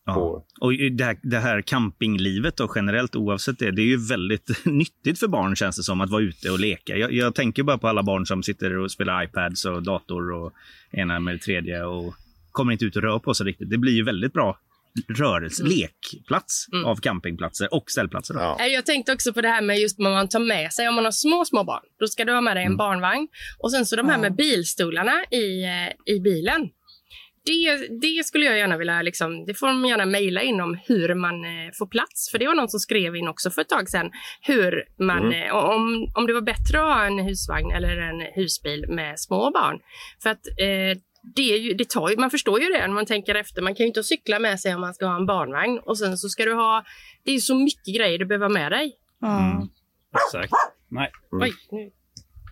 Ja. 0.05 0.45
Och 0.61 0.73
det 0.91 1.03
här, 1.03 1.17
det 1.21 1.37
här 1.39 1.61
campinglivet 1.61 2.57
då, 2.57 2.71
generellt 2.75 3.15
oavsett 3.15 3.59
det, 3.59 3.71
det 3.71 3.81
är 3.81 3.85
ju 3.85 4.07
väldigt 4.07 4.49
nyttigt 4.65 5.19
för 5.19 5.27
barn 5.27 5.55
känns 5.55 5.75
det 5.77 5.83
som 5.83 6.01
att 6.01 6.09
vara 6.09 6.21
ute 6.21 6.49
och 6.49 6.59
leka. 6.59 6.95
Jag, 6.95 7.11
jag 7.13 7.35
tänker 7.35 7.63
bara 7.63 7.77
på 7.77 7.87
alla 7.87 8.03
barn 8.03 8.25
som 8.25 8.43
sitter 8.43 8.77
och 8.77 8.91
spelar 8.91 9.23
iPads 9.23 9.65
och 9.65 9.83
dator 9.83 10.31
och 10.31 10.51
ena 10.91 11.19
med 11.19 11.35
det 11.35 11.39
tredje 11.39 11.83
och 11.83 12.13
kommer 12.57 12.71
inte 12.73 12.85
ut 12.85 12.95
och 12.95 13.01
rör 13.01 13.19
på 13.19 13.33
sig 13.33 13.45
riktigt. 13.45 13.69
Det 13.69 13.77
blir 13.77 13.93
ju 13.93 14.03
väldigt 14.03 14.33
bra 14.33 14.57
rörelse, 15.19 15.63
lekplats 15.63 16.65
av 16.85 16.95
campingplatser 16.95 17.73
och 17.73 17.83
ställplatser. 17.91 18.33
Då. 18.33 18.39
ja. 18.39 18.55
Nej, 18.59 18.73
Jag 18.73 18.85
tänkte 18.85 19.13
också 19.13 19.33
på 19.33 19.41
det 19.41 19.47
här 19.47 19.61
med 19.61 19.79
just 19.79 19.95
vad 19.99 20.11
man 20.11 20.27
tar 20.29 20.39
med 20.39 20.73
sig 20.73 20.87
om 20.87 20.95
man 20.95 21.05
har 21.05 21.11
små, 21.11 21.45
små 21.45 21.63
barn. 21.63 21.83
Då 21.99 22.07
ska 22.07 22.25
du 22.25 22.33
ha 22.33 22.41
med 22.41 22.55
dig 22.55 22.63
en 22.63 22.67
Mm. 22.67 22.77
barnvagn. 22.77 23.27
Och 23.59 23.71
sen 23.71 23.85
så 23.85 23.95
de 23.95 24.05
här 24.09 24.15
Ja. 24.15 24.21
med 24.21 24.35
bilstolarna 24.35 25.23
i, 25.31 25.63
eh, 25.63 26.13
i 26.15 26.19
bilen. 26.19 26.69
Det, 27.45 27.87
det 28.01 28.25
skulle 28.25 28.45
jag 28.45 28.57
gärna 28.57 28.77
vilja, 28.77 29.01
liksom, 29.01 29.45
det 29.45 29.53
får 29.53 29.67
de 29.67 29.85
gärna 29.85 30.05
mejla 30.05 30.41
in 30.41 30.61
om 30.61 30.79
hur 30.87 31.13
man 31.15 31.45
eh, 31.45 31.71
får 31.79 31.87
plats. 31.87 32.29
För 32.31 32.39
det 32.39 32.47
var 32.47 32.55
någon 32.55 32.69
som 32.69 32.79
skrev 32.79 33.15
in 33.15 33.27
också 33.27 33.49
för 33.51 33.61
ett 33.61 33.69
tag 33.69 33.89
sedan 33.89 34.11
hur 34.41 34.83
man, 35.05 35.17
Mm. 35.25 35.47
eh, 35.47 35.55
om, 35.55 36.11
om 36.15 36.27
det 36.27 36.33
var 36.33 36.41
bättre 36.41 36.77
att 36.79 36.85
ha 36.95 37.05
en 37.05 37.19
husvagn 37.19 37.71
eller 37.71 37.97
en 37.97 38.21
husbil 38.35 38.85
med 38.89 39.19
små 39.19 39.51
barn. 39.51 39.79
För 40.23 40.29
att 40.29 40.47
eh, 40.47 41.01
det, 41.35 41.53
är 41.53 41.57
ju, 41.57 41.73
det 41.73 41.89
tar 41.89 42.09
ju, 42.09 42.17
man 42.17 42.29
förstår 42.31 42.61
ju 42.61 42.65
det 42.69 42.87
när 42.87 42.93
man 42.93 43.05
tänker 43.05 43.35
efter. 43.35 43.61
Man 43.61 43.75
kan 43.75 43.83
ju 43.83 43.87
inte 43.87 44.03
cykla 44.03 44.39
med 44.39 44.59
sig 44.59 44.75
om 44.75 44.81
man 44.81 44.93
ska 44.93 45.05
ha 45.05 45.15
en 45.15 45.25
barnvagn. 45.25 45.79
Och 45.79 45.97
sen 45.97 46.17
så 46.17 46.29
ska 46.29 46.45
du 46.45 46.53
ha, 46.53 46.83
det 47.23 47.31
är 47.31 47.35
ju 47.35 47.41
så 47.41 47.55
mycket 47.55 47.95
grejer 47.95 48.17
du 48.19 48.25
behöver 48.25 48.45
ha 48.45 48.53
med 48.53 48.71
dig. 48.71 48.95
Ja. 49.21 49.67
Exakt. 50.15 50.53
Nej, 50.89 51.11
Oj, 51.31 51.53
nu. 51.71 51.89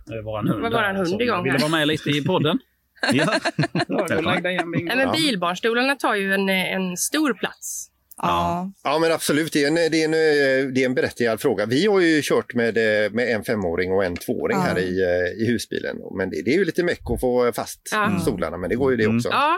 det 0.05 0.21
var 0.21 0.39
en 0.39 0.47
hund. 0.47 0.59
Det 0.59 0.63
var 0.63 0.71
bara 0.71 0.89
en 0.89 0.95
hund 0.95 1.21
igång 1.21 1.43
ville 1.43 1.53
här. 1.53 1.59
vara 1.59 1.71
med 1.71 1.87
lite 1.87 2.09
i 2.09 2.23
podden. 2.23 2.59
Ja. 3.13 3.39
Ja. 3.87 4.21
Nej, 4.21 4.95
men 4.95 5.11
bilbarnstolarna 5.11 5.95
tar 5.95 6.15
ju 6.15 6.33
en, 6.33 6.49
en 6.49 6.97
stor 6.97 7.33
plats. 7.33 7.91
Ja. 8.21 8.71
Ja 8.83 8.99
men 8.99 9.11
absolut, 9.11 9.53
det 9.53 9.63
är, 9.63 9.67
en, 9.67 9.75
det, 9.75 9.81
är 9.81 10.05
en, 10.05 10.13
eh, 10.13 10.73
det 10.73 10.81
är 10.81 10.85
en 10.85 10.93
berättigad 10.95 11.41
fråga. 11.41 11.65
Vi 11.65 11.85
har 11.85 11.99
ju 12.01 12.21
kört 12.23 12.53
med, 12.53 12.77
eh, 12.77 13.11
med 13.11 13.27
en 13.35 13.43
femåring 13.43 13.91
och 13.91 14.03
en 14.05 14.15
tvååring 14.15 14.57
Ja. 14.57 14.63
här 14.63 14.79
i, 14.79 15.01
eh, 15.03 15.43
i 15.43 15.51
husbilen. 15.51 15.95
Men 16.17 16.29
det, 16.29 16.41
det 16.45 16.51
är 16.53 16.57
ju 16.57 16.65
lite 16.65 16.83
meck 16.83 17.01
att 17.13 17.21
få 17.21 17.51
fast 17.55 17.81
Ja. 17.91 18.19
stolarna, 18.21 18.57
men 18.57 18.69
det 18.69 18.75
går 18.75 18.91
ju 18.91 18.97
det 18.97 19.03
Mm. 19.03 19.15
också. 19.17 19.29
Ja, 19.29 19.57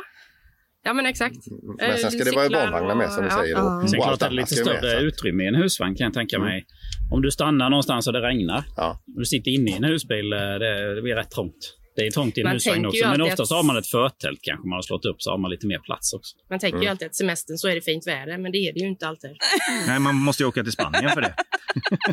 ja 0.83 0.93
men 0.93 1.05
exakt. 1.05 1.35
Men 1.79 1.97
sen 1.97 2.11
ska 2.11 2.23
det 2.23 2.35
vara 2.35 2.49
barnvagnar 2.49 2.95
med 2.95 3.09
som 3.11 3.21
du 3.23 3.27
och- 3.27 3.33
säger. 3.33 3.55
ja. 3.55 3.83
Och, 3.83 3.89
Sen 3.89 3.99
klart 4.01 4.13
är 4.15 4.19
det 4.19 4.25
annat 4.25 4.49
lite 4.49 4.63
med, 4.69 4.77
större 4.77 4.97
att- 4.97 5.03
utrymme 5.03 5.43
i 5.43 5.47
en 5.47 5.55
husvagn 5.55 5.95
kan 5.95 6.05
jag 6.05 6.13
tänka 6.13 6.39
mig. 6.39 6.65
Om 7.11 7.21
du 7.21 7.31
stannar 7.31 7.69
någonstans 7.69 8.07
och 8.07 8.13
det 8.13 8.21
regnar 8.21 8.63
Ja. 8.77 9.01
och 9.15 9.19
du 9.19 9.25
sitter 9.25 9.51
inne 9.51 9.71
i 9.71 9.73
en 9.73 9.83
husbil, 9.83 10.33
eh, 10.33 10.39
det, 10.39 10.95
det 10.95 11.01
blir 11.01 11.15
rätt 11.15 11.31
trångt. 11.31 11.73
Det 11.97 12.07
är 12.07 12.11
trångt 12.11 12.37
i 12.37 12.41
en 12.41 12.45
Man 12.45 12.53
husvagn 12.53 12.75
tänker 12.83 12.97
ju 12.97 13.01
också, 13.03 13.09
men 13.11 13.21
alltid 13.21 13.33
oftast 13.33 13.51
att- 13.51 13.55
har 13.55 13.63
man 13.63 13.77
ett 13.77 13.87
förtält 13.87 14.39
kanske 14.41 14.67
man 14.67 14.75
har 14.77 14.81
slått 14.81 15.05
upp 15.05 15.21
så 15.21 15.31
har 15.31 15.37
man 15.37 15.51
lite 15.51 15.67
mer 15.67 15.79
plats 15.79 16.13
också. 16.13 16.35
Man 16.49 16.59
tänker 16.59 16.75
Mm. 16.77 16.83
ju 16.83 16.89
alltid 16.89 17.05
att 17.07 17.15
semestern 17.15 17.57
så 17.57 17.67
är 17.67 17.75
det 17.75 17.81
fint 17.81 18.07
väder, 18.07 18.37
men 18.37 18.51
det 18.51 18.57
är 18.57 18.73
det 18.73 18.79
ju 18.79 18.87
inte 18.87 19.07
alltid. 19.07 19.31
Nej, 19.87 19.99
man 19.99 20.15
måste 20.15 20.43
ju 20.43 20.47
åka 20.47 20.63
till 20.63 20.71
Spanien 20.71 21.09
för 21.11 21.21
det. 21.21 21.33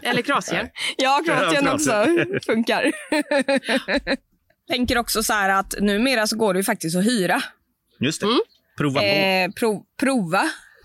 Eller 0.08 0.22
Kroatien. 0.22 0.68
Ja, 0.96 1.22
Kroatien 1.26 1.68
också 1.68 2.06
funkar. 2.46 2.92
Tänker 4.70 4.98
också 4.98 5.22
så 5.22 5.32
här 5.32 5.48
att 5.60 5.74
numera 5.80 6.26
så 6.26 6.36
går 6.36 6.54
det 6.54 6.58
ju 6.60 6.64
faktiskt 6.64 6.96
att 6.96 7.04
hyra. 7.06 7.42
Just 8.00 8.20
det. 8.20 8.26
Mm. 8.26 8.38
Prova 8.78 9.00
på. 9.00 9.06
Eh, 9.06 9.50
prov, 9.50 9.82
prova 10.00 10.42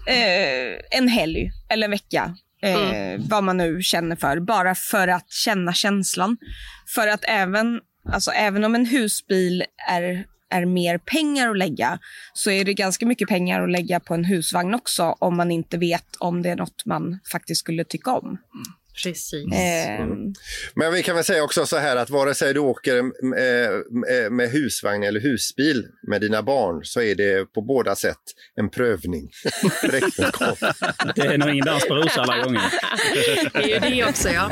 eh, 0.07 0.97
en 0.99 1.07
helg 1.07 1.51
eller 1.69 1.85
en 1.85 1.91
vecka. 1.91 2.35
Eh, 2.61 3.21
Vad 3.29 3.43
man 3.43 3.57
nu 3.57 3.81
känner 3.81 4.15
för. 4.15 4.39
Bara 4.39 4.75
för 4.75 5.07
att 5.07 5.31
känna 5.31 5.73
känslan. 5.73 6.37
För 6.95 7.07
att 7.07 7.23
även, 7.23 7.79
alltså, 8.05 8.31
även 8.31 8.63
om 8.63 8.75
en 8.75 8.85
husbil 8.85 9.63
är, 9.89 10.25
är 10.49 10.65
mer 10.65 10.97
pengar 10.97 11.49
att 11.49 11.57
lägga 11.57 11.99
så 12.33 12.51
är 12.51 12.65
det 12.65 12.73
ganska 12.73 13.05
mycket 13.05 13.27
pengar 13.27 13.61
att 13.61 13.71
lägga 13.71 13.99
på 13.99 14.13
en 14.13 14.25
husvagn 14.25 14.73
också 14.73 15.15
om 15.19 15.37
man 15.37 15.51
inte 15.51 15.77
vet 15.77 16.15
om 16.19 16.41
det 16.41 16.49
är 16.49 16.55
något 16.55 16.85
man 16.85 17.19
faktiskt 17.31 17.59
skulle 17.59 17.83
tycka 17.83 18.11
om. 18.11 18.37
Precis. 19.03 19.53
Eh, 19.53 20.05
Men 20.73 20.93
vi 20.93 21.03
kan 21.03 21.15
väl 21.15 21.23
säga 21.23 21.43
också 21.43 21.65
så 21.65 21.77
här 21.77 21.95
att 21.95 22.09
vare 22.09 22.35
sig 22.35 22.53
du 22.53 22.59
åker 22.59 22.97
eh, 22.97 24.17
eh, 24.17 24.29
med 24.29 24.49
husvagn 24.49 25.03
eller 25.03 25.19
husbil 25.19 25.87
med 26.07 26.21
dina 26.21 26.43
barn 26.43 26.85
så 26.85 27.01
är 27.01 27.15
det 27.15 27.53
på 27.53 27.61
båda 27.61 27.95
sätt 27.95 28.17
en 28.55 28.69
prövning. 28.69 29.29
Det 31.15 31.21
är 31.21 31.37
nog 31.37 31.49
ingen 31.49 31.65
dans 31.65 31.87
på 31.87 31.95
rosor 31.95 32.21
alla 32.21 32.43
gånger. 32.43 32.61
det 33.53 33.73
är 33.73 33.89
ju 33.89 33.95
det 33.95 34.09
också, 34.09 34.29
ja. 34.29 34.51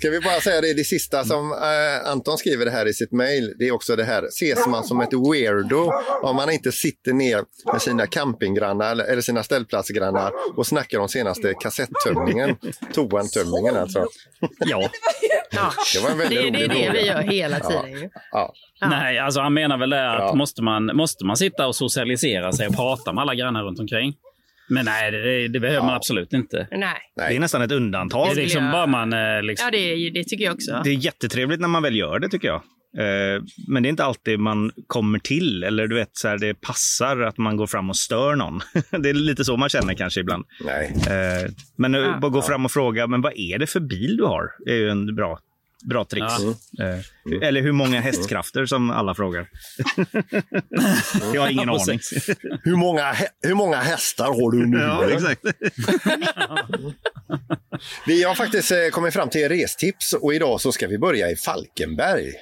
Ska 0.00 0.10
vi 0.10 0.20
bara 0.20 0.40
säga 0.40 0.60
det, 0.60 0.74
det 0.74 0.84
sista 0.84 1.24
som 1.24 1.52
eh, 1.52 2.10
Anton 2.10 2.38
skriver 2.38 2.64
det 2.64 2.70
här 2.70 2.88
i 2.88 2.94
sitt 2.94 3.12
mejl, 3.12 3.54
det 3.58 3.64
är 3.68 3.72
också 3.72 3.96
det 3.96 4.04
här, 4.04 4.22
ses 4.28 4.66
man 4.66 4.84
som 4.84 5.00
ett 5.00 5.12
weirdo 5.12 5.92
om 6.22 6.36
man 6.36 6.50
inte 6.50 6.72
sitter 6.72 7.12
ner 7.12 7.44
med 7.72 7.82
sina 7.82 8.06
campinggrannar 8.06 8.92
eller, 8.92 9.20
sina 9.20 9.42
ställplatsgrannar 9.42 10.32
och 10.56 10.66
snackar 10.66 10.98
om 10.98 11.08
senaste 11.08 11.54
kassettömningen, 11.62 12.56
toantömningen 12.94 13.76
alltså. 13.76 14.06
Ja. 14.58 14.88
Ja. 15.52 15.72
Det 15.94 16.00
var 16.00 16.10
en 16.10 16.18
väldigt 16.18 16.38
Det, 16.42 16.50
det 16.50 16.64
är 16.64 16.68
rolig 16.68 16.70
det 16.70 16.84
fråga. 16.86 16.92
vi 16.92 17.06
gör 17.06 17.22
hela 17.22 17.60
tiden. 17.60 17.90
ju. 17.90 18.08
Ja. 18.32 18.52
Nej, 18.90 19.18
alltså 19.18 19.40
han 19.40 19.54
menar 19.54 19.78
väl 19.78 19.90
det 19.90 20.10
att 20.12 20.18
Ja. 20.18 20.34
måste, 20.34 20.62
man, 20.62 20.86
måste 20.96 21.24
man 21.24 21.36
sitta 21.36 21.66
och 21.66 21.76
socialisera 21.76 22.52
sig 22.52 22.66
och 22.68 22.74
prata 22.76 23.12
med 23.12 23.22
alla 23.22 23.34
grannar 23.34 23.62
runt 23.62 23.78
omkring? 23.80 24.14
Men 24.70 24.84
nej, 24.84 25.10
det, 25.10 25.48
det 25.48 25.60
behöver 25.60 25.86
man 25.86 25.94
absolut 25.96 26.32
inte. 26.32 26.66
Nej. 26.70 26.96
Det 27.16 27.36
är 27.36 27.40
nästan 27.40 27.62
ett 27.62 27.72
undantag. 27.72 28.28
Det 28.34 28.40
är 28.40 28.44
liksom 28.44 28.64
jag- 28.64 28.72
bara 28.72 28.86
man... 28.86 29.12
eh, 29.12 29.42
Liksom, 29.42 29.64
Ja, 29.66 29.70
det, 29.70 29.78
är- 29.78 30.10
det 30.10 30.24
tycker 30.24 30.44
jag 30.44 30.54
också. 30.54 30.80
Det 30.84 30.90
är 30.90 30.94
jättetrevligt 30.94 31.60
när 31.60 31.68
man 31.68 31.82
väl 31.82 31.96
gör 31.96 32.18
det 32.18 32.28
tycker 32.28 32.48
jag. 32.48 32.62
Eh, 32.98 33.42
Men 33.68 33.82
det 33.82 33.86
är 33.88 33.90
inte 33.90 34.04
alltid 34.04 34.38
man 34.38 34.72
kommer 34.86 35.18
till 35.18 35.64
eller 35.64 35.86
du 35.86 35.94
vet 35.94 36.10
så 36.12 36.28
här, 36.28 36.38
det 36.38 36.54
passar 36.60 37.20
att 37.20 37.38
man 37.38 37.56
går 37.56 37.66
fram 37.66 37.90
och 37.90 37.96
stör 37.96 38.34
någon. 38.36 38.60
Det 39.02 39.08
är 39.10 39.14
lite 39.14 39.44
så 39.44 39.56
man 39.56 39.68
känner 39.68 39.94
kanske 39.94 40.20
ibland. 40.20 40.44
Nej. 40.64 40.92
Eh, 41.06 41.50
Men 41.78 41.92
nu, 41.92 42.12
bara 42.20 42.30
gå 42.30 42.42
fram 42.42 42.64
och 42.64 42.70
fråga, 42.72 43.06
men 43.06 43.20
vad 43.20 43.32
är 43.36 43.58
det 43.58 43.66
för 43.66 43.80
bil 43.80 44.16
du 44.16 44.24
har? 44.24 44.42
Det 44.64 44.70
är 44.72 44.76
ju 44.76 44.88
en 44.90 45.14
bra, 45.14 45.38
bra 45.84 46.04
trix. 46.04 46.26
Ja. 46.70 46.84
Eh, 46.84 47.00
Eller 47.48 47.60
hur 47.62 47.72
många 47.72 48.00
hästkrafter 48.00 48.66
som 48.66 48.90
alla 48.90 49.14
frågar. 49.14 49.48
jag 51.34 51.40
har 51.40 51.48
ingen 51.48 51.68
Ja, 51.68 51.82
aning. 51.82 52.00
Hur, 52.62 52.76
många, 52.76 53.14
hur 53.42 53.54
många 53.54 53.76
hästar 53.76 54.26
har 54.26 54.52
du 54.52 54.66
nu? 54.66 54.78
Ja, 54.78 55.10
exakt. 55.10 55.40
Vi 58.06 58.22
har 58.22 58.34
faktiskt 58.34 58.70
eh, 58.70 58.88
kommit 58.92 59.14
fram 59.14 59.30
till 59.30 59.48
restips 59.48 60.12
och 60.12 60.34
idag 60.34 60.60
så 60.60 60.72
ska 60.72 60.86
vi 60.86 60.98
börja 60.98 61.30
i 61.30 61.36
Falkenberg. 61.36 62.32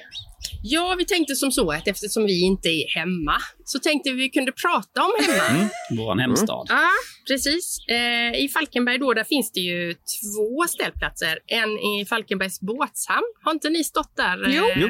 Ja, 0.63 0.95
vi 0.97 1.05
tänkte 1.05 1.35
som 1.35 1.51
så 1.51 1.71
att 1.71 1.87
eftersom 1.87 2.25
vi 2.25 2.41
inte 2.41 2.69
är 2.69 2.99
hemma 2.99 3.35
så 3.65 3.79
tänkte 3.79 4.11
vi 4.11 4.29
kunde 4.29 4.51
prata 4.51 5.01
om 5.03 5.11
hemma. 5.21 5.69
Vår 5.97 6.15
hemstad. 6.19 6.65
Ja, 6.69 6.87
precis. 7.27 7.77
Eh, 7.89 8.43
I 8.43 8.49
Falkenberg 8.53 8.97
då, 8.97 9.13
där 9.13 9.23
finns 9.23 9.51
det 9.51 9.59
ju 9.59 9.93
två 9.93 10.63
ställplatser. 10.69 11.39
En 11.47 11.69
i 11.69 12.05
Falkenbergs 12.09 12.59
båtshamn. 12.61 13.25
Har 13.43 13.51
inte 13.51 13.69
ni 13.69 13.83
stått 13.83 14.15
där? 14.17 14.37
Jo. 14.49 14.65
eh, 14.69 14.77
Jo. 14.77 14.89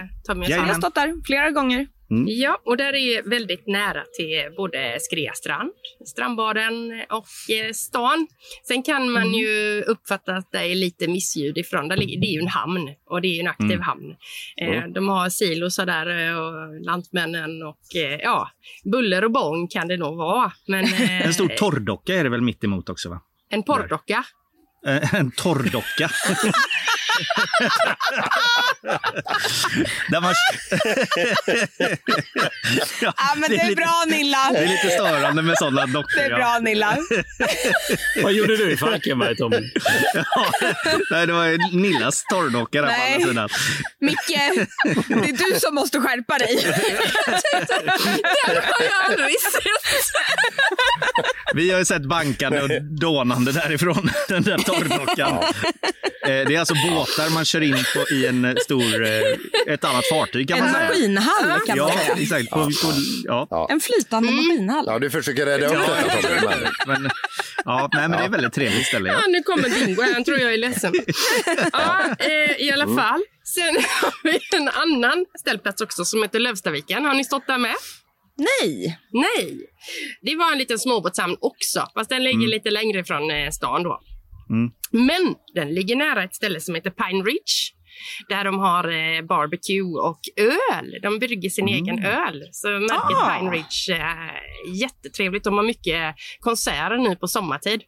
Jag 0.49 0.57
har 0.61 0.73
stått 0.81 0.95
där 0.95 1.25
flera 1.25 1.51
gånger. 1.51 1.87
Ja, 2.27 2.61
och 2.65 2.77
där 2.77 2.95
är 2.95 3.29
väldigt 3.29 3.67
nära 3.67 4.03
till 4.17 4.55
både 4.57 4.97
Skrea 4.99 5.33
strand, 5.33 5.71
strandbaden 6.05 7.03
och 7.09 7.55
eh, 7.55 7.71
stan. 7.73 8.27
Sen 8.67 8.83
kan 8.83 9.11
man 9.11 9.33
ju 9.33 9.81
uppfatta 9.81 10.35
att 10.35 10.51
det 10.51 10.71
är 10.71 10.75
lite 10.75 11.07
missljud 11.07 11.57
ifrån. 11.57 11.87
Det 11.87 11.95
är 11.95 12.33
ju 12.33 12.39
en 12.39 12.47
hamn 12.47 12.89
och 13.09 13.21
det 13.21 13.27
är 13.27 13.39
en 13.39 13.47
aktiv 13.47 13.79
hamn. 13.79 14.15
Eh, 14.61 14.83
de 14.93 15.09
har 15.09 15.29
silosar 15.29 15.85
där 15.85 16.27
eh, 16.27 16.37
och 16.37 16.81
Lantmännen 16.85 17.63
och 17.63 17.95
eh, 17.95 18.19
ja, 18.23 18.49
buller 18.83 19.23
och 19.23 19.31
bång 19.31 19.67
kan 19.67 19.87
det 19.87 19.97
nog 19.97 20.17
vara. 20.17 20.51
Men, 20.67 20.85
En 21.23 21.33
stor 21.33 21.47
torrdocka 21.47 22.15
är 22.15 22.23
det 22.23 22.29
väl 22.29 22.41
mitt 22.41 22.63
emot 22.63 22.89
också? 22.89 23.09
va? 23.09 23.21
En 23.49 23.63
porrdocka. 23.63 24.23
En 25.11 25.31
torrdocka. 25.31 26.09
Där 30.09 30.21
man... 30.21 30.33
ja, 33.01 33.13
Ja, 33.17 33.35
men 33.35 33.49
det 33.49 33.57
är 33.57 33.69
lite, 33.69 33.81
bra 33.81 34.03
Nilla. 34.07 34.49
Det 34.51 34.57
är 34.57 34.67
lite 34.67 34.89
störande 34.89 35.41
med 35.41 35.57
sådana 35.57 35.85
dockor. 35.85 36.17
Det 36.17 36.23
är 36.23 36.29
ja. 36.29 36.37
bra 36.37 36.59
Nilla. 36.59 36.97
Vad 38.23 38.33
gjorde 38.33 38.57
du 38.57 38.71
i 38.71 38.77
Falkenberg, 38.77 39.35
Tommy? 39.35 39.71
Ja, 40.13 40.51
nej, 41.11 41.27
det 41.27 41.33
var 41.33 41.75
Nillas 41.81 42.23
torrdocka 42.29 42.81
där 42.81 42.87
på 42.87 42.93
Nej. 42.93 43.13
andra 43.15 43.27
sidan. 43.27 43.49
Micke, 43.99 44.39
det 45.07 45.29
är 45.29 45.53
du 45.53 45.59
som 45.59 45.75
måste 45.75 45.99
skärpa 45.99 46.37
dig. 46.37 46.55
Den 48.47 48.55
har 48.55 48.83
jag 48.83 49.05
aldrig 49.05 49.39
sett. 49.41 49.63
Vi 51.53 51.71
har 51.71 51.79
ju 51.79 51.85
sett 51.85 52.05
bankande 52.05 52.61
och 52.61 52.83
dånande 52.83 53.51
därifrån, 53.51 54.11
den 54.27 54.43
där 54.43 54.57
torrdockan. 54.57 55.37
Eh, 56.23 56.47
Det 56.47 56.55
är 56.55 56.59
alltså 56.59 56.73
båtar 57.17 57.29
man 57.33 57.45
kör 57.45 57.61
in 57.61 57.77
på 57.95 58.13
i 58.15 58.25
en 58.25 58.57
stor, 58.63 59.05
eh, 59.05 59.73
ett 59.73 59.83
annat 59.83 60.05
fartyg 60.11 60.47
kan 60.47 60.57
En 60.57 60.63
man 60.63 60.73
säga. 60.73 60.87
maskinhall 60.89 61.59
kan 61.67 61.77
man 61.77 61.87
Ja, 61.87 61.99
säga. 61.99 62.15
exakt. 62.23 62.49
På, 62.49 62.63
på, 62.65 62.93
ja. 63.49 63.67
En 63.71 63.79
flytande 63.79 64.31
maskinhall. 64.31 64.83
Ja, 64.87 64.99
du 64.99 65.09
försöker 65.09 65.45
rädda 65.45 65.67
upp 65.67 65.73
detta 65.87 66.29
men- 66.45 66.67
Men, 67.01 67.11
ja, 67.65 67.89
nej, 67.93 68.01
men 68.09 68.11
det 68.11 68.23
är 68.23 68.25
ett 68.27 68.33
väldigt 68.33 68.53
trevligt 68.53 68.85
ställe. 68.87 69.09
Ja. 69.09 69.19
Ja, 69.21 69.27
nu 69.27 69.43
kommer 69.43 69.69
Bingo 69.85 70.01
här. 70.01 70.13
Han 70.13 70.23
tror 70.23 70.39
jag 70.39 70.53
är 70.53 70.57
ledsen. 70.57 70.93
Ja, 71.73 71.97
eh, 72.19 72.61
i 72.61 72.71
alla 72.71 72.85
fall. 72.85 73.21
Sen 73.43 73.75
har 74.01 74.13
vi 74.23 74.39
en 74.57 74.67
annan 74.69 75.25
ställplats 75.39 75.81
också 75.81 76.05
som 76.05 76.21
heter 76.23 76.39
Lövstaviken. 76.39 77.05
Har 77.05 77.13
ni 77.13 77.23
stått 77.23 77.47
där 77.47 77.57
med? 77.57 77.75
Nej. 78.37 78.99
Nej. 79.11 79.59
Det 80.21 80.35
var 80.35 80.51
en 80.51 80.57
liten 80.57 80.79
småbåtshamn 80.79 81.35
också, 81.41 81.87
fast 81.93 82.09
den 82.09 82.23
ligger 82.23 82.47
lite 82.47 82.69
längre 82.71 83.03
från 83.03 83.31
eh, 83.31 83.49
stan 83.51 83.83
då. 83.83 83.99
Men 84.91 85.35
den 85.53 85.73
ligger 85.73 85.95
nära 85.95 86.23
ett 86.23 86.35
ställe 86.35 86.59
som 86.59 86.75
heter 86.75 86.89
Pine 86.89 87.23
Ridge. 87.23 87.75
Där 88.29 88.43
de 88.43 88.59
har 88.59 88.83
eh, 88.83 89.21
barbecue 89.21 89.99
och 89.99 90.19
öl. 90.37 90.95
De 91.01 91.19
brygger 91.19 91.49
sin 91.49 91.67
egen 91.67 92.05
öl. 92.05 92.43
Så 92.51 92.67
märket 92.69 92.91
Ah. 93.17 93.37
Pine 93.39 93.51
Ridge 93.51 94.03
är 94.03 94.41
jättetrevligt. 94.81 95.43
De 95.43 95.57
har 95.57 95.63
mycket 95.63 96.15
konserter 96.39 96.97
nu 96.97 97.15
på 97.15 97.27
sommartid. 97.27 97.81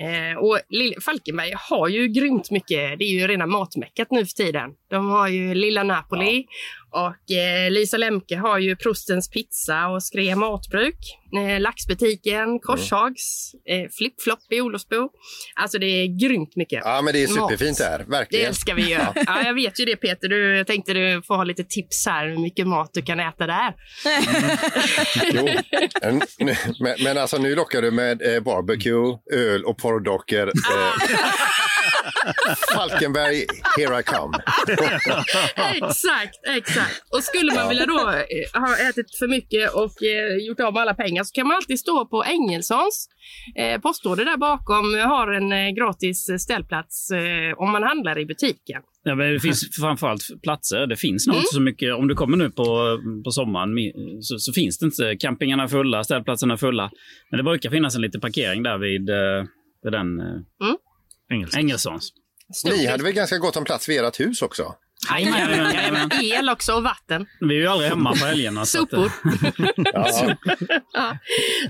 Eh, 0.00 0.38
och 0.38 0.58
Lill- 0.70 1.00
Falkenberg 1.00 1.52
har 1.56 1.88
ju 1.88 2.08
grymt 2.08 2.50
mycket. 2.50 2.98
Det 2.98 3.04
är 3.04 3.10
ju 3.20 3.26
rena 3.26 3.46
matmäckat 3.46 4.10
nu 4.10 4.26
för 4.26 4.32
tiden. 4.32 4.70
De 4.90 5.08
har 5.10 5.28
ju 5.28 5.54
Lilla 5.54 5.82
Napoli 5.82 6.46
Och 6.90 7.36
eh, 7.36 7.70
Lisa 7.70 7.96
Lemke 7.96 8.36
har 8.36 8.58
ju 8.58 8.76
Prostens 8.76 9.30
pizza 9.30 9.86
och 9.88 10.02
Skrea 10.02 10.36
matbruk. 10.36 10.96
Eh, 11.38 11.60
laxbutiken, 11.60 12.60
Korshags, 12.60 13.54
eh, 13.68 13.90
Flip-Flop 13.98 14.38
i 14.50 14.60
Olofsbo. 14.60 15.08
Alltså 15.54 15.78
det 15.78 15.86
är 15.86 16.28
grymt 16.28 16.56
mycket. 16.56 16.82
Ja, 16.84 17.02
men 17.02 17.12
det 17.14 17.22
är 17.22 17.28
mat. 17.28 17.50
superfint 17.50 17.78
där, 17.78 18.04
verkligen. 18.08 18.42
Det 18.42 18.48
älskar 18.48 18.74
vi 18.74 18.82
ju. 18.82 18.98
Ja, 19.26 19.42
jag 19.44 19.54
vet 19.54 19.80
ju 19.80 19.84
det 19.84 19.96
Peter. 19.96 20.28
Du, 20.28 20.56
jag 20.56 20.66
tänkte 20.66 20.92
du 20.92 21.22
får 21.22 21.36
ha 21.36 21.44
lite 21.44 21.64
tips 21.64 22.06
här 22.06 22.28
hur 22.28 22.38
mycket 22.38 22.66
mat 22.66 22.90
du 22.92 23.02
kan 23.02 23.20
äta 23.20 23.46
där. 23.46 23.74
Jo, 25.34 25.48
men, 26.02 26.22
men, 26.80 26.94
men 27.04 27.18
alltså 27.18 27.38
nu 27.38 27.54
lockar 27.54 27.82
du 27.82 27.90
med 27.90 28.34
eh, 28.34 28.42
barbecue, 28.42 29.18
öl 29.32 29.64
och 29.64 29.78
porrdockor. 29.78 30.52
Eh, 32.26 32.54
Falkenberg, 32.74 33.46
here 33.76 34.00
I 34.00 34.02
come. 34.02 34.38
exakt, 35.74 36.38
exakt. 36.56 37.02
Och 37.16 37.22
skulle 37.22 37.54
man 37.54 37.68
vilja 37.68 37.86
då 37.86 37.98
eh, 38.10 38.60
ha 38.60 38.76
ätit 38.88 39.16
för 39.18 39.28
mycket 39.28 39.74
och 39.74 40.02
eh, 40.02 40.46
gjort 40.48 40.60
av 40.60 40.72
med 40.72 40.82
alla 40.82 40.94
pengar 40.94 41.24
så 41.24 41.32
kan 41.32 41.46
man 41.46 41.56
alltid 41.56 41.78
stå 41.78 42.06
på 42.06 42.24
Engelssons 42.24 43.08
eh, 43.56 43.80
postorder 43.80 44.24
där 44.24 44.36
bakom 44.36 44.94
har 45.10 45.32
en 45.32 45.52
eh, 45.52 45.70
gratis 45.70 46.26
ställplats 46.38 47.10
eh, 47.10 47.58
om 47.58 47.70
man 47.72 47.82
handlar 47.82 48.18
i 48.18 48.26
butiken. 48.26 48.82
Ja, 49.02 49.14
men 49.14 49.32
det 49.32 49.40
finns 49.40 49.76
framförallt 49.80 50.22
platser. 50.42 50.86
Det 50.86 50.96
finns 50.96 51.26
nog 51.26 51.34
Mm. 51.36 51.42
inte 51.42 51.54
så 51.54 51.60
mycket. 51.60 51.94
Om 51.94 52.08
du 52.08 52.14
kommer 52.14 52.36
nu 52.36 52.50
på, 52.50 52.98
på 53.24 53.30
sommaren 53.30 53.70
så, 54.22 54.38
så 54.38 54.52
finns 54.52 54.78
det 54.78 54.86
inte. 54.86 55.16
Campingarna 55.16 55.62
är 55.62 55.68
fulla, 55.68 56.04
ställplatserna 56.04 56.52
är 56.54 56.58
fulla. 56.58 56.90
Men 57.30 57.38
det 57.38 57.44
brukar 57.44 57.70
finnas 57.70 57.94
en 57.96 58.02
liten 58.02 58.20
parkering 58.20 58.62
där 58.62 58.78
vid, 58.78 59.10
eh, 59.10 59.44
vid 59.82 59.92
den 59.92 60.20
eh, 60.20 60.26
Mm. 60.26 60.76
Engelssons. 61.56 62.12
Ni 62.64 62.86
hade 62.86 63.02
väl 63.02 63.12
ganska 63.12 63.38
gott 63.38 63.56
om 63.56 63.64
plats 63.64 63.88
vid 63.88 64.00
ert 64.00 64.20
hus 64.20 64.42
också? 64.42 64.74
Jajamän, 65.10 65.74
jajamän. 65.74 66.10
El 66.22 66.48
också 66.48 66.72
och 66.72 66.82
vatten. 66.82 67.26
Vi 67.40 67.54
är 67.56 67.60
ju 67.60 67.66
aldrig 67.66 67.90
hemma 67.90 68.10
på 68.16 68.24
helgerna. 68.26 68.60
eh, 68.60 68.64
Sopor. 68.66 69.12
ja. 70.92 71.18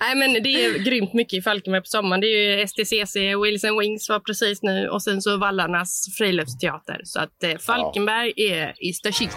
Nej, 0.01 0.15
men 0.17 0.43
det 0.43 0.65
är 0.65 0.79
grymt 0.79 1.15
mycket 1.15 1.39
i 1.39 1.43
Falkenberg 1.43 1.81
på 1.83 1.87
sommaren. 1.87 2.21
Det 2.21 2.27
är 2.27 2.59
ju 2.61 2.67
STCC, 2.67 3.17
Wheels 3.17 3.65
and 3.65 3.81
Wings 3.81 4.09
var 4.09 4.21
precis 4.21 4.63
nu 4.63 4.89
och 4.89 5.03
sen 5.03 5.23
så 5.23 5.37
Vallarnas 5.37 6.07
friluftsteater. 6.19 7.01
Så 7.05 7.21
att 7.21 7.43
eh, 7.43 7.59
Falkenberg 7.59 8.33
är 8.37 8.75
is 8.89 9.01
the 9.01 9.13
shit. 9.13 9.37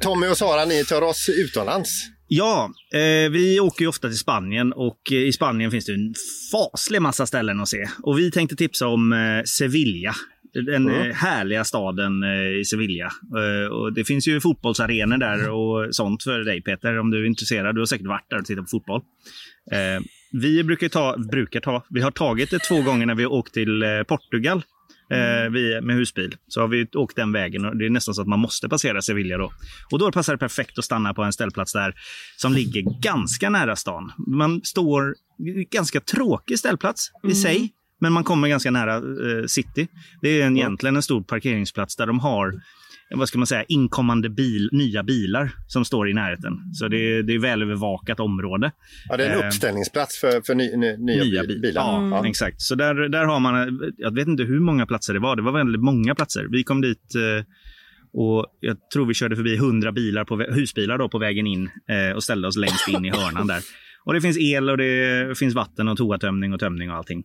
Tommy 0.00 0.26
och 0.26 0.36
Sara, 0.38 0.64
ni 0.64 0.84
tar 0.84 1.02
oss 1.02 1.28
utomlands. 1.28 1.90
Ja, 2.28 2.70
eh, 2.94 3.30
vi 3.30 3.60
åker 3.60 3.82
ju 3.82 3.88
ofta 3.88 4.08
till 4.08 4.18
Spanien 4.18 4.72
och 4.72 5.00
eh, 5.12 5.18
i 5.18 5.32
Spanien 5.32 5.70
finns 5.70 5.84
det 5.86 5.92
en 5.92 6.14
faslig 6.52 7.02
massa 7.02 7.26
ställen 7.26 7.60
att 7.60 7.68
se. 7.68 7.88
Och 8.02 8.18
vi 8.18 8.30
tänkte 8.30 8.56
tipsa 8.56 8.86
om 8.86 9.12
eh, 9.12 9.42
Sevilla. 9.44 10.14
Den 10.54 10.88
Mm. 10.88 11.12
härliga 11.14 11.64
staden 11.64 12.22
eh, 12.22 12.60
i 12.60 12.64
Sevilla. 12.64 13.04
Eh, 13.38 13.72
och 13.72 13.92
det 13.92 14.04
finns 14.04 14.28
ju 14.28 14.40
fotbollsarenor 14.40 15.16
där 15.18 15.50
och 15.50 15.94
sånt 15.94 16.22
för 16.22 16.38
dig 16.38 16.62
Peter 16.62 16.98
om 16.98 17.10
du 17.10 17.22
är 17.22 17.26
intresserad. 17.26 17.74
Du 17.74 17.80
har 17.80 17.86
säkert 17.86 18.06
varit 18.06 18.30
där 18.30 18.38
och 18.38 18.44
tittat 18.44 18.64
på 18.64 18.68
fotboll. 18.68 19.02
Vi 20.32 20.64
brukar 20.64 20.88
ta, 20.88 21.16
brukar 21.30 21.60
ta, 21.60 21.84
vi 21.90 22.00
har 22.00 22.10
tagit 22.10 22.50
det 22.50 22.58
två 22.58 22.82
gånger 22.82 23.06
när 23.06 23.14
vi 23.14 23.26
åkt 23.26 23.54
till 23.54 23.84
Portugal. 24.08 24.62
Eh, 25.10 25.50
vi, 25.50 25.80
med 25.80 25.96
husbil. 25.96 26.36
Så 26.48 26.60
har 26.60 26.68
vi 26.68 26.86
åkt 26.94 27.16
den 27.16 27.32
vägen 27.32 27.64
och 27.64 27.76
det 27.76 27.86
är 27.86 27.90
nästan 27.90 28.14
så 28.14 28.22
att 28.22 28.28
man 28.28 28.38
måste 28.38 28.68
passera 28.68 29.02
Sevilla 29.02 29.38
då. 29.38 29.52
Och 29.92 29.98
då 29.98 30.12
passar 30.12 30.32
det 30.32 30.38
perfekt 30.38 30.78
att 30.78 30.84
stanna 30.84 31.14
på 31.14 31.22
en 31.22 31.32
ställplats 31.32 31.72
där 31.72 31.94
som 32.36 32.52
ligger 32.52 33.00
ganska 33.02 33.50
nära 33.50 33.76
stan. 33.76 34.12
Man 34.26 34.60
står, 34.64 35.14
ganska 35.70 36.00
tråkig 36.00 36.58
ställplats 36.58 37.10
i 37.28 37.34
sig, 37.34 37.72
men 38.00 38.12
man 38.12 38.24
kommer 38.24 38.48
ganska 38.48 38.70
nära 38.70 38.96
eh, 38.96 39.46
city. 39.46 39.88
Det 40.22 40.40
är 40.40 40.46
en, 40.46 40.56
egentligen 40.56 40.96
en 40.96 41.02
stor 41.02 41.22
parkeringsplats 41.22 41.96
där 41.96 42.06
de 42.06 42.20
har 42.20 42.52
vad 43.14 43.28
ska 43.28 43.38
man 43.38 43.46
säga, 43.46 43.64
inkommande 43.68 44.28
bil, 44.28 44.68
nya 44.72 45.02
bilar 45.02 45.50
som 45.66 45.84
står 45.84 46.08
i 46.10 46.14
närheten. 46.14 46.52
Så 46.72 46.88
det 46.88 46.96
är, 47.18 47.22
det 47.22 47.34
är 47.34 47.38
välövervakat 47.38 48.20
område. 48.20 48.72
Ja, 49.08 49.16
det 49.16 49.24
är 49.26 49.30
en 49.36 49.40
Eh, 49.40 49.46
uppställningsplats 49.46 50.20
för, 50.20 50.40
för 50.46 50.54
ny, 50.54 50.76
ny, 50.76 50.96
nya, 50.96 51.24
nya 51.24 51.42
bil- 51.42 51.48
bil. 51.48 51.60
bilar. 51.60 51.82
Ja, 51.82 52.26
exakt. 52.28 52.60
Så 52.62 52.74
där, 52.74 52.94
där 53.08 53.24
har 53.24 53.40
man, 53.40 53.80
jag 53.96 54.14
vet 54.14 54.28
inte 54.28 54.42
hur 54.42 54.60
många 54.60 54.86
platser 54.86 55.14
det 55.14 55.20
var. 55.20 55.36
Det 55.36 55.42
var 55.42 55.52
väldigt 55.52 55.82
många 55.82 56.14
platser. 56.14 56.46
Vi 56.50 56.64
kom 56.64 56.80
dit 56.80 57.14
eh, 57.14 57.44
och 58.12 58.46
jag 58.60 58.76
tror 58.92 59.06
vi 59.06 59.14
körde 59.14 59.36
förbi 59.36 59.54
100 59.56 59.92
bilar 59.92 60.24
på, 60.24 60.36
husbilar 60.36 60.98
då 60.98 61.08
på 61.08 61.18
vägen 61.18 61.46
in 61.46 61.70
eh, 61.88 62.16
och 62.16 62.22
ställde 62.24 62.48
oss 62.48 62.56
längst 62.56 62.88
in 62.88 63.04
i 63.04 63.10
hörnan 63.10 63.46
där. 63.46 63.60
Och 64.04 64.14
det 64.14 64.20
finns 64.20 64.38
el 64.38 64.70
och 64.70 64.76
det 64.78 65.38
finns 65.38 65.54
vatten 65.54 65.88
och 65.88 65.96
toatömning 65.96 66.52
och 66.52 66.60
tömning 66.60 66.90
och 66.90 66.96
allting. 66.96 67.18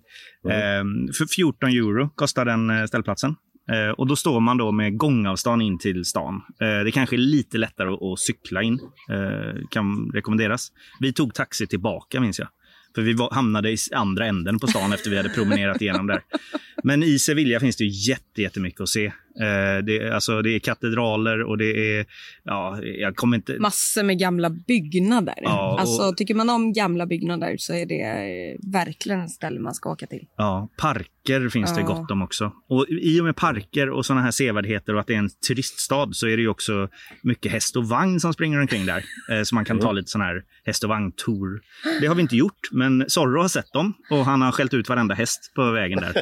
Eh, 0.49 0.83
för 1.17 1.25
14 1.35 1.69
euro 1.69 2.09
kostar 2.15 2.45
den 2.45 2.69
eh, 2.69 2.85
ställplatsen. 2.85 3.35
Eh, 3.71 3.89
och 3.89 4.07
då 4.07 4.15
står 4.15 4.39
man 4.39 4.57
då 4.57 4.71
med 4.71 4.97
gångavstånd 4.97 5.61
in 5.61 5.79
till 5.79 6.05
stan. 6.05 6.41
Eh, 6.61 6.83
det 6.83 6.91
kanske 6.91 7.15
är 7.15 7.17
lite 7.17 7.57
lättare 7.57 7.89
att, 7.89 8.01
att 8.03 8.19
cykla 8.19 8.61
in. 8.63 8.79
Eh, 9.09 9.61
kan 9.69 10.11
rekommenderas. 10.13 10.71
Vi 10.99 11.13
tog 11.13 11.33
taxi 11.33 11.67
tillbaka 11.67 12.19
minns 12.19 12.39
jag. 12.39 12.47
För 12.95 13.01
vi 13.01 13.13
var, 13.13 13.31
hamnade 13.31 13.71
i 13.71 13.77
andra 13.95 14.25
änden 14.25 14.59
på 14.59 14.67
stan 14.67 14.93
efter 14.93 15.09
vi 15.09 15.17
hade 15.17 15.29
promenerat 15.29 15.81
igenom 15.81 16.07
där. 16.07 16.21
Men 16.83 17.03
i 17.03 17.19
Sevilla 17.19 17.59
finns 17.59 17.77
det 17.77 17.83
ju 17.83 18.11
jätte, 18.11 18.41
jättemycket 18.41 18.81
att 18.81 18.89
se. 18.89 19.13
Eh, 19.39 19.83
det, 19.85 19.97
är- 19.99 20.11
alltså, 20.11 20.41
det 20.41 20.49
är 20.55 20.59
katedraler 20.59 21.43
och 21.43 21.57
det 21.57 21.95
är... 21.97 22.05
Ja, 22.43 22.79
jag 22.83 23.15
kommer 23.15 23.37
inte... 23.37 23.59
Massor 23.59 24.03
med 24.03 24.19
gamla 24.19 24.49
byggnader. 24.49 25.35
Ja, 25.41 25.73
och- 25.73 25.79
Alltså, 25.79 26.13
tycker 26.17 26.33
man 26.35 26.49
om 26.49 26.73
gamla 26.73 27.05
byggnader 27.05 27.55
så 27.57 27.73
är 27.73 27.85
det 27.85 28.01
eh, 28.01 28.71
verkligen 28.71 29.21
ett 29.21 29.31
ställe 29.31 29.59
man 29.59 29.73
ska 29.73 29.89
åka 29.91 30.07
till. 30.07 30.27
Ja, 30.37 30.69
parker 30.77 31.49
finns 31.49 31.75
det 31.75 31.81
Ja. 31.81 31.87
gott 31.87 32.11
om 32.11 32.21
också. 32.21 32.51
Och 32.69 32.85
I 32.89 33.21
och 33.21 33.25
med 33.25 33.35
parker 33.35 33.89
och 33.89 34.05
sådana 34.05 34.21
här 34.21 34.31
sevärdheter 34.31 34.93
och 34.93 34.99
att 34.99 35.07
det 35.07 35.13
är 35.13 35.17
en 35.17 35.29
turiststad 35.47 36.09
så 36.11 36.27
är 36.27 36.37
det 36.37 36.41
ju 36.43 36.49
också 36.49 36.87
mycket 37.23 37.51
häst 37.51 37.75
och 37.75 37.89
vagn 37.89 38.19
som 38.19 38.33
springer 38.33 38.59
omkring 38.61 38.85
där. 38.85 39.03
Eh, 39.31 39.43
så 39.43 39.55
man 39.55 39.65
kan 39.65 39.79
ta 39.79 39.91
lite 39.91 40.07
sån 40.09 40.21
här 40.21 40.41
häst 40.65 40.83
och 40.83 40.89
vagn-tour. 40.89 41.61
Det 42.01 42.07
har 42.07 42.15
vi 42.15 42.21
inte 42.21 42.35
gjort, 42.35 42.59
men 42.71 43.05
Zorro 43.07 43.41
har 43.41 43.47
sett 43.47 43.73
dem 43.73 43.93
och 44.09 44.25
han 44.25 44.41
har 44.41 44.51
skällt 44.51 44.73
ut 44.73 44.89
varenda 44.89 45.15
häst 45.15 45.51
på 45.55 45.71
vägen 45.71 45.99
där. 45.99 46.21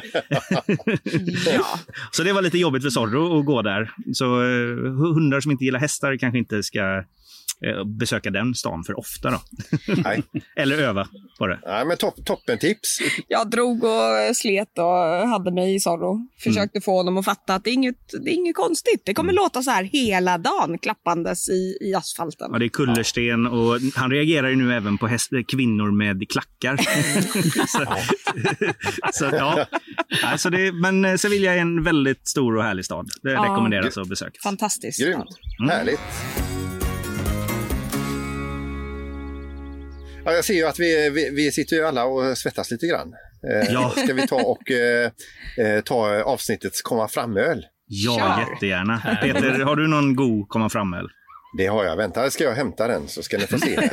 Så 2.10 2.22
det 2.22 2.32
var 2.32 2.42
lite 2.42 2.58
jobbigt 2.58 2.82
för 2.82 2.90
Zorro 2.90 2.99
att 3.06 3.46
gå 3.46 3.62
där. 3.62 3.90
Så 4.12 4.24
eh, 4.24 4.92
hundar 5.14 5.40
som 5.40 5.50
inte 5.50 5.64
gillar 5.64 5.80
hästar 5.80 6.16
kanske 6.16 6.38
inte 6.38 6.62
ska 6.62 7.04
eh, 7.66 7.84
besöka 7.84 8.30
den 8.30 8.54
stan 8.54 8.84
för 8.84 8.98
ofta 8.98 9.30
då. 9.30 9.40
Nej. 10.04 10.22
Eller 10.56 10.78
öva 10.78 11.08
på 11.38 11.46
det. 11.46 11.60
Nej, 11.66 11.86
men 11.86 11.96
topp, 11.96 12.24
toppen 12.24 12.58
tips. 12.58 12.98
Jag 13.28 13.50
drog 13.50 13.84
och 13.84 14.36
slet 14.36 14.78
och 14.78 15.28
hade 15.28 15.52
mig 15.52 15.74
i 15.74 15.80
Zorro. 15.80 16.28
Försökte 16.38 16.80
få 16.80 16.96
honom 16.96 17.18
att 17.18 17.24
fatta 17.24 17.54
att 17.54 17.64
det 17.64 17.70
är 17.70 17.74
inget, 17.74 18.10
det 18.24 18.30
är 18.30 18.34
inget 18.34 18.56
konstigt. 18.56 19.02
Det 19.04 19.14
kommer 19.14 19.32
låta 19.32 19.62
så 19.62 19.70
här 19.70 19.84
hela 19.84 20.38
dagen 20.38 20.78
klappandes 20.78 21.48
i, 21.48 21.78
i 21.80 21.94
asfalten. 21.94 22.48
Ja, 22.52 22.58
det 22.58 22.64
är 22.64 22.68
kullersten 22.68 23.46
och 23.46 23.80
han 23.94 24.10
reagerar 24.10 24.48
ju 24.48 24.56
nu 24.56 24.74
även 24.74 24.98
på 24.98 25.06
häst, 25.06 25.30
kvinnor 25.48 25.90
med 25.90 26.30
klackar. 26.30 26.76
så, 27.66 27.86
så, 29.12 29.36
ja. 29.36 29.66
Alltså 30.24 30.50
det, 30.50 30.72
men 30.72 31.04
eh, 31.04 31.14
Sevilla 31.16 31.54
är 31.54 31.58
en 31.58 31.82
väldigt 31.84 32.28
stor 32.28 32.56
och 32.56 32.62
härlig 32.64 32.84
stad. 32.84 33.08
Det 33.22 33.30
Ja. 33.32 33.42
rekommenderas 33.42 33.98
att 33.98 34.08
besöka. 34.08 34.38
Fantastiskt. 34.42 35.00
Grymt. 35.00 35.28
Härligt. 35.70 36.00
Ja, 40.24 40.32
jag 40.32 40.44
ser 40.44 40.54
ju 40.54 40.64
att 40.66 40.78
vi, 40.80 41.10
vi, 41.10 41.30
vi 41.30 41.52
sitter 41.52 41.76
ju 41.76 41.84
alla 41.86 42.04
och 42.04 42.38
svettas 42.38 42.70
lite 42.70 42.86
grann. 42.86 43.12
Eh, 43.52 43.72
Ja. 43.72 43.90
Ska 44.04 44.14
vi 44.14 44.26
ta 44.26 44.36
och 44.36 44.70
eh, 44.70 45.10
eh, 45.58 45.80
ta 45.84 46.22
avsnittets 46.22 46.82
komma 46.82 47.08
fram-öl? 47.08 47.64
Ja, 47.86 48.46
jättegärna. 48.52 49.18
Peter, 49.22 49.58
har 49.60 49.76
du 49.76 49.86
någon 49.88 50.16
god 50.16 50.48
komma 50.48 50.68
fram-öl? 50.68 51.08
Det 51.58 51.66
har 51.66 51.84
jag. 51.84 51.96
Vänta, 51.96 52.30
ska 52.30 52.44
jag 52.44 52.54
hämta 52.54 52.88
den 52.88 53.08
så 53.08 53.22
ska 53.22 53.38
ni 53.38 53.46
få 53.46 53.58
se. 53.58 53.76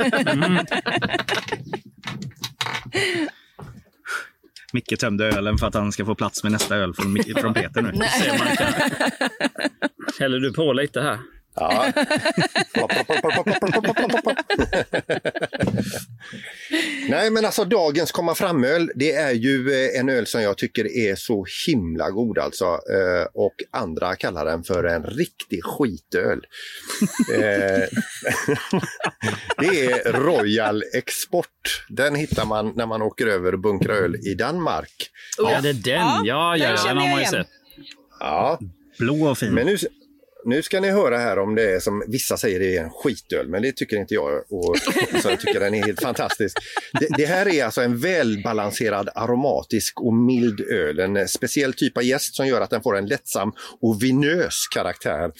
Micke 4.72 4.96
tömde 5.00 5.26
ölen 5.26 5.58
för 5.58 5.66
att 5.66 5.74
han 5.74 5.92
ska 5.92 6.04
få 6.04 6.14
plats 6.14 6.42
med 6.42 6.52
nästa 6.52 6.76
öl 6.76 6.94
från, 6.94 7.16
från 7.36 7.54
Peter 7.60 7.82
nu. 7.82 7.92
Häller 10.20 10.38
du 10.38 10.52
på 10.52 10.72
lite 10.72 11.00
här? 11.00 11.18
Ja. 11.54 11.92
Nej, 17.08 17.30
men 17.30 17.44
alltså 17.44 17.64
dagens 17.64 18.12
komma 18.12 18.34
fram-öl, 18.34 18.90
det 18.94 19.12
är 19.12 19.32
ju 19.32 19.72
eh, 19.84 20.00
en 20.00 20.08
öl 20.08 20.26
som 20.26 20.42
jag 20.42 20.58
tycker 20.58 20.96
är 20.96 21.14
så 21.14 21.44
himla 21.66 22.10
god 22.10 22.38
alltså. 22.38 22.64
Eh, 22.64 23.26
Och 23.34 23.54
andra 23.70 24.16
kallar 24.16 24.44
den 24.44 24.62
för 24.64 24.84
en 24.84 25.02
riktig 25.02 25.64
skitöl. 25.64 26.40
Eh, 27.34 27.40
det 29.58 29.84
är 29.86 30.12
Royal 30.12 30.82
Export. 30.94 31.84
Den 31.88 32.14
hittar 32.14 32.44
man 32.44 32.72
när 32.76 32.86
man 32.86 33.02
åker 33.02 33.26
över 33.26 33.52
och 33.52 33.58
bunkrar 33.60 33.94
öl 33.94 34.16
i 34.16 34.34
Danmark. 34.34 35.10
Ja, 35.38 35.60
det 35.60 35.68
är 35.68 35.72
den. 35.72 36.24
Ja, 36.24 36.56
ja, 36.56 36.76
den 36.86 36.96
har 36.96 37.08
man 37.10 37.20
ju 37.20 37.26
sett. 37.26 37.46
Ja, 38.20 38.58
Blå 38.98 39.26
och 39.30 39.38
fin. 39.38 39.54
men 39.54 39.66
nu, 39.66 39.76
Nu 40.44 40.62
ska 40.62 40.80
ni 40.80 40.90
höra 40.90 41.18
här 41.18 41.38
om 41.38 41.54
det 41.54 41.74
är 41.74 41.80
som 41.80 42.04
vissa 42.08 42.36
säger 42.36 42.60
det 42.60 42.76
är 42.76 42.84
en 42.84 42.90
skitöl, 42.90 43.48
men 43.48 43.62
det 43.62 43.72
tycker 43.72 43.96
inte 43.96 44.14
jag. 44.14 44.52
Och, 44.52 44.76
så 45.22 45.28
jag 45.28 45.40
tycker 45.40 45.60
den 45.60 45.74
är 45.74 45.86
helt 45.86 46.02
fantastisk. 46.02 46.58
Det, 47.00 47.08
det 47.16 47.26
här 47.26 47.48
är 47.48 47.64
alltså 47.64 47.82
en 47.82 47.98
välbalanserad 47.98 49.08
aromatisk 49.14 50.00
och 50.00 50.14
mild 50.14 50.60
öl. 50.60 50.98
En 50.98 51.28
speciell 51.28 51.72
typ 51.72 51.96
av 51.96 52.02
jäst 52.02 52.36
som 52.36 52.46
gör 52.46 52.60
att 52.60 52.70
den 52.70 52.82
får 52.82 52.98
en 52.98 53.06
lättsam 53.06 53.52
och 53.80 54.02
vinös 54.02 54.68
karaktär. 54.74 55.30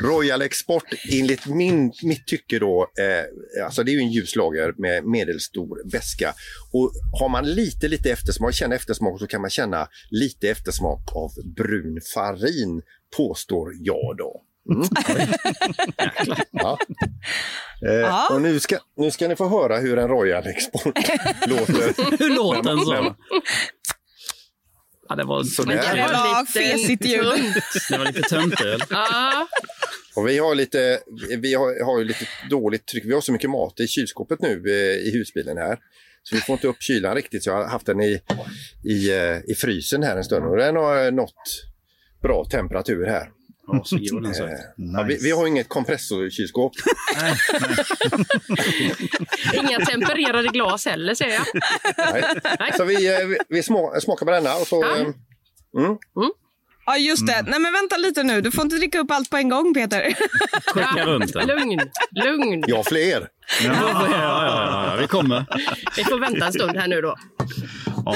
Royal 0.00 0.42
Export 0.42 0.84
enligt 1.12 1.46
min, 1.46 1.92
mitt 2.02 2.26
tycke 2.26 2.58
då, 2.58 2.90
eh, 2.98 3.64
alltså 3.64 3.82
det 3.82 3.90
är 3.90 3.92
ju 3.92 4.00
en 4.00 4.12
ljus 4.12 4.36
lager 4.36 4.74
med 4.78 5.04
medelstor 5.04 5.90
beska. 5.90 6.34
Och 6.72 6.92
har 7.20 7.28
man 7.28 7.50
lite, 7.50 7.88
lite 7.88 8.10
eftersmak, 8.10 8.54
känner 8.54 8.76
eftersmak 8.76 9.20
så 9.20 9.26
kan 9.26 9.40
man 9.40 9.50
känna 9.50 9.88
lite 10.10 10.48
eftersmak 10.48 11.16
av 11.16 11.30
brun 11.56 12.00
farin, 12.14 12.82
påstår 13.16 13.72
jag 13.80 14.16
då. 14.18 14.42
Mm. 14.74 14.88
ja. 16.50 16.78
Eh, 17.88 17.92
Ja. 17.94 18.28
Och 18.34 18.42
nu 18.42 18.60
ska, 18.60 18.78
nu 18.96 19.10
ska 19.10 19.28
ni 19.28 19.36
få 19.36 19.48
höra 19.48 19.76
hur 19.78 19.98
en 19.98 20.08
Royal 20.08 20.46
Export 20.46 20.84
låter. 21.46 22.18
Hur 22.18 22.34
låter 22.36 22.62
den 22.62 22.78
så? 22.80 23.14
Ja, 25.08 25.14
det 25.16 25.24
var, 25.24 25.42
Så 25.44 25.62
Men 25.66 25.76
där. 25.76 25.96
det 25.96 26.02
var 26.02 26.40
lite 26.40 26.52
fesigt 26.52 27.04
ljud. 27.04 27.62
det 27.90 27.98
var 27.98 28.04
lite 28.06 28.22
töntöl. 28.22 28.80
Ja, 28.90 29.46
Och 30.16 30.28
vi 30.28 30.38
har 30.38 30.54
lite, 30.54 31.00
vi 31.38 31.54
har, 31.54 31.84
har 31.84 31.98
ju 31.98 32.04
lite 32.04 32.26
dåligt 32.50 32.86
tryck. 32.86 33.04
Vi 33.04 33.14
har 33.14 33.20
så 33.20 33.32
mycket 33.32 33.50
mat 33.50 33.80
i 33.80 33.86
kylskåpet 33.88 34.40
nu 34.40 34.62
eh, 34.66 35.08
i 35.08 35.10
husbilen 35.12 35.56
här. 35.56 35.78
Så 36.22 36.34
vi 36.34 36.40
får 36.40 36.52
inte 36.52 36.66
upp 36.68 36.82
kylan 36.82 37.14
riktigt. 37.14 37.44
Så 37.44 37.50
jag 37.50 37.56
har 37.56 37.68
haft 37.68 37.86
den 37.86 38.00
i, 38.00 38.20
i, 38.84 39.10
eh, 39.10 39.36
i 39.50 39.54
frysen 39.56 40.02
här 40.02 40.16
en 40.16 40.24
stund 40.24 40.46
och 40.46 40.56
den 40.56 40.76
har 40.76 41.10
nått 41.10 41.64
bra 42.22 42.44
temperatur 42.44 43.06
här. 43.06 43.28
Ja, 43.66 43.82
så 43.84 43.96
den 43.96 44.26
Eh, 44.26 44.32
ja, 44.76 45.02
vi, 45.08 45.18
vi 45.22 45.30
har 45.30 45.46
inget 45.46 45.68
kompressorkylskåp. 45.68 46.72
inga 49.54 49.78
tempererade 49.86 50.48
glas 50.48 50.86
heller 50.86 51.14
ser 51.14 51.28
jag. 51.28 51.44
Nej. 52.60 52.72
Så 52.76 52.84
vi, 52.84 53.14
eh, 53.20 53.26
vi, 53.26 53.38
vi 53.48 53.62
smakar 53.62 54.24
på 54.24 54.30
denna 54.30 54.54
och 54.56 54.66
så... 54.66 54.82
Ja. 54.84 54.96
eh, 54.98 55.06
Mm. 55.76 55.96
Ja, 56.86 56.96
just 56.96 57.26
det. 57.26 57.42
Nej, 57.46 57.60
men 57.60 57.72
vänta 57.72 57.96
lite 57.96 58.22
nu. 58.22 58.40
Du 58.40 58.50
får 58.50 58.64
inte 58.64 58.76
dricka 58.76 58.98
upp 59.00 59.10
allt 59.10 59.30
på 59.30 59.36
en 59.36 59.48
gång, 59.48 59.74
Peter. 59.74 60.02
Skicka 60.74 61.04
runt 61.06 61.32
den. 61.32 61.46
Lugn, 61.46 61.80
lugn. 62.10 62.64
Jag 62.66 62.76
har 62.76 62.84
fler. 62.84 63.28
Ja, 63.64 63.72
ja, 63.74 64.08
ja, 64.10 64.86
ja, 64.90 64.96
vi 65.00 65.06
kommer. 65.06 65.44
Vi 65.96 66.04
får 66.04 66.20
vänta 66.20 66.46
en 66.46 66.52
stund 66.52 66.76
här 66.76 66.88
nu 66.88 67.00
då. 67.00 67.16
Ja. 68.04 68.14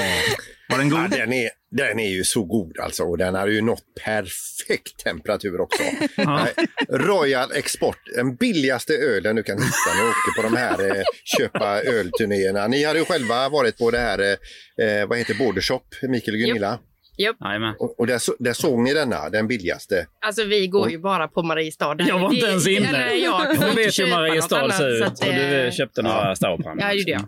Var 0.69 0.77
den 0.77 0.89
Ja, 0.89 1.01
god? 1.01 1.09
den, 1.09 1.33
är, 1.33 1.49
den 1.77 1.99
är 1.99 2.09
ju 2.09 2.23
så 2.23 2.43
god 2.43 2.79
alltså 2.79 3.03
och 3.03 3.17
den 3.17 3.35
har 3.35 3.47
ju 3.47 3.61
nått 3.61 3.83
perfekt 4.05 5.03
temperatur 5.03 5.61
också. 5.61 5.83
Royal 6.89 7.51
Export, 7.51 7.97
den 8.15 8.35
billigaste 8.35 8.93
ölen 8.93 9.35
du 9.35 9.43
kan 9.43 9.57
hitta 9.57 9.89
när 9.95 10.03
du 10.03 10.09
åker 10.09 10.41
på 10.41 10.49
de 10.49 10.57
här 10.57 10.97
eh, 10.97 11.03
köpa 11.37 11.81
ölturnéerna. 11.81 12.67
Ni 12.67 12.83
hade 12.83 12.99
ju 12.99 13.05
själva 13.05 13.49
varit 13.49 13.77
på 13.77 13.91
det 13.91 13.99
här, 13.99 14.19
eh, 14.19 14.87
eh, 14.87 15.07
vad 15.07 15.17
heter 15.17 15.33
Bordershop, 15.33 15.83
Mikael 16.01 16.35
och 16.35 16.39
Gunilla? 16.47 16.79
Jajamän. 17.17 17.75
Och, 17.79 17.99
och 17.99 18.07
där, 18.07 18.17
så- 18.17 18.35
där 18.39 18.53
såg 18.53 18.79
ni 18.79 18.93
denna, 18.93 19.29
den 19.29 19.47
billigaste. 19.47 20.07
Alltså 20.25 20.43
vi 20.43 20.67
går 20.67 20.91
ju 20.91 20.97
bara 20.99 21.27
på 21.27 21.43
Mariestad. 21.43 21.95
Jag 21.99 22.19
var 22.19 22.33
inte 22.33 22.45
ens 22.47 22.67
inne. 22.67 23.15
Jag 23.15 23.51
inte 23.53 23.65
vet 23.75 23.99
hur 23.99 24.09
Mariestad 24.09 24.71
ser 24.71 24.77
så 24.99 25.05
ut. 25.05 25.19
Och 25.19 25.25
du 25.35 25.41
eh, 25.65 25.71
köpte 25.71 26.01
några 26.01 26.35
Staupannor. 26.35 26.77
Ja, 26.81 26.87
det 26.87 26.93
gjorde 26.95 27.11
jag. 27.11 27.25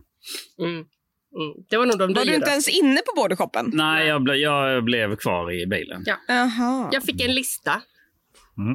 Mm. 0.69 0.85
Mm. 1.39 1.53
Det 1.69 1.77
var 1.77 1.85
nog 1.85 1.99
de 1.99 2.13
Var 2.13 2.25
du 2.25 2.35
inte 2.35 2.49
ens 2.49 2.67
inne 2.67 2.97
på 2.97 3.21
bordershoppen? 3.21 3.71
Nej, 3.73 4.07
jag, 4.07 4.23
ble, 4.23 4.35
jag 4.35 4.83
blev 4.83 5.15
kvar 5.15 5.51
i 5.51 5.67
bilen. 5.67 6.03
Ja. 6.05 6.15
Jaha. 6.27 6.89
Jag 6.91 7.03
fick 7.03 7.21
en 7.21 7.35
lista. 7.35 7.81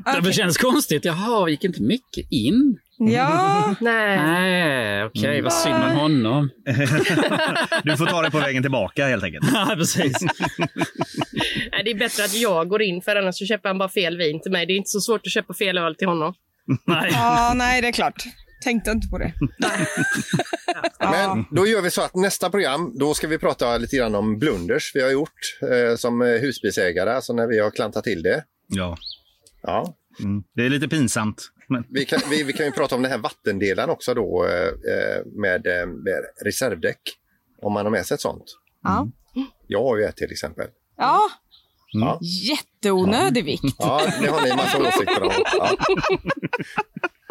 Det 0.04 0.18
Okej. 0.18 0.32
känns 0.32 0.58
konstigt. 0.58 1.04
Jaha, 1.04 1.48
gick 1.48 1.64
inte 1.64 1.82
mycket 1.82 2.26
in? 2.30 2.78
Ja. 2.98 3.74
Nej. 3.80 4.16
Nej, 4.16 5.04
okej. 5.04 5.40
Vad 5.42 5.52
synd 5.52 5.74
om 5.84 5.90
honom. 5.90 6.50
Du 7.84 7.96
får 7.96 8.06
ta 8.06 8.22
det 8.22 8.30
på 8.30 8.38
vägen 8.38 8.62
tillbaka 8.62 9.06
helt 9.06 9.24
enkelt. 9.24 9.46
Ja, 9.54 9.74
precis. 9.76 10.16
Nej, 11.72 11.82
det 11.84 11.90
är 11.90 11.98
bättre 11.98 12.24
att 12.24 12.34
jag 12.34 12.68
går 12.68 12.82
in 12.82 13.02
för 13.02 13.16
annars 13.16 13.38
så 13.38 13.46
köper 13.46 13.68
han 13.68 13.78
bara 13.78 13.88
fel 13.88 14.16
vin 14.16 14.42
till 14.42 14.52
mig. 14.52 14.66
Det 14.66 14.72
är 14.72 14.76
inte 14.76 14.90
så 14.90 15.00
svårt 15.00 15.20
att 15.26 15.32
köpa 15.32 15.54
fel 15.54 15.78
öl 15.78 15.94
till 15.94 16.08
honom. 16.08 16.34
Nej. 16.86 17.10
ja, 17.12 17.52
nej, 17.56 17.82
det 17.82 17.88
är 17.88 17.92
klart. 17.92 18.24
Tänkte 18.60 18.90
inte 18.90 19.08
på 19.08 19.18
det. 19.18 19.32
Men 20.98 21.44
då 21.50 21.66
gör 21.66 21.82
vi 21.82 21.90
så 21.90 22.02
att 22.02 22.14
nästa 22.14 22.50
program, 22.50 22.92
då 22.98 23.14
ska 23.14 23.28
vi 23.28 23.38
prata 23.38 23.78
lite 23.78 23.96
grann 23.96 24.14
om 24.14 24.38
blunders 24.38 24.92
vi 24.94 25.02
har 25.02 25.10
gjort 25.10 25.58
eh, 25.62 25.96
som 25.96 26.20
husbilsägare, 26.20 27.10
alltså 27.10 27.32
när 27.32 27.46
vi 27.46 27.58
har 27.58 27.70
klantat 27.70 28.04
till 28.04 28.22
det. 28.22 28.44
Ja. 28.68 28.96
Ja, 29.62 29.96
Mm. 30.20 30.42
Det 30.54 30.66
är 30.66 30.70
lite 30.70 30.88
pinsamt. 30.88 31.50
Men... 31.68 31.84
Vi 31.88 32.04
kan, 32.04 32.20
vi, 32.30 32.42
vi 32.42 32.52
kan 32.52 32.66
ju 32.66 32.72
prata 32.72 32.96
om 32.96 33.02
den 33.02 33.10
här 33.10 33.18
vattendelen 33.18 33.90
också 33.90 34.14
då 34.14 34.46
eh, 34.46 34.66
eh, 34.66 35.24
med, 35.26 35.66
eh, 35.66 35.86
med 35.86 36.24
reservdäck. 36.44 37.00
Om 37.62 37.72
man 37.72 37.86
har 37.86 37.90
med 37.90 38.06
sig 38.06 38.14
ett 38.14 38.20
sånt. 38.20 38.44
Ja. 38.82 39.08
Jag 39.66 39.82
har 39.82 39.96
ju 39.96 40.04
ett 40.04 40.16
till 40.16 40.32
exempel. 40.32 40.66
Ja. 40.96 41.20
Ja. 41.92 42.18
Jätteonödig 42.22 43.44
vikt. 43.44 43.76
Ja, 43.78 44.02
det 44.20 44.26
har 44.26 44.42
ni 44.42 44.56
massa 44.56 44.78
åsikter 44.78 45.22
om. 45.22 45.32
Ja. 45.58 45.70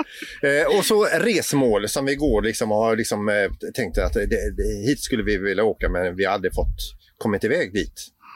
Eh, 0.44 0.78
och 0.78 0.86
så 0.86 1.06
resmål 1.06 1.90
som 1.90 2.06
vi 2.06 2.16
går 2.16 2.42
liksom 2.42 2.72
och 2.72 2.78
har 2.78 2.96
liksom, 2.96 3.30
eh, 3.30 3.72
tänkt 3.76 3.98
att 3.98 4.14
det, 4.14 4.26
det, 4.26 4.88
hit 4.90 5.00
skulle 5.00 5.24
vi 5.24 5.38
vilja 5.38 5.64
åka 5.64 5.90
men 5.90 6.16
vi 6.16 6.26
har 6.26 6.34
aldrig 6.34 6.54
fått 6.54 6.78
kommit 7.18 7.44
iväg 7.44 7.74
dit. 7.74 7.94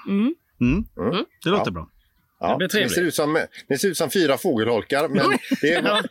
Mm. 0.07 0.33
Mm. 0.61 0.83
Mm. 1.11 1.25
Det 1.43 1.49
låter 1.49 1.65
Ja. 1.65 1.71
bra. 1.71 1.89
Ja, 2.39 2.49
Det 2.51 2.57
blir 2.57 2.67
ni, 2.67 2.71
trevligt. 2.71 2.93
ser 2.95 3.01
ut 3.01 3.15
som, 3.15 3.39
ni 3.69 3.77
ser 3.77 3.87
ut 3.87 3.97
som 3.97 4.09
fyra 4.09 4.37
fågelholkar 4.37 5.07
men 5.07 5.25
det 5.61 5.81
var, 5.83 6.05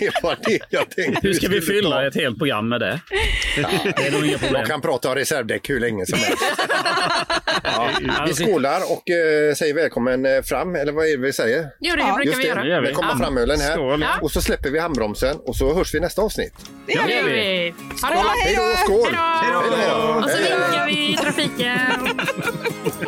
det 0.00 0.22
var 0.22 0.36
det 0.44 0.58
jag 0.70 0.90
tänkte. 0.90 1.20
Hur 1.28 1.34
ska 1.34 1.48
vi 1.48 1.60
fylla 1.60 1.90
ta. 1.96 2.06
ett 2.06 2.14
helt 2.14 2.38
program 2.38 2.68
med 2.68 2.80
det? 2.80 3.00
Det 3.96 4.06
är 4.06 4.12
nog 4.12 4.26
inga 4.26 4.38
problem. 4.38 4.54
Jag 4.60 4.66
kan 4.66 4.80
prata 4.80 5.08
om 5.08 5.14
reservdäck 5.14 5.70
hur 5.70 5.80
länge 5.80 6.06
som 6.06 6.18
helst. 6.18 6.42
Ja, 7.64 7.90
vi 8.26 8.34
skålar 8.34 8.80
och 8.92 9.10
eh, 9.10 9.54
säger 9.54 9.74
välkommen 9.74 10.26
eh, 10.26 10.42
fram, 10.42 10.74
eller 10.74 10.92
vad 10.92 11.06
är 11.06 11.10
det 11.10 11.16
vi 11.22 11.32
säger? 11.32 11.66
Jo, 11.80 11.96
det 11.96 12.00
Ja, 12.02 12.14
brukar 12.14 12.30
Just 12.30 12.38
vi 12.44 12.60
det, 12.62 12.68
göra. 12.68 12.92
Kommer 12.92 13.10
Ja. 13.12 13.18
framölen 13.18 13.60
här. 13.60 13.72
Skål. 13.74 14.00
Ja. 14.02 14.18
Och 14.22 14.30
så 14.30 14.42
släpper 14.42 14.70
vi 14.70 14.78
handbromsen 14.78 15.36
och 15.36 15.56
så 15.56 15.74
hörs 15.74 15.94
vi 15.94 16.00
nästa 16.00 16.22
avsnitt. 16.22 16.54
Det 16.86 16.92
gör 16.92 17.06
vi. 17.06 17.32
vi. 17.32 17.74
Bra. 18.02 18.24
Hej 18.44 18.56
då, 18.56 18.76
skål! 18.84 19.14
Hej 19.14 19.52
då. 19.52 19.76
Hej 19.76 19.88
då. 19.90 19.96
Och 20.24 20.30
så 20.30 20.36
vinkar 20.38 20.86
vi 20.86 21.12
i 21.12 21.16
trafiken. 21.16 22.08